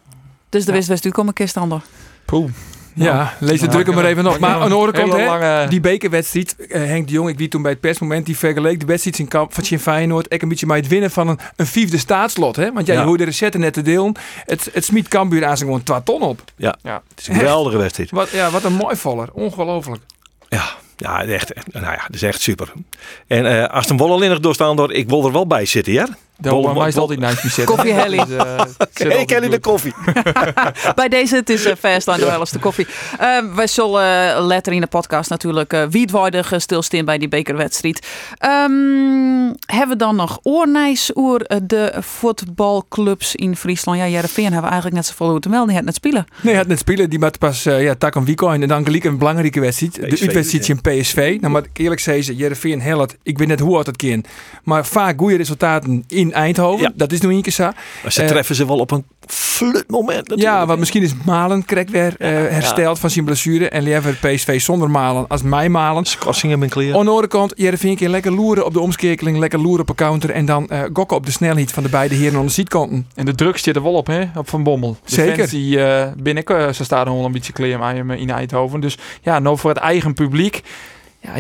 Dus 0.49 0.65
de 0.65 0.73
wist 0.73 0.89
wist 0.89 1.05
u 1.05 1.11
komen 1.11 1.33
kist 1.33 1.57
ander. 1.57 1.81
Poeh. 2.25 2.51
Ja, 3.05 3.35
lees 3.39 3.61
de 3.61 3.67
druk 3.67 3.95
maar 3.95 4.05
even 4.05 4.25
nog. 4.25 4.39
Maar 4.39 4.55
aan 4.55 4.69
de 4.69 4.75
andere 4.75 4.93
kant, 4.93 5.13
hè, 5.13 5.27
lange- 5.27 5.67
die 5.69 5.81
bekerwedstrijd, 5.81 6.57
eh, 6.57 6.81
Henk 6.85 7.07
de 7.07 7.13
Jong, 7.13 7.29
ik 7.29 7.39
wie 7.39 7.49
toen 7.49 7.63
bij 7.63 7.71
het 7.71 7.81
persmoment, 7.81 8.27
die 8.27 8.37
vergeleek 8.39 8.81
de 8.81 8.87
wedstrijd 8.87 9.19
in 9.19 9.29
kamp 9.29 9.55
van 9.55 9.65
Sint 9.65 9.81
Feyenoord 9.83 10.29
echt 10.29 10.43
een 10.43 10.49
beetje 10.49 10.67
met 10.67 10.77
het 10.77 10.89
winnen 10.89 11.11
van 11.11 11.29
een, 11.29 11.39
een 11.57 11.67
vijfde 11.67 11.99
staatslot. 11.99 12.57
Hè? 12.57 12.73
Want 12.73 12.87
ja, 12.87 12.93
Ja. 12.93 13.01
je 13.01 13.07
hoorde 13.07 13.25
de 13.25 13.31
recepten 13.31 13.61
net 13.61 13.73
te 13.73 13.83
delen. 13.83 14.15
Het, 14.45 14.71
het 14.73 14.85
smiet 14.85 15.09
Cambuur 15.09 15.45
aan 15.47 15.57
zijn 15.57 15.69
gewoon 15.69 15.83
12 15.85 16.03
ton 16.05 16.23
op. 16.23 16.43
Ja, 16.57 16.77
Ja. 16.83 17.03
het 17.09 17.21
is 17.21 17.29
een 17.29 17.35
geweldige 17.35 17.77
wedstrijd. 17.77 18.11
Wat, 18.11 18.31
ja, 18.31 18.51
wat 18.51 18.65
een 18.65 18.73
mooi 18.75 18.97
valler. 18.97 19.29
Ongelooflijk. 19.33 20.03
Ja, 20.49 20.65
ja 20.97 21.25
echt, 21.25 21.53
nou 21.73 21.85
ja, 21.85 22.03
dat 22.07 22.15
is 22.15 22.23
echt 22.23 22.41
super. 22.41 22.73
En 23.27 23.47
eh, 23.47 23.69
als 23.75 23.81
het 23.89 23.91
een 23.91 23.97
doorstaan 24.41 24.77
door, 24.77 24.93
ik 24.93 25.09
wil 25.09 25.25
er 25.27 25.33
wel 25.33 25.47
bij 25.47 25.65
zitten, 25.67 25.93
ja? 25.93 26.09
Daar 26.41 26.53
Bol- 26.53 26.63
horen 26.63 26.83
wij 26.83 26.91
bol- 26.91 27.01
altijd 27.01 27.19
naast 27.19 27.45
me 27.45 27.51
zitten. 27.51 27.75
Koffie 27.75 27.93
Helly. 27.93 28.17
Dus, 28.17 28.37
eh, 28.37 28.61
Hey, 29.13 29.25
je 29.27 29.49
de 29.49 29.59
koffie? 29.59 29.95
Bij 30.95 31.09
deze, 31.09 31.35
het 31.37 31.51
is 31.51 31.67
uh, 31.67 31.73
fast 31.79 32.09
aan 32.09 32.19
de 32.19 32.25
welste 32.25 32.59
koffie. 32.59 32.87
Uh, 33.21 33.55
wij 33.55 33.67
zullen 33.67 34.37
uh, 34.37 34.47
later 34.47 34.73
in 34.73 34.81
de 34.81 34.87
podcast 34.87 35.31
natuurlijk 35.31 35.73
uh, 35.73 35.83
wietwaardig 35.91 36.53
stilstaan 36.57 37.05
bij 37.05 37.19
die 37.19 37.29
bekerwedstrijd. 37.29 38.07
Um, 38.45 39.55
hebben 39.67 39.89
we 39.89 39.97
dan 39.97 40.17
nog 40.17 40.39
oornijs 40.43 41.11
over 41.15 41.63
de 41.63 41.93
voetbalclubs 42.01 43.35
in 43.35 43.57
Friesland? 43.57 43.99
Ja, 43.99 44.09
Jereveen 44.09 44.45
hebben 44.45 44.63
we 44.63 44.69
eigenlijk 44.69 44.97
net 44.97 45.07
zoveel 45.07 45.27
over 45.29 45.41
te 45.41 45.49
melden. 45.49 45.69
Die 45.69 45.77
had 45.77 45.85
net 45.85 45.95
spelen. 45.95 46.27
Nee, 46.41 46.53
hij 46.53 46.57
had 46.63 46.67
net 46.67 46.79
spelen. 46.79 47.11
Die 47.11 47.19
maakt 47.19 47.39
pas 47.39 47.67
uh, 47.67 47.83
ja, 47.83 47.95
tak 47.95 48.15
een 48.15 48.25
weekend 48.25 48.63
en 48.63 48.69
dan 48.69 48.85
gelijk 48.85 49.05
een 49.05 49.19
belangrijke 49.19 49.61
wedstrijd. 49.61 49.95
De 49.95 50.07
PSV, 50.07 50.23
uitwedstrijd 50.23 50.69
in 50.69 50.81
PSV. 50.81 51.37
Nou, 51.41 51.53
maar 51.53 51.63
eerlijk 51.73 52.01
zeggen, 52.01 52.35
Jereveen 52.37 52.81
Hellat, 52.81 53.17
ik 53.23 53.39
weet 53.39 53.49
net 53.49 53.61
hoe 53.61 53.77
oud 53.77 53.87
het 53.87 53.97
kind. 53.97 54.29
Maar 54.65 54.87
vaak 54.87 55.19
goede 55.19 55.37
resultaten 55.37 56.05
in 56.07 56.30
Eindhoven. 56.33 56.83
Ja. 56.83 56.93
Dat 56.95 57.13
is 57.13 57.21
nu 57.21 57.35
een 57.35 57.43
keer 57.43 57.53
zo. 57.53 57.71
Maar 58.03 58.13
ze 58.13 58.23
Eh, 58.23 58.29
treffen 58.29 58.55
ze 58.55 58.67
wel 58.67 58.79
op 58.79 58.91
een 58.91 59.05
flutmoment 59.27 60.29
natuurlijk. 60.29 60.41
Ja, 60.41 60.67
want 60.67 60.79
misschien 60.79 61.03
is 61.03 61.13
Malen 61.25 61.65
correct 61.67 61.91
weer 61.91 62.15
uh, 62.19 62.29
hersteld 62.29 62.99
van 62.99 63.11
zijn 63.11 63.25
blessure. 63.25 63.69
En 63.69 63.83
liever 63.83 64.15
PSV 64.15 64.61
zonder 64.61 64.91
Malen 64.91 65.25
als 65.29 65.43
mij 65.43 65.69
Malen. 65.69 66.05
Skossing 66.05 66.53
hem 66.53 66.63
in 66.63 66.69
clear. 66.69 66.97
Aan 66.97 67.05
de 67.05 67.11
andere 67.11 67.29
kant, 67.29 67.55
keer 67.97 68.09
lekker 68.09 68.33
loeren 68.33 68.65
op 68.65 68.73
de 68.73 68.81
omschakeling. 68.81 69.39
Lekker 69.39 69.59
loeren 69.59 69.81
op 69.81 69.89
een 69.89 69.95
counter. 69.95 70.31
En 70.31 70.45
dan 70.45 70.69
uh, 70.73 70.83
gokken 70.93 71.17
op 71.17 71.27
de 71.27 71.33
snelheid 71.33 71.73
van 71.73 71.83
de 71.83 71.89
beide 71.89 72.15
heren 72.15 72.39
aan 72.39 72.47
de 72.47 72.53
zietkanten. 72.53 73.07
En 73.15 73.25
de 73.25 73.35
druk 73.35 73.57
zit 73.57 73.77
er 73.77 73.83
wel 73.83 73.95
op, 73.95 74.07
hè? 74.07 74.25
Op 74.37 74.49
Van 74.49 74.63
Bommel. 74.63 74.97
De 75.05 75.15
Zeker. 75.15 75.37
Fans 75.37 75.51
die 75.51 75.77
uh, 75.77 76.07
binnen, 76.17 76.45
uh, 76.47 76.69
ze 76.69 76.85
staan 76.85 77.07
al 77.07 77.25
een 77.25 77.33
beetje 77.33 77.53
hem 77.97 78.11
in 78.11 78.31
Eindhoven. 78.31 78.81
Dus 78.81 78.99
ja, 79.23 79.39
nou 79.39 79.59
voor 79.59 79.71
het 79.71 79.79
eigen 79.79 80.15
publiek. 80.15 80.63
Ja, 81.21 81.37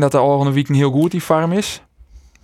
dat 0.00 0.14
er 0.14 0.20
al 0.20 0.46
een 0.46 0.52
week 0.52 0.68
niet 0.68 0.78
heel 0.78 0.90
goed 0.90 1.10
die 1.10 1.20
farm 1.20 1.52
is. 1.52 1.82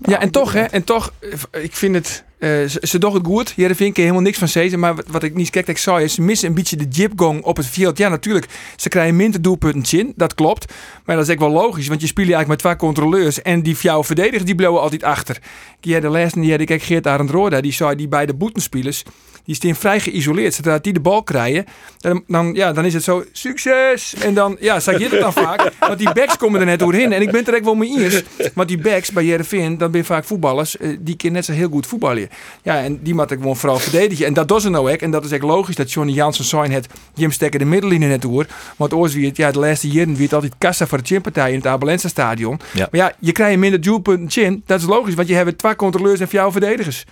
Ja, 0.03 0.21
en 0.21 0.31
toch, 0.31 0.53
hè, 0.53 0.63
en 0.63 0.85
toch, 0.85 1.13
eh, 1.51 1.63
ik 1.63 1.77
vind 1.77 1.95
het, 1.95 2.25
uh, 2.39 2.49
ze, 2.49 2.79
ze 2.83 2.99
doen 2.99 3.15
het 3.15 3.27
goed. 3.27 3.53
Jereveen 3.57 3.93
kan 3.93 4.03
helemaal 4.03 4.23
niks 4.23 4.39
van 4.39 4.49
zeggen. 4.49 4.79
Maar 4.79 4.95
wat, 4.95 5.07
wat 5.09 5.23
ik 5.23 5.35
niet 5.35 5.51
kijk, 5.51 5.69
ik 5.69 5.79
zei, 5.79 6.05
is 6.05 6.15
ze 6.15 6.23
missen 6.23 6.49
een 6.49 6.55
beetje 6.55 6.77
de 6.77 6.89
jipgong 6.89 7.43
op 7.43 7.57
het 7.57 7.67
veld. 7.67 7.99
Ja, 7.99 8.09
natuurlijk, 8.09 8.47
ze 8.77 8.89
krijgen 8.89 9.17
minder 9.17 9.43
doelpunten 9.43 9.99
in, 9.99 10.13
dat 10.17 10.35
klopt. 10.35 10.73
Maar 11.05 11.17
dat 11.17 11.25
is 11.25 11.31
echt 11.31 11.41
wel 11.41 11.51
logisch, 11.51 11.89
want 11.89 12.01
je 12.01 12.07
speelt 12.07 12.31
eigenlijk 12.31 12.63
met 12.63 12.79
twee 12.79 12.89
controleurs. 12.89 13.43
En 13.43 13.63
die 13.63 13.77
jouw 13.81 14.05
verdedigers, 14.05 14.45
die 14.45 14.55
blijven 14.55 14.81
altijd 14.81 15.03
achter. 15.05 15.39
Ja, 15.81 16.01
de 16.01 16.09
laatste 16.09 16.41
die 16.41 16.51
had 16.51 16.61
ik 16.61 16.83
Geert 16.83 17.07
Arend 17.07 17.31
Roda, 17.31 17.61
die 17.61 17.73
zei, 17.73 17.97
die 17.97 18.09
beide 18.09 18.35
boetenspelers, 18.35 19.05
die 19.51 19.59
staan 19.59 19.75
vrij 19.75 20.01
geïsoleerd. 20.01 20.55
Zodra 20.55 20.79
die 20.79 20.93
de 20.93 21.01
bal 21.01 21.23
krijgen, 21.23 21.65
dan, 21.99 22.23
dan, 22.27 22.55
ja, 22.55 22.73
dan 22.73 22.85
is 22.85 22.95
het 22.95 23.03
zo, 23.03 23.25
succes! 23.33 24.15
En 24.15 24.35
dan, 24.35 24.57
ja, 24.61 24.81
zeg 24.81 24.99
je 24.99 25.09
het 25.09 25.21
dan 25.21 25.33
vaak, 25.33 25.73
want 25.89 25.99
die 25.99 26.13
backs 26.13 26.37
komen 26.37 26.61
er 26.61 26.67
net 26.67 26.79
doorheen. 26.79 27.13
En 27.13 27.23
ik 27.23 27.31
ben 27.31 27.39
het 27.39 27.49
er 27.49 27.55
echt 27.55 27.65
wel 27.65 27.75
mee 27.75 27.99
eens, 27.99 28.23
want 28.55 28.69
die 28.69 28.79
backs 28.79 29.11
bij 29.11 29.25
Jereveen, 29.25 29.79
dan 29.79 29.91
ben 29.91 30.01
je 30.01 30.07
vaak 30.07 30.25
voetballers, 30.25 30.77
eh, 30.77 30.97
die 31.01 31.17
kunnen 31.17 31.37
net 31.37 31.45
zo 31.45 31.53
heel 31.53 31.69
goed 31.69 31.87
voetballen. 31.87 32.29
Ja, 32.63 32.83
en 32.83 33.01
die 33.03 33.15
moet 33.15 33.31
ik 33.31 33.39
gewoon 33.39 33.57
vooral 33.57 33.79
verdedigen. 33.79 34.27
En 34.27 34.33
dat 34.33 34.49
doen 34.49 34.61
ze 34.61 34.69
nou 34.69 34.93
ook. 34.93 35.01
En 35.01 35.11
dat 35.11 35.25
is 35.25 35.31
echt 35.31 35.43
logisch 35.43 35.77
dat 35.77 35.93
Johnny 35.93 36.13
Jansen 36.13 36.45
zijn 36.45 36.73
het, 36.73 36.87
Jim 37.15 37.31
stekken 37.31 37.59
de 37.59 37.67
middenlinie 37.67 38.09
net 38.09 38.23
door. 38.23 38.47
Want 38.77 38.93
oors 38.93 39.15
wie 39.15 39.27
het, 39.27 39.37
ja, 39.37 39.51
de 39.51 39.59
laatste 39.59 39.89
jaren 39.89 40.15
wie 40.15 40.25
het 40.25 40.35
altijd 40.35 40.55
kassa 40.59 40.87
voor 40.87 40.99
de 40.99 41.05
Chimpartij 41.05 41.51
in 41.51 41.57
het 41.57 41.67
Abelense 41.67 42.09
stadion. 42.09 42.61
Ja. 42.73 42.89
Maar 42.91 43.01
ja, 43.01 43.13
je 43.19 43.33
krijgt 43.33 43.59
minder 43.59 43.81
doelpunten 43.81 44.31
chin. 44.31 44.63
Dat 44.67 44.81
is 44.81 44.87
logisch, 44.87 45.15
want 45.15 45.29
je 45.29 45.35
hebt 45.35 45.59
twee 45.59 45.77
controleurs 45.77 46.21
en 46.21 46.29
jouw 46.31 46.53
verdedigers. 46.53 47.07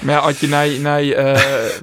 Maar 0.00 0.14
ja, 0.14 0.20
als 0.20 0.40
je 0.40 0.48
naar, 0.48 1.04
uh, 1.04 1.38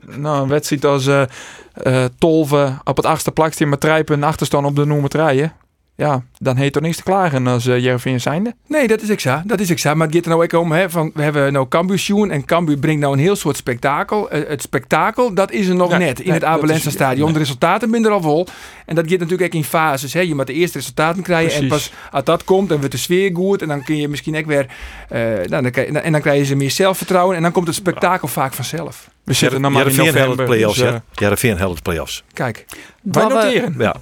nou, 0.23 0.41
een 0.41 0.47
wedstrijd 0.47 0.85
als 0.85 1.07
uh, 1.07 2.05
Tolve 2.17 2.77
op 2.83 2.97
het 2.97 3.05
achtste 3.05 3.31
plakje 3.31 3.65
met 3.65 3.79
trijpen 3.79 4.23
achterstand 4.23 4.65
op 4.65 4.75
de 4.75 4.85
nummer 4.85 5.09
rijden. 5.15 5.53
Ja, 5.97 6.23
dan 6.37 6.55
heet 6.55 6.75
er 6.75 6.81
niks 6.81 6.97
te 6.97 7.03
klagen 7.03 7.47
als 7.47 7.65
uh, 7.65 7.79
Jereveen 7.79 8.21
zijnde. 8.21 8.55
Nee, 8.67 8.87
dat 8.87 9.01
is 9.01 9.21
zo. 9.21 9.41
Dat 9.45 9.59
is 9.59 9.69
zo. 9.69 9.95
Maar 9.95 10.07
het 10.07 10.15
gaat 10.15 10.25
er 10.25 10.31
nou 10.31 10.43
ook 10.43 10.53
om, 10.53 10.71
hè, 10.71 10.89
van, 10.89 11.11
we 11.13 11.21
hebben 11.21 11.53
nou 11.53 11.67
Cambuur 11.67 11.97
Sjoen 11.97 12.31
en 12.31 12.45
Cambuur 12.45 12.77
brengt 12.77 13.01
nou 13.01 13.13
een 13.13 13.19
heel 13.19 13.35
soort 13.35 13.57
spektakel. 13.57 14.35
Uh, 14.35 14.47
het 14.47 14.61
spektakel, 14.61 15.33
dat 15.33 15.51
is 15.51 15.67
er 15.67 15.75
nog 15.75 15.91
Ja, 15.91 15.97
net 15.97 16.19
in 16.19 16.25
nee, 16.25 16.33
het 16.33 16.43
Abelense 16.43 16.91
stadion. 16.91 17.23
nee. 17.25 17.33
De 17.33 17.39
resultaten 17.39 17.89
zijn 17.89 18.05
er 18.05 18.11
al 18.11 18.21
vol. 18.21 18.47
En 18.85 18.95
dat 18.95 19.09
gaat 19.09 19.19
natuurlijk 19.19 19.53
ook 19.53 19.59
in 19.61 19.63
fases. 19.63 20.13
Hè. 20.13 20.19
Je 20.19 20.35
moet 20.35 20.47
de 20.47 20.53
eerste 20.53 20.77
resultaten 20.77 21.23
krijgen 21.23 21.61
en 21.61 21.67
pas 21.67 21.91
als 22.11 22.23
dat 22.23 22.43
komt, 22.43 22.69
dan 22.69 22.77
wordt 22.77 22.91
de 22.93 22.99
sfeer 22.99 23.35
goed. 23.35 23.61
En 23.61 23.67
dan 23.67 23.83
kun 23.83 23.97
je 23.97 24.07
misschien 24.07 24.37
ook 24.37 24.45
weer, 24.45 24.65
uh, 25.11 25.19
nou, 25.19 25.61
dan, 25.61 25.71
krijg- 25.71 25.89
en 25.89 26.11
dan 26.11 26.21
krijgen 26.21 26.45
ze 26.45 26.55
meer 26.55 26.71
zelfvertrouwen. 26.71 27.35
En 27.35 27.41
dan 27.41 27.51
komt 27.51 27.67
het 27.67 27.75
spektakel 27.75 28.27
vaak 28.27 28.53
vanzelf. 28.53 29.09
We 29.23 29.33
zitten 29.33 29.61
nog 29.61 29.71
maar 29.71 29.87
in 29.87 29.93
Jereveen 29.93 30.13
helpt 30.13 30.27
november. 30.29 30.45
play-offs, 30.55 30.79
dus, 30.79 30.89
ja. 31.19 31.63
uh, 31.67 31.73
play-offs. 31.83 32.23
Kijk. 32.33 32.65
wij 33.01 33.27
noteren. 33.27 33.75
Ja. 33.77 33.95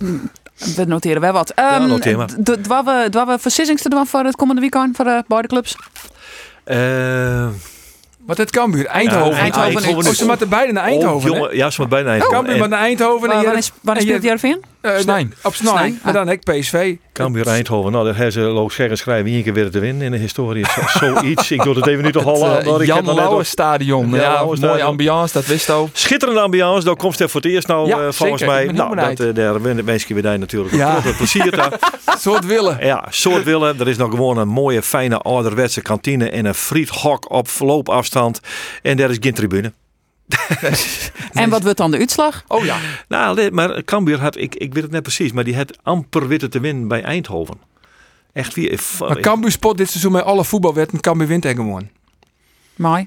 We 0.75 0.85
noteren 0.85 1.21
wel 1.21 1.31
wat. 1.33 1.51
Ja, 1.55 1.81
Um, 1.81 1.87
noteer 1.87 2.17
maar. 2.17 2.29
Dwa 2.61 2.83
we, 2.83 3.07
dwa 3.09 3.25
we 3.25 3.39
versissings 3.39 3.81
te 3.81 3.89
doen 3.89 4.07
voor 4.07 4.23
het 4.23 4.35
komende 4.35 4.61
weekend 4.61 4.95
voor 4.95 5.05
de 5.05 5.23
beide 5.27 5.47
clubs? 5.47 5.75
Eh, 6.63 7.47
Wat 8.25 8.37
het 8.37 8.51
Cambuur? 8.51 8.85
Eindhoven. 8.85 9.37
Eindhoven. 9.37 9.71
Eindhoven 9.73 10.09
Oh, 10.11 10.15
ze 10.17 10.25
moeten 10.25 10.49
beide 10.49 10.71
naar 10.73 10.83
Eindhoven, 10.83 11.29
Oh, 11.31 11.37
jongen, 11.37 11.55
ja, 11.55 11.69
ze 11.69 11.81
moeten 11.81 11.97
bijna 11.97 12.09
Eindhoven. 12.11 12.35
Cambuur 12.35 12.53
En 12.53 12.59
maar 12.59 12.69
naar 12.69 12.79
Eindhoven. 12.79 13.29
en 13.31 13.61
Waar, 13.81 14.01
speelt 14.01 14.23
Jervin? 14.23 14.63
Eh, 14.93 14.99
Snijn. 14.99 15.33
Op 15.43 15.55
Snijn. 15.55 15.75
Snijn, 15.75 15.99
Maar 16.03 16.13
dan 16.13 16.27
heb 16.27 16.47
ik 16.49 16.59
PSV. 16.59 16.95
Cambuur 17.13 17.47
Eindhoven. 17.47 17.91
Nou, 17.91 18.05
daar 18.05 18.15
hebben 18.15 18.33
ze 18.33 18.39
Loos 18.39 18.73
Scherren 18.73 18.97
schrijven 18.97 19.31
één 19.31 19.43
keer 19.43 19.53
weer 19.53 19.69
te 19.71 19.79
winnen 19.79 20.01
in 20.05 20.11
de 20.11 20.17
historie. 20.17 20.65
Zo- 20.69 20.81
Zoiets. 21.05 21.51
Ik 21.51 21.63
doe 21.63 21.75
het 21.75 21.87
even 21.87 22.03
niet 22.03 22.13
te 22.13 22.19
Het 22.19 22.27
hollen. 22.27 22.57
eh, 22.79 22.85
Jan 22.85 22.97
nog 22.97 23.05
net 23.05 23.15
Lauwe 23.15 23.35
op- 23.39 23.45
stadion. 23.45 24.09
Ja, 24.09 24.15
Lauwe 24.17 24.45
mooie 24.45 24.57
stadion. 24.57 24.87
ambiance, 24.87 25.33
dat 25.33 25.45
wist 25.45 25.69
ook. 25.69 25.87
Schitterende 25.93 26.39
ambiance. 26.39 26.85
Daar 26.85 26.95
komt 26.95 27.19
het 27.19 27.31
voor 27.31 27.41
het 27.41 27.49
eerst 27.51 27.67
nou, 27.67 27.87
Ja, 27.87 27.93
eh, 28.05 28.11
volgens 28.11 28.41
zeker. 28.41 28.55
mij. 28.55 28.65
Nou, 28.65 29.15
dat, 29.15 29.35
daar 29.35 29.61
wen- 29.61 29.85
wens 29.85 30.01
ik 30.01 30.07
je 30.07 30.13
weer 30.13 30.23
daar 30.23 30.39
natuurlijk 30.39 30.75
Ja. 30.75 31.01
groot 31.01 31.17
plezier 31.17 31.51
daar. 31.51 31.79
Soort 32.19 32.45
willen. 32.45 32.77
Ja, 32.81 33.05
soort 33.09 33.43
willen. 33.43 33.79
Er 33.79 33.87
is 33.87 33.97
nog 33.97 34.09
gewoon 34.09 34.37
een 34.37 34.47
mooie, 34.47 34.81
fijne, 34.81 35.17
ouderwetse 35.17 35.81
kantine 35.81 36.29
en 36.29 36.45
een 36.45 36.55
friethok 36.55 37.31
op 37.31 37.47
loopafstand. 37.59 38.39
En 38.81 38.97
daar 38.97 39.09
is 39.09 39.17
geen 39.19 39.33
tribune. 39.33 39.73
En 41.33 41.49
wat 41.49 41.63
wordt 41.63 41.77
dan 41.77 41.91
de 41.91 41.97
uitslag? 41.97 42.43
Oh 42.47 42.65
ja. 42.65 42.77
Nou, 43.07 43.35
nee, 43.35 43.51
maar 43.51 43.83
Cambuur 43.83 44.19
had, 44.19 44.37
ik, 44.37 44.55
ik 44.55 44.73
weet 44.73 44.83
het 44.83 44.91
net 44.91 45.01
precies, 45.01 45.31
maar 45.31 45.43
die 45.43 45.55
had 45.55 45.77
amper 45.83 46.27
witte 46.27 46.47
te 46.47 46.59
winnen 46.59 46.87
bij 46.87 47.03
Eindhoven. 47.03 47.57
Echt 48.33 48.53
wie? 48.53 48.79
Maar 48.99 49.19
Cambuur 49.19 49.51
spot 49.51 49.77
dit 49.77 49.89
seizoen 49.89 50.11
met 50.11 50.23
alle 50.23 50.45
voetbalwetten. 50.45 50.99
Cambuur 50.99 51.27
wint 51.27 51.41
tegen 51.41 51.57
gewoon. 51.57 51.89
Mooi. 52.75 53.05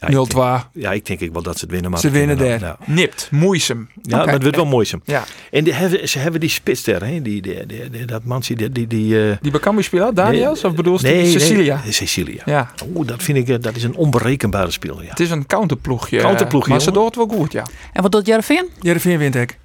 Ja, 0.00 0.08
ik 0.08 0.14
0-2. 0.14 0.34
denk- 0.34 0.84
Ja, 0.84 0.92
ik 0.92 1.06
denk 1.06 1.20
ik 1.20 1.32
wel 1.32 1.42
dat 1.42 1.54
ze 1.58 1.60
het 1.64 1.70
winnen. 1.72 1.90
Maar 1.90 2.00
Ze 2.00 2.10
winnen 2.10 2.38
daar. 2.38 2.60
nou- 2.60 2.76
Nipt, 2.86 3.28
moeisem. 3.30 3.88
Ja, 4.02 4.16
Oké. 4.16 4.24
maar 4.24 4.34
het 4.34 4.42
wordt 4.42 4.56
wel 4.56 4.66
mooi. 4.66 4.88
Ja. 5.04 5.24
En 5.50 5.64
die 5.64 5.72
hebben, 5.72 6.08
ze 6.08 6.18
hebben 6.18 6.40
die 6.40 6.48
spits 6.50 6.84
daar, 6.84 7.00
hè? 7.06 7.22
Die, 7.22 7.42
die, 7.42 7.66
die, 7.66 7.90
die- 7.90 8.04
dat 8.04 8.24
mansje, 8.24 8.54
die, 8.54 8.70
die, 8.72 8.86
die 8.86 9.28
eh, 9.30 9.36
Die 9.40 9.50
bij 9.50 9.60
Cambuur 9.60 9.84
speelt, 9.84 10.16
Daniels? 10.16 10.64
Of 10.64 10.74
bedoel 10.74 10.98
je 11.06 11.26
Cecilia? 11.30 11.80
Nee, 11.84 11.92
Cecilia. 11.92 12.42
Ja, 12.44 12.70
Oeh, 12.96 13.06
dat 13.06 13.22
vind 13.22 13.38
ik, 13.38 13.48
eh, 13.48 13.56
dat 13.60 13.76
is 13.76 13.82
een 13.82 13.94
onberekenbare 13.96 14.70
speler. 14.70 15.02
Ja. 15.02 15.08
het 15.08 15.20
is 15.20 15.30
een 15.30 15.46
counterploegje. 15.46 16.18
Counterploegje, 16.18 16.70
Maar 16.70 16.80
ze 16.80 16.86
jongen. 16.90 17.00
doet 17.02 17.16
het 17.16 17.28
wel 17.30 17.38
goed, 17.38 17.52
ja. 17.52 17.66
En 17.92 18.02
wat 18.02 18.12
doet 18.12 18.26
Jervin? 18.26 18.68
Jereveen 18.80 19.18
wint 19.18 19.34
ik. 19.34 19.58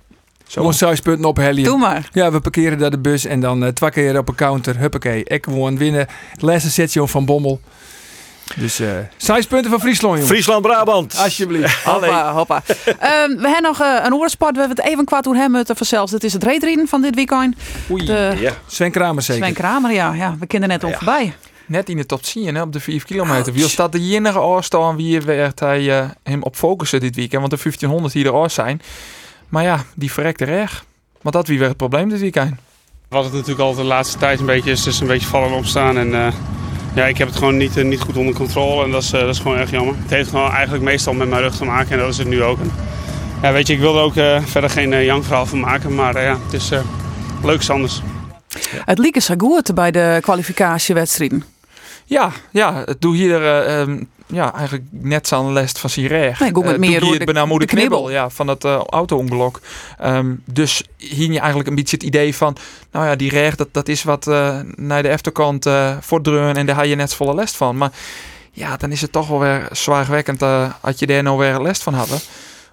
Zo. 0.48 0.60
Gewoon 0.60 0.74
zes 0.74 1.00
punten 1.00 1.26
op 1.26 1.38
Hellion. 1.38 1.64
Doe 1.70 1.78
maar. 1.78 2.10
Ja, 2.14 2.32
we 2.32 2.40
parkeren 2.40 2.78
daar 2.78 2.92
de 2.92 3.00
bus 3.00 3.26
en 3.26 3.40
dan 3.40 3.64
eh 3.64 3.70
twee 3.72 3.92
keer 3.92 4.18
op 4.18 4.30
een 4.30 4.36
counter. 4.36 4.78
Huppakee. 4.78 5.24
Ik 5.24 5.44
gewoon 5.46 5.78
winnen. 5.78 6.08
Het 6.32 6.42
laatste 6.42 6.70
setje 6.72 7.08
van 7.08 7.26
Bommel. 7.26 7.62
Dus 8.56 8.80
eh 8.80 8.90
zes 9.18 9.46
punten 9.46 9.72
van 9.72 9.80
Friesland, 9.80 10.14
jongen. 10.14 10.30
Friesland-Brabant. 10.30 11.18
Alsjeblieft. 11.18 11.84
Hoppa, 11.84 12.32
hoppa. 12.34 12.64
Ehm, 12.86 13.36
we 13.36 13.48
hebben 13.48 13.62
nog 13.62 13.82
eh, 13.82 13.96
een 14.04 14.14
oorsport. 14.14 14.54
We 14.54 14.60
hebben 14.60 14.78
het 14.78 14.86
even 14.88 15.06
kwart 15.06 15.26
hoe 15.26 15.36
hem 15.36 15.56
het 15.56 15.72
vanzelfs. 15.76 16.12
Het 16.12 16.24
is 16.24 16.34
het 16.34 16.44
reetrieden 16.44 16.88
van 16.88 17.02
dit 17.02 17.16
weekend. 17.16 17.56
Oei. 17.92 18.06
De 18.06 18.34
Ja. 18.40 18.52
Sven 18.68 18.92
Kramer 18.92 19.22
zeker. 19.24 19.44
Sven 19.44 19.54
Kramer, 19.56 19.92
ja. 19.92 20.14
ja 20.14 20.36
we 20.40 20.46
kennen 20.48 20.70
net 20.70 20.84
al 20.84 20.90
Ja. 20.90 20.96
voorbij. 20.98 21.34
Net 21.66 21.90
in 21.90 21.98
de 21.98 22.06
top 22.06 22.22
10 22.22 22.56
hè, 22.56 22.62
op 22.62 22.74
de 22.74 22.80
5 22.80 23.04
kilometer. 23.04 23.54
Wie 23.54 23.68
staat 23.70 23.92
de 23.92 24.00
enige 24.00 24.40
afstand 24.40 24.98
wie 24.98 25.22
werd 25.22 25.60
hij 25.60 26.00
eh, 26.00 26.10
hem 26.24 26.44
op 26.44 26.56
focussen 26.56 27.00
dit 27.00 27.16
weekend? 27.16 27.40
Want 27.40 27.52
de 27.52 27.58
1500 27.64 28.14
die 28.14 28.26
er 28.26 28.44
af 28.44 28.52
zijn. 28.52 28.82
Maar 29.50 29.64
ja, 29.64 29.84
die 29.96 30.12
verrekte 30.12 30.46
erg. 30.46 30.86
Want 31.22 31.36
dat 31.36 31.48
wie 31.48 31.60
weer 31.60 31.68
het 31.68 31.78
probleem 31.78 32.10
dit 32.10 32.20
weekend. 32.20 32.56
Wat 33.10 33.24
het 33.24 33.34
natuurlijk 33.34 33.60
altijd 33.60 33.82
de 33.82 33.94
laatste 33.94 34.18
tijd 34.18 34.40
een 34.40 34.46
beetje 34.46 34.72
is, 34.72 34.84
dus 34.84 35.00
een 35.00 35.08
beetje 35.08 35.28
vallen 35.28 35.48
en 35.50 35.54
opstaan. 35.54 35.98
En 35.98 36.14
eh, 36.26 36.34
ja, 37.00 37.06
ik 37.06 37.18
heb 37.18 37.28
het 37.28 37.38
gewoon 37.38 37.58
niet, 37.58 37.78
eh, 37.78 37.84
niet 37.84 38.02
goed 38.02 38.18
onder 38.18 38.34
controle 38.34 38.84
en 38.84 38.92
dat 38.92 39.04
is, 39.04 39.12
eh, 39.12 39.20
dat 39.20 39.30
is 39.30 39.40
gewoon 39.40 39.58
erg 39.58 39.72
jammer. 39.72 39.96
Het 40.02 40.10
heeft 40.10 40.30
gewoon 40.30 40.52
eigenlijk 40.52 40.84
meestal 40.84 41.14
met 41.14 41.30
mijn 41.30 41.42
rug 41.42 41.56
te 41.56 41.66
maken 41.66 41.92
en 41.92 41.98
dat 41.98 42.10
is 42.10 42.18
het 42.18 42.28
nu 42.28 42.44
ook. 42.44 42.60
En, 42.60 42.72
ja, 43.42 43.52
weet 43.52 43.68
je, 43.68 43.74
ik 43.74 43.80
wil 43.80 43.98
er 43.98 44.04
ook 44.04 44.16
eh, 44.16 44.44
verder 44.44 44.70
geen 44.70 44.92
uh, 44.92 45.06
jankverhaal 45.06 45.46
van 45.46 45.60
maken, 45.60 45.96
maar 45.96 46.16
eh, 46.16 46.24
ja, 46.24 46.38
het 46.44 46.54
is 46.54 46.72
eh 46.72 46.80
leuk 47.44 47.60
is 47.60 47.70
anders. 47.70 48.02
Het 48.86 48.98
liep 48.98 49.22
zo 49.22 49.34
goed 49.38 49.74
bij 49.74 49.92
de 49.92 50.18
kwalificatiewedstrijden. 50.22 51.44
Ja, 52.06 52.32
ja, 52.52 52.82
het 52.86 53.02
doe 53.02 53.16
hier 53.16 53.66
ehm, 53.66 54.04
ja, 54.32 54.54
eigenlijk 54.54 54.86
net 54.92 55.28
zo'n 55.28 55.54
les 55.54 55.72
van 55.72 55.90
Sireg. 55.90 56.40
Nee, 56.40 56.52
met 56.52 56.74
Eh, 56.74 56.80
meer 56.80 57.00
door 57.00 57.10
hier 57.10 57.20
de- 57.20 57.26
de 57.26 57.34
de 57.60 57.66
knibbel, 57.66 58.10
ja, 58.12 58.30
van 58.30 58.48
het 58.48 58.64
eh 58.64 58.82
auto-ongeluk. 58.90 59.60
Ehm, 60.00 60.34
dus 60.46 60.84
hier 60.98 61.32
je 61.32 61.40
eigenlijk 61.40 61.70
een 61.70 61.76
beetje 61.76 61.96
het 61.96 62.06
idee 62.06 62.36
van, 62.36 62.56
nou 62.92 63.06
ja, 63.06 63.16
die 63.16 63.30
reg, 63.30 63.56
dat, 63.56 63.68
dat 63.72 63.88
is 63.88 64.04
wat 64.04 64.28
eh, 64.28 64.60
naar 64.76 65.04
de 65.04 65.12
achterkant 65.12 65.66
eh 65.66 65.98
voordreunen 66.02 66.56
en 66.56 66.66
daar 66.66 66.76
had 66.76 66.88
je 66.88 66.96
net 66.96 67.14
volle 67.14 67.36
les 67.36 67.52
van. 67.52 67.78
Maar 67.78 67.92
ja, 68.52 68.78
dan 68.78 68.92
is 68.92 69.02
het 69.02 69.12
toch 69.12 69.28
wel 69.28 69.40
weer 69.40 69.68
zwaarwekkend 69.72 70.42
eh 70.42 70.74
als 70.82 71.00
je 71.00 71.06
daar 71.08 71.24
nou 71.24 71.38
weer 71.38 71.62
les 71.62 71.80
van 71.80 71.94
hadden. 71.94 72.20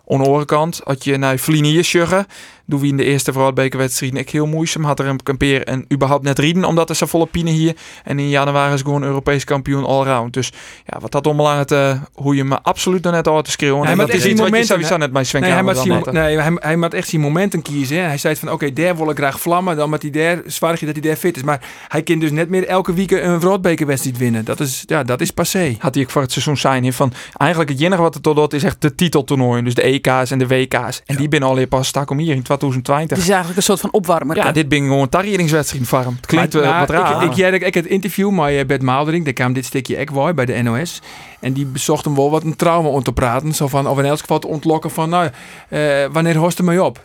Aan 0.08 0.18
de 0.18 0.24
andere 0.24 0.44
kant, 0.44 0.80
als 0.84 0.96
je 1.00 1.16
naar 1.16 1.38
Vlinier 1.38 1.84
sjuggen, 1.84 2.26
doen 2.66 2.80
we 2.80 2.86
in 2.86 2.96
de 2.96 3.04
eerste 3.04 3.32
voorbekerwedstrijd 3.32 4.14
ik 4.16 4.30
heel 4.30 4.46
moeizaam. 4.46 4.84
Had 4.84 4.98
er 4.98 5.06
een 5.06 5.22
kampeer 5.22 5.64
en 5.64 5.84
überhaupt 5.92 6.24
net 6.24 6.38
rieden, 6.38 6.64
omdat 6.64 6.88
er 6.88 6.96
zo 6.96 7.06
volle 7.06 7.26
pine 7.26 7.50
hier. 7.50 7.76
En 8.04 8.18
in 8.18 8.28
januari 8.28 8.74
is 8.74 8.80
gewoon 8.80 9.02
Europees 9.02 9.44
kampioen 9.44 9.84
allround. 9.84 10.32
Dus 10.32 10.52
ja, 10.84 11.00
wat 11.00 11.12
dat 11.12 11.26
allemaal 11.26 11.58
het, 11.58 11.72
eh, 11.72 12.00
hoe 12.12 12.36
je 12.36 12.44
me 12.44 12.62
absoluut 12.62 13.02
nog 13.02 13.12
net 13.12 13.28
al 13.28 13.42
te 13.42 13.50
schreeuwen. 13.50 13.82
hij 13.82 13.90
En 13.90 13.96
maakt 13.96 14.10
dat 14.10 14.18
is 14.18 14.24
iets 14.24 14.40
die 14.40 14.50
wat 14.50 14.60
je 14.60 14.64
sowieso 14.64 14.96
net 14.96 15.12
bij 15.12 15.24
Sven 15.24 15.40
Nee, 15.40 15.50
hij 15.50 15.62
dan 15.62 16.58
nee, 16.62 16.76
moet 16.76 16.94
echt 16.94 17.08
zijn 17.08 17.22
momenten 17.22 17.62
kiezen. 17.62 17.96
Hè. 17.96 18.02
Hij 18.02 18.18
zei 18.18 18.36
van, 18.36 18.52
oké, 18.52 18.72
daar 18.72 18.96
wil 18.96 19.10
ik 19.10 19.16
graag 19.16 19.40
vlammen. 19.40 19.76
Dan 19.76 19.90
met 19.90 20.02
hij 20.02 20.10
daar, 20.10 20.42
zwaar 20.46 20.76
je 20.80 20.86
dat 20.86 20.94
hij 20.94 21.04
daar 21.04 21.16
fit 21.16 21.36
is. 21.36 21.42
Maar 21.42 21.60
hij 21.88 22.02
kan 22.02 22.18
dus 22.18 22.30
net 22.30 22.48
meer 22.48 22.66
elke 22.66 22.94
week 22.94 23.10
een 23.10 23.40
Roodbekerwedstrijd 23.40 24.18
winnen. 24.18 24.44
Dat 24.44 24.60
is, 24.60 24.82
ja, 24.86 25.02
dat 25.02 25.20
is 25.20 25.30
passé. 25.30 25.76
had 25.78 25.94
hij 25.94 26.04
ook 26.04 26.10
voor 26.10 26.22
het 26.22 26.32
seizoen 26.32 26.56
zijn 26.56 26.82
hier 26.82 26.92
van 26.92 27.12
eigenlijk 27.36 27.70
het 27.70 27.80
enige 27.80 28.02
wat 28.02 28.14
het 28.14 28.22
tot 28.22 28.36
doet 28.36 28.52
is 28.52 28.62
echt 28.62 28.82
de 28.82 28.94
titeltoernooien. 28.94 29.64
Dus 29.64 29.74
de 29.74 29.82
EK's 29.82 30.30
en 30.30 30.38
de 30.38 30.46
WK's. 30.46 31.02
En 31.06 31.16
die 31.16 31.28
binnen 31.28 31.48
alweer 31.48 31.66
pas 31.66 31.88
stak 31.88 32.10
om 32.10 32.18
hier 32.18 32.34
in 32.34 32.42
2020. 32.56 33.16
Het 33.16 33.26
is 33.26 33.32
eigenlijk 33.32 33.56
een 33.56 33.62
soort 33.62 33.80
van 33.80 33.92
opwarmer. 33.92 34.36
Ja, 34.36 34.52
dit 34.52 34.68
ben 34.68 34.78
gewoon 34.82 35.08
een 35.40 35.48
voor 35.86 35.98
hem. 35.98 36.14
Het 36.16 36.26
klinkt 36.26 36.54
Maar, 36.54 36.62
eh, 36.62 36.68
nou, 36.68 36.80
wat 36.80 36.90
raar. 36.90 37.22
Ik, 37.22 37.30
ik, 37.30 37.36
jij- 37.36 37.50
ik, 37.52 37.74
het 37.74 37.86
interview 37.86 38.30
met 38.30 38.48
eh, 38.48 38.66
Bert 38.66 38.82
Maldering, 38.82 39.24
daar 39.24 39.32
kwam 39.32 39.52
dit 39.52 39.64
stukje 39.64 39.96
wel 40.10 40.34
bij 40.34 40.44
de 40.46 40.62
NOS. 40.62 41.00
En 41.40 41.52
die 41.52 41.66
bezocht 41.66 42.04
hem 42.04 42.14
wel 42.14 42.30
wat 42.30 42.42
een 42.42 42.56
trauma 42.56 42.88
om 42.88 43.02
te 43.02 43.12
praten. 43.12 43.54
Zo 43.54 43.68
van, 43.68 43.88
of 43.88 43.98
in 43.98 44.04
elk 44.04 44.18
geval 44.20 44.38
te 44.38 44.46
ontlokken 44.46 44.90
van, 44.90 45.08
nou, 45.08 45.30
eh, 45.68 46.04
wanneer 46.12 46.36
host 46.36 46.58
er 46.58 46.64
mee 46.64 46.82
op? 46.82 47.00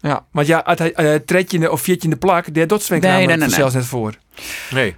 Ja. 0.00 0.24
Want 0.30 0.46
ja, 0.46 0.58
als 0.58 0.78
hij 0.78 1.14
uh, 1.14 1.14
tredje 1.14 1.72
of 1.72 1.80
viertje 1.80 2.16
plak, 2.16 2.54
daar 2.54 2.66
doet 2.66 2.82
Sven 2.82 3.00
Nee, 3.00 3.10
Kramer 3.10 3.26
nee, 3.26 3.36
het 3.36 3.46
nee, 3.46 3.54
zelfs 3.54 3.74
net 3.74 3.84
voor. 3.84 4.14
Nee. 4.70 4.96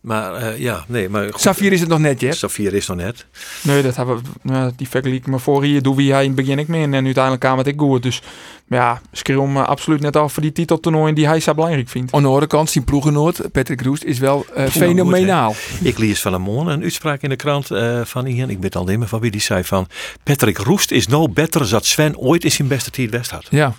Maar 0.00 0.34
eh, 0.34 0.58
ja, 0.58 0.84
nee, 0.88 1.08
maar 1.08 1.32
goed. 1.32 1.40
Safir 1.40 1.72
is 1.72 1.80
het 1.80 1.88
nog 1.88 1.98
net, 1.98 2.20
hè? 2.20 2.32
Safir 2.32 2.74
is 2.74 2.86
nog 2.86 2.96
net. 2.96 3.26
Nee, 3.62 3.82
dat 3.82 3.96
hebben 3.96 4.16
we, 4.16 4.22
nou, 4.42 4.72
die 4.76 4.88
vergelijk 4.88 5.26
me 5.26 5.38
voor 5.38 5.62
hier. 5.62 5.82
Doe 5.82 5.96
wie 5.96 6.12
hij 6.12 6.22
in 6.22 6.26
het 6.26 6.36
begin 6.36 6.58
ik 6.58 6.68
mee. 6.68 6.82
En 6.82 6.94
uiteindelijk 6.94 7.40
kwam 7.40 7.58
het 7.58 7.66
ik 7.66 7.78
goed. 7.80 8.02
Dus 8.02 8.22
ja, 8.68 9.00
hem 9.12 9.56
eh, 9.56 9.64
absoluut 9.64 10.00
net 10.00 10.16
af 10.16 10.32
voor 10.32 10.42
die 10.42 10.52
titeltoernooien 10.52 11.14
die 11.14 11.26
hij 11.26 11.40
zo 11.40 11.54
belangrijk 11.54 11.88
vindt. 11.88 12.12
Aan 12.12 12.20
de 12.22 12.28
andere 12.28 12.46
kant, 12.46 12.70
zijn 12.70 12.84
ploegenoot, 12.84 13.40
Patrick 13.52 13.80
Roest, 13.82 14.02
is 14.04 14.18
wel 14.18 14.46
eh, 14.54 14.62
goed, 14.62 14.72
fenomenaal. 14.72 15.54
Ik 15.82 15.98
lees 15.98 16.20
van 16.20 16.32
een 16.32 16.40
morgen 16.40 16.72
een 16.72 16.82
uitspraak 16.82 17.22
in 17.22 17.28
de 17.28 17.36
krant 17.36 17.70
eh, 17.70 18.00
van 18.04 18.26
Ian. 18.26 18.50
Ik 18.50 18.58
weet 18.60 18.76
al 18.76 18.84
niet 18.84 18.98
meer 18.98 19.08
van 19.08 19.20
wie 19.20 19.30
die 19.30 19.40
zei 19.40 19.64
van... 19.64 19.86
Patrick 20.22 20.58
Roest 20.58 20.90
is 20.90 21.06
no 21.06 21.28
better 21.28 21.68
dan 21.70 21.80
Sven 21.80 22.16
ooit 22.18 22.44
in 22.44 22.50
zijn 22.52 22.68
beste 22.68 22.90
tijd 22.90 23.10
west 23.10 23.30
had. 23.30 23.46
Ja, 23.50 23.64
Dan 23.66 23.74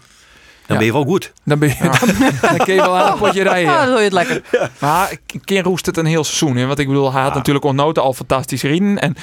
Ja. 0.68 0.76
ben 0.78 0.86
je 0.86 0.92
wel 0.94 1.04
goed. 1.04 1.34
dan, 1.44 1.60
ben 1.60 1.70
je, 1.70 1.76
dan, 1.80 2.30
dan 2.58 2.58
kun 2.66 2.74
je 2.74 2.82
wel 2.82 2.98
aan 2.98 3.12
een 3.12 3.18
potje 3.18 3.44
rijden. 3.52 3.72
Ja, 3.72 3.78
dan 3.80 3.88
doe 3.90 3.98
je 3.98 4.04
het 4.04 4.14
lekker. 4.14 4.42
Maar 4.80 5.16
Ken 5.44 5.64
roest 5.64 5.86
het 5.86 5.98
een 5.98 6.06
heel 6.06 6.24
seizoen. 6.24 6.56
Hè? 6.56 6.66
Want 6.66 6.80
ik 6.80 6.88
bedoel, 6.88 7.12
hij 7.14 7.22
had 7.22 7.34
natuurlijk 7.34 7.66
onnoten 7.66 8.04
al 8.04 8.14
fantastisch 8.14 8.62
rieden. 8.62 9.00
En 9.00 9.16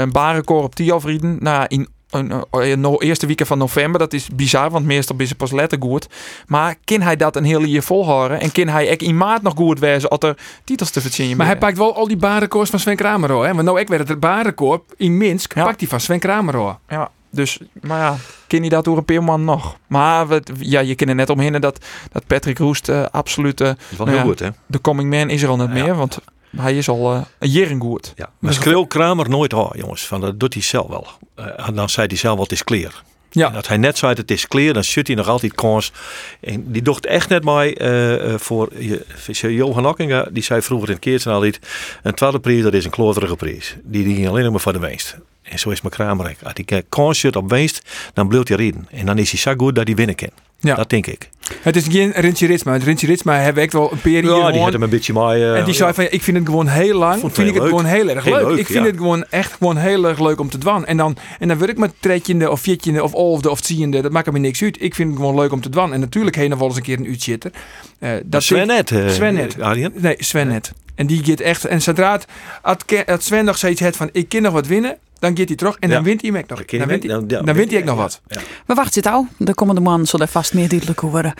een 0.00 0.12
barenkoor 0.12 0.62
op 0.62 0.74
Tiaf 0.74 1.04
rieden. 1.04 1.36
Nou, 1.40 1.64
in 1.68 1.88
een, 2.10 2.44
eh, 2.50 2.76
no- 2.76 2.98
eerste 2.98 3.26
weekend 3.26 3.48
van 3.48 3.58
november. 3.58 3.98
Dat 4.00 4.12
is 4.12 4.28
bizar, 4.34 4.70
want 4.70 4.84
meestal 4.86 5.16
is 5.18 5.28
het 5.28 5.38
pas 5.38 5.50
letter 5.52 5.78
goed. 5.80 6.08
Maar 6.46 6.74
kan 6.84 7.00
hij 7.00 7.16
dat 7.16 7.36
een 7.36 7.44
hele 7.44 7.68
jaar 7.68 7.82
volhouden? 7.82 8.40
En 8.40 8.52
kan 8.52 8.68
hij 8.68 8.90
ook 8.92 9.00
in 9.02 9.16
maart 9.16 9.42
nog 9.42 9.54
goed 9.54 9.78
wezen 9.78 10.08
als 10.10 10.20
er 10.28 10.36
titels 10.64 10.90
te 10.90 11.00
verzinnen 11.00 11.36
Maar 11.36 11.46
hij 11.46 11.58
pakt 11.58 11.78
wel 11.78 11.94
al 11.94 12.08
die 12.08 12.16
barenkoers 12.16 12.70
van 12.70 12.78
Sven 12.78 12.96
Kramer, 12.96 13.30
hoor, 13.30 13.46
hè? 13.46 13.52
Want 13.54 13.64
nou, 13.66 13.80
ik 13.80 13.88
werd 13.88 14.08
het 14.08 14.20
barenkoor 14.20 14.82
in 14.96 15.16
Minsk, 15.16 15.54
Ja. 15.54 15.64
pakt 15.64 15.80
hij 15.80 15.88
van 15.88 16.00
Sven 16.00 16.18
Kramer, 16.18 16.56
hoor. 16.56 16.78
Ja, 16.88 17.10
dus, 17.30 17.58
maar 17.82 17.98
ja, 17.98 18.16
ken 18.46 18.62
je 18.64 18.68
dat 18.70 18.84
door 18.84 18.96
een 18.96 19.04
peerman 19.04 19.44
nog? 19.44 19.76
Maar 19.86 20.28
we, 20.28 20.42
ja, 20.58 20.80
je 20.80 20.94
kan 20.94 21.08
er 21.08 21.14
net 21.14 21.30
omheen 21.30 21.52
dat, 21.60 21.84
dat 22.12 22.26
Patrick 22.26 22.58
Roest 22.58 22.88
absoluut... 23.10 23.60
eh, 23.60 23.66
Dat 23.66 23.76
is 23.90 23.96
wel 23.96 24.06
Nou 24.06 24.18
heel 24.18 24.26
ja. 24.26 24.32
goed, 24.32 24.40
hè? 24.40 24.48
de 24.66 24.80
coming 24.80 25.10
man 25.10 25.30
is 25.30 25.42
er 25.42 25.48
al 25.48 25.56
net 25.56 25.68
Ja. 25.74 25.82
meer, 25.84 25.94
want 25.94 26.18
hij 26.56 26.76
is 26.76 26.88
al 26.88 27.14
eh, 27.14 27.22
een 27.38 27.48
jaren 27.48 27.80
goed. 27.80 28.12
Ja. 28.16 28.30
Maar 28.38 28.52
schreeuw 28.52 28.84
Kramer 28.84 29.28
nooit 29.28 29.52
oh, 29.52 29.70
jongens. 29.74 30.06
Van, 30.06 30.20
dat 30.20 30.40
doet 30.40 30.54
hij 30.54 30.62
zelf 30.62 30.86
wel. 30.86 31.06
Eh, 31.34 31.68
en 31.68 31.74
dan 31.74 31.88
zei 31.88 32.06
hij 32.06 32.16
zelf, 32.16 32.38
wat 32.38 32.52
is 32.52 32.64
clear. 32.64 33.02
Ja. 33.30 33.46
En 33.46 33.52
dat 33.52 33.68
hij 33.68 33.76
net 33.76 33.98
zei, 33.98 34.14
het 34.14 34.30
is 34.30 34.48
clear, 34.48 34.72
dan 34.72 34.84
zit 34.84 35.06
hij 35.06 35.16
nog 35.16 35.28
altijd 35.28 35.54
kans. 35.54 35.92
En 36.40 36.72
die 36.72 36.82
docht 36.82 37.06
echt 37.06 37.28
net 37.28 37.44
mij 37.44 37.76
eh, 37.76 38.34
voor, 38.38 38.68
je, 38.78 39.54
Johan 39.54 39.86
Okkinga. 39.86 40.28
Die 40.30 40.42
zei 40.42 40.62
vroeger 40.62 40.88
in 40.88 40.94
het 40.94 41.02
keertje 41.02 41.30
al 41.30 41.44
iets. 41.44 41.58
Een 42.02 42.14
tweede 42.14 42.40
prijs, 42.40 42.62
dat 42.62 42.74
is 42.74 42.84
een 42.84 42.90
kloterige 42.90 43.36
prijs. 43.36 43.76
Die 43.82 44.14
ging 44.14 44.28
alleen 44.28 44.50
maar 44.50 44.60
voor 44.60 44.72
de 44.72 44.78
winst. 44.78 45.16
En 45.42 45.58
zo 45.58 45.70
is 45.70 45.80
mijn 45.80 45.94
Kramer. 45.94 46.36
Als 46.42 46.52
hij 46.64 46.82
kans 46.88 47.18
zit 47.18 47.36
op 47.36 47.50
winst, 47.50 47.82
dan 48.14 48.28
blijft 48.28 48.48
hij 48.48 48.56
reden. 48.56 48.88
En 48.90 49.06
dan 49.06 49.18
is 49.18 49.30
hij 49.30 49.40
zo 49.40 49.54
goed 49.56 49.74
dat 49.74 49.86
hij 49.86 49.96
winnen 49.96 50.14
kan. 50.14 50.30
Ja. 50.60 50.74
Dat 50.74 50.90
denk 50.90 51.06
ik. 51.06 51.28
Het 51.62 51.76
is 51.76 51.84
geen 51.90 52.10
Rintje 52.14 52.46
Ritsma. 52.46 52.70
Want 52.70 52.82
Rintje 52.84 53.06
Ritsma 53.06 53.38
ik 53.40 53.70
wel 53.72 53.92
een 53.92 54.00
periode 54.00 54.40
Ja, 54.46 54.50
die 54.52 54.60
had 54.60 54.72
hem 54.72 54.82
een 54.82 54.88
beetje 54.90 55.12
maar. 55.12 55.34
eh, 55.34 55.58
En 55.58 55.64
die 55.64 55.74
zei 55.74 55.92
van, 55.94 56.04
ja, 56.04 56.10
ik 56.10 56.22
vind 56.22 56.36
het 56.36 56.46
gewoon 56.46 56.66
heel 56.66 56.98
lang, 56.98 57.12
Vond 57.20 57.24
het 57.24 57.34
vind 57.34 57.48
ik 57.48 57.54
het 57.54 57.68
gewoon 57.70 57.84
heel 57.84 58.08
erg 58.08 58.24
Heel 58.24 58.34
leuk. 58.36 58.46
leuk, 58.48 58.58
Ik 58.58 58.66
vind 58.66 58.78
ja. 58.78 58.84
het 58.90 58.96
gewoon 58.96 59.24
echt 59.30 59.52
gewoon 59.52 59.76
heel 59.76 60.04
erg 60.08 60.20
leuk 60.20 60.40
om 60.40 60.50
te 60.50 60.58
dwan. 60.58 60.86
En 60.86 60.96
dan, 60.96 61.16
en 61.38 61.48
dan 61.48 61.58
word 61.58 61.70
ik 61.70 61.78
met 61.78 61.92
tredjende 62.00 62.50
of 62.50 62.60
viertjende 62.60 63.02
of 63.02 63.12
olfde 63.14 63.50
of 63.50 63.60
tiende, 63.60 64.00
dat 64.00 64.12
maakt 64.12 64.32
me 64.32 64.38
niks 64.38 64.62
uit. 64.62 64.82
Ik 64.82 64.94
vind 64.94 65.08
het 65.10 65.18
gewoon 65.18 65.34
leuk 65.34 65.52
om 65.52 65.60
te 65.60 65.68
dwan. 65.68 65.92
En 65.92 66.00
natuurlijk 66.00 66.36
heen 66.36 66.50
nog 66.50 66.58
wel 66.58 66.68
eens 66.68 66.76
een 66.76 66.82
keer 66.82 66.98
een 66.98 67.08
uurtje 67.10 67.30
zitten. 67.30 67.52
Eh, 67.98 68.10
dat 68.24 68.42
Sven 68.42 68.66
net. 68.66 68.90
eh, 68.90 69.08
Sven 69.08 69.34
net. 69.34 69.60
Arjen. 69.60 69.92
Nee, 69.94 70.16
Sven 70.18 70.48
net. 70.48 70.72
En 70.94 71.06
die 71.06 71.24
gaat 71.24 71.40
echt... 71.40 71.64
En 71.64 71.82
zodra 71.82 72.12
het, 72.12 72.26
het, 72.62 73.02
het 73.06 73.24
Sven 73.24 73.44
nog 73.44 73.58
zoiets 73.58 73.80
heeft 73.80 73.96
van... 73.96 74.08
Ik 74.12 74.28
kan 74.28 74.42
nog 74.42 74.52
wat 74.52 74.66
winnen. 74.66 74.96
Dan 75.18 75.36
gaat 75.36 75.46
hij 75.48 75.56
terug. 75.56 75.76
En 75.80 75.90
dan 75.90 76.02
wint 76.02 76.20
hij 76.22 76.30
ook 76.30 76.48
nog. 76.48 76.64
Dan 76.64 76.86
wint 76.88 77.02
hij, 77.02 77.26
dan 77.42 77.54
wint 77.54 77.70
hij 77.70 77.80
ook 77.80 77.86
nog 77.86 77.96
wat. 77.96 78.20
ja. 78.28 78.40
We 78.66 78.74
wachten 78.74 79.02
het 79.02 79.12
al. 79.12 79.26
De 79.36 79.54
komende 79.54 79.80
man 79.80 80.06
zal 80.06 80.20
er 80.20 80.28
vast 80.28 80.54
meer 80.54 80.68
duidelijk 80.68 81.00
worden. 81.00 81.34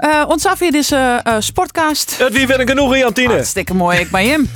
Uh, 0.00 0.24
ons 0.28 0.46
af 0.46 0.58
hier 0.58 0.74
is 0.74 0.90
eh 0.90 1.26
eh, 1.26 1.34
Sportcast. 1.38 2.18
Het 2.18 2.32
wie 2.32 2.46
weer 2.46 2.60
een 2.60 2.68
genoeg, 2.68 2.96
Jantine. 2.96 3.32
Hartstikke 3.32 3.74
mooi, 3.74 3.98
ik 3.98 4.10
bij 4.10 4.26
hem. 4.26 4.50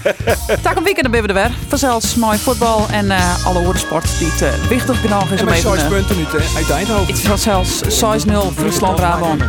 Tak 0.63 0.77
een 0.77 0.83
weekend 0.83 1.03
dan 1.03 1.11
ben 1.11 1.23
we 1.23 1.29
er 1.29 1.35
weer. 1.35 1.51
Vanzelfs 1.69 2.15
mooi 2.15 2.39
voetbal 2.39 2.87
en 2.93 3.11
eh, 3.11 3.47
alle 3.47 3.59
andere 3.59 3.79
sport 3.79 4.19
die 4.19 4.29
het 4.31 4.43
eh, 4.43 4.69
wichtig 4.69 5.01
genoeg 5.01 5.31
is 5.31 5.41
En 5.41 5.47
om 5.47 5.53
met 5.53 5.59
even... 5.59 5.71
zes 5.73 5.83
eh, 5.83 5.89
punten 5.89 6.17
nu 6.17 6.25
te- 6.25 6.53
uit 6.57 6.71
Eindhoven. 6.71 7.11
iets 7.11 7.21
vanzelfs 7.21 7.83
6-0 7.83 8.33
Friesland-Brabant. 8.57 9.43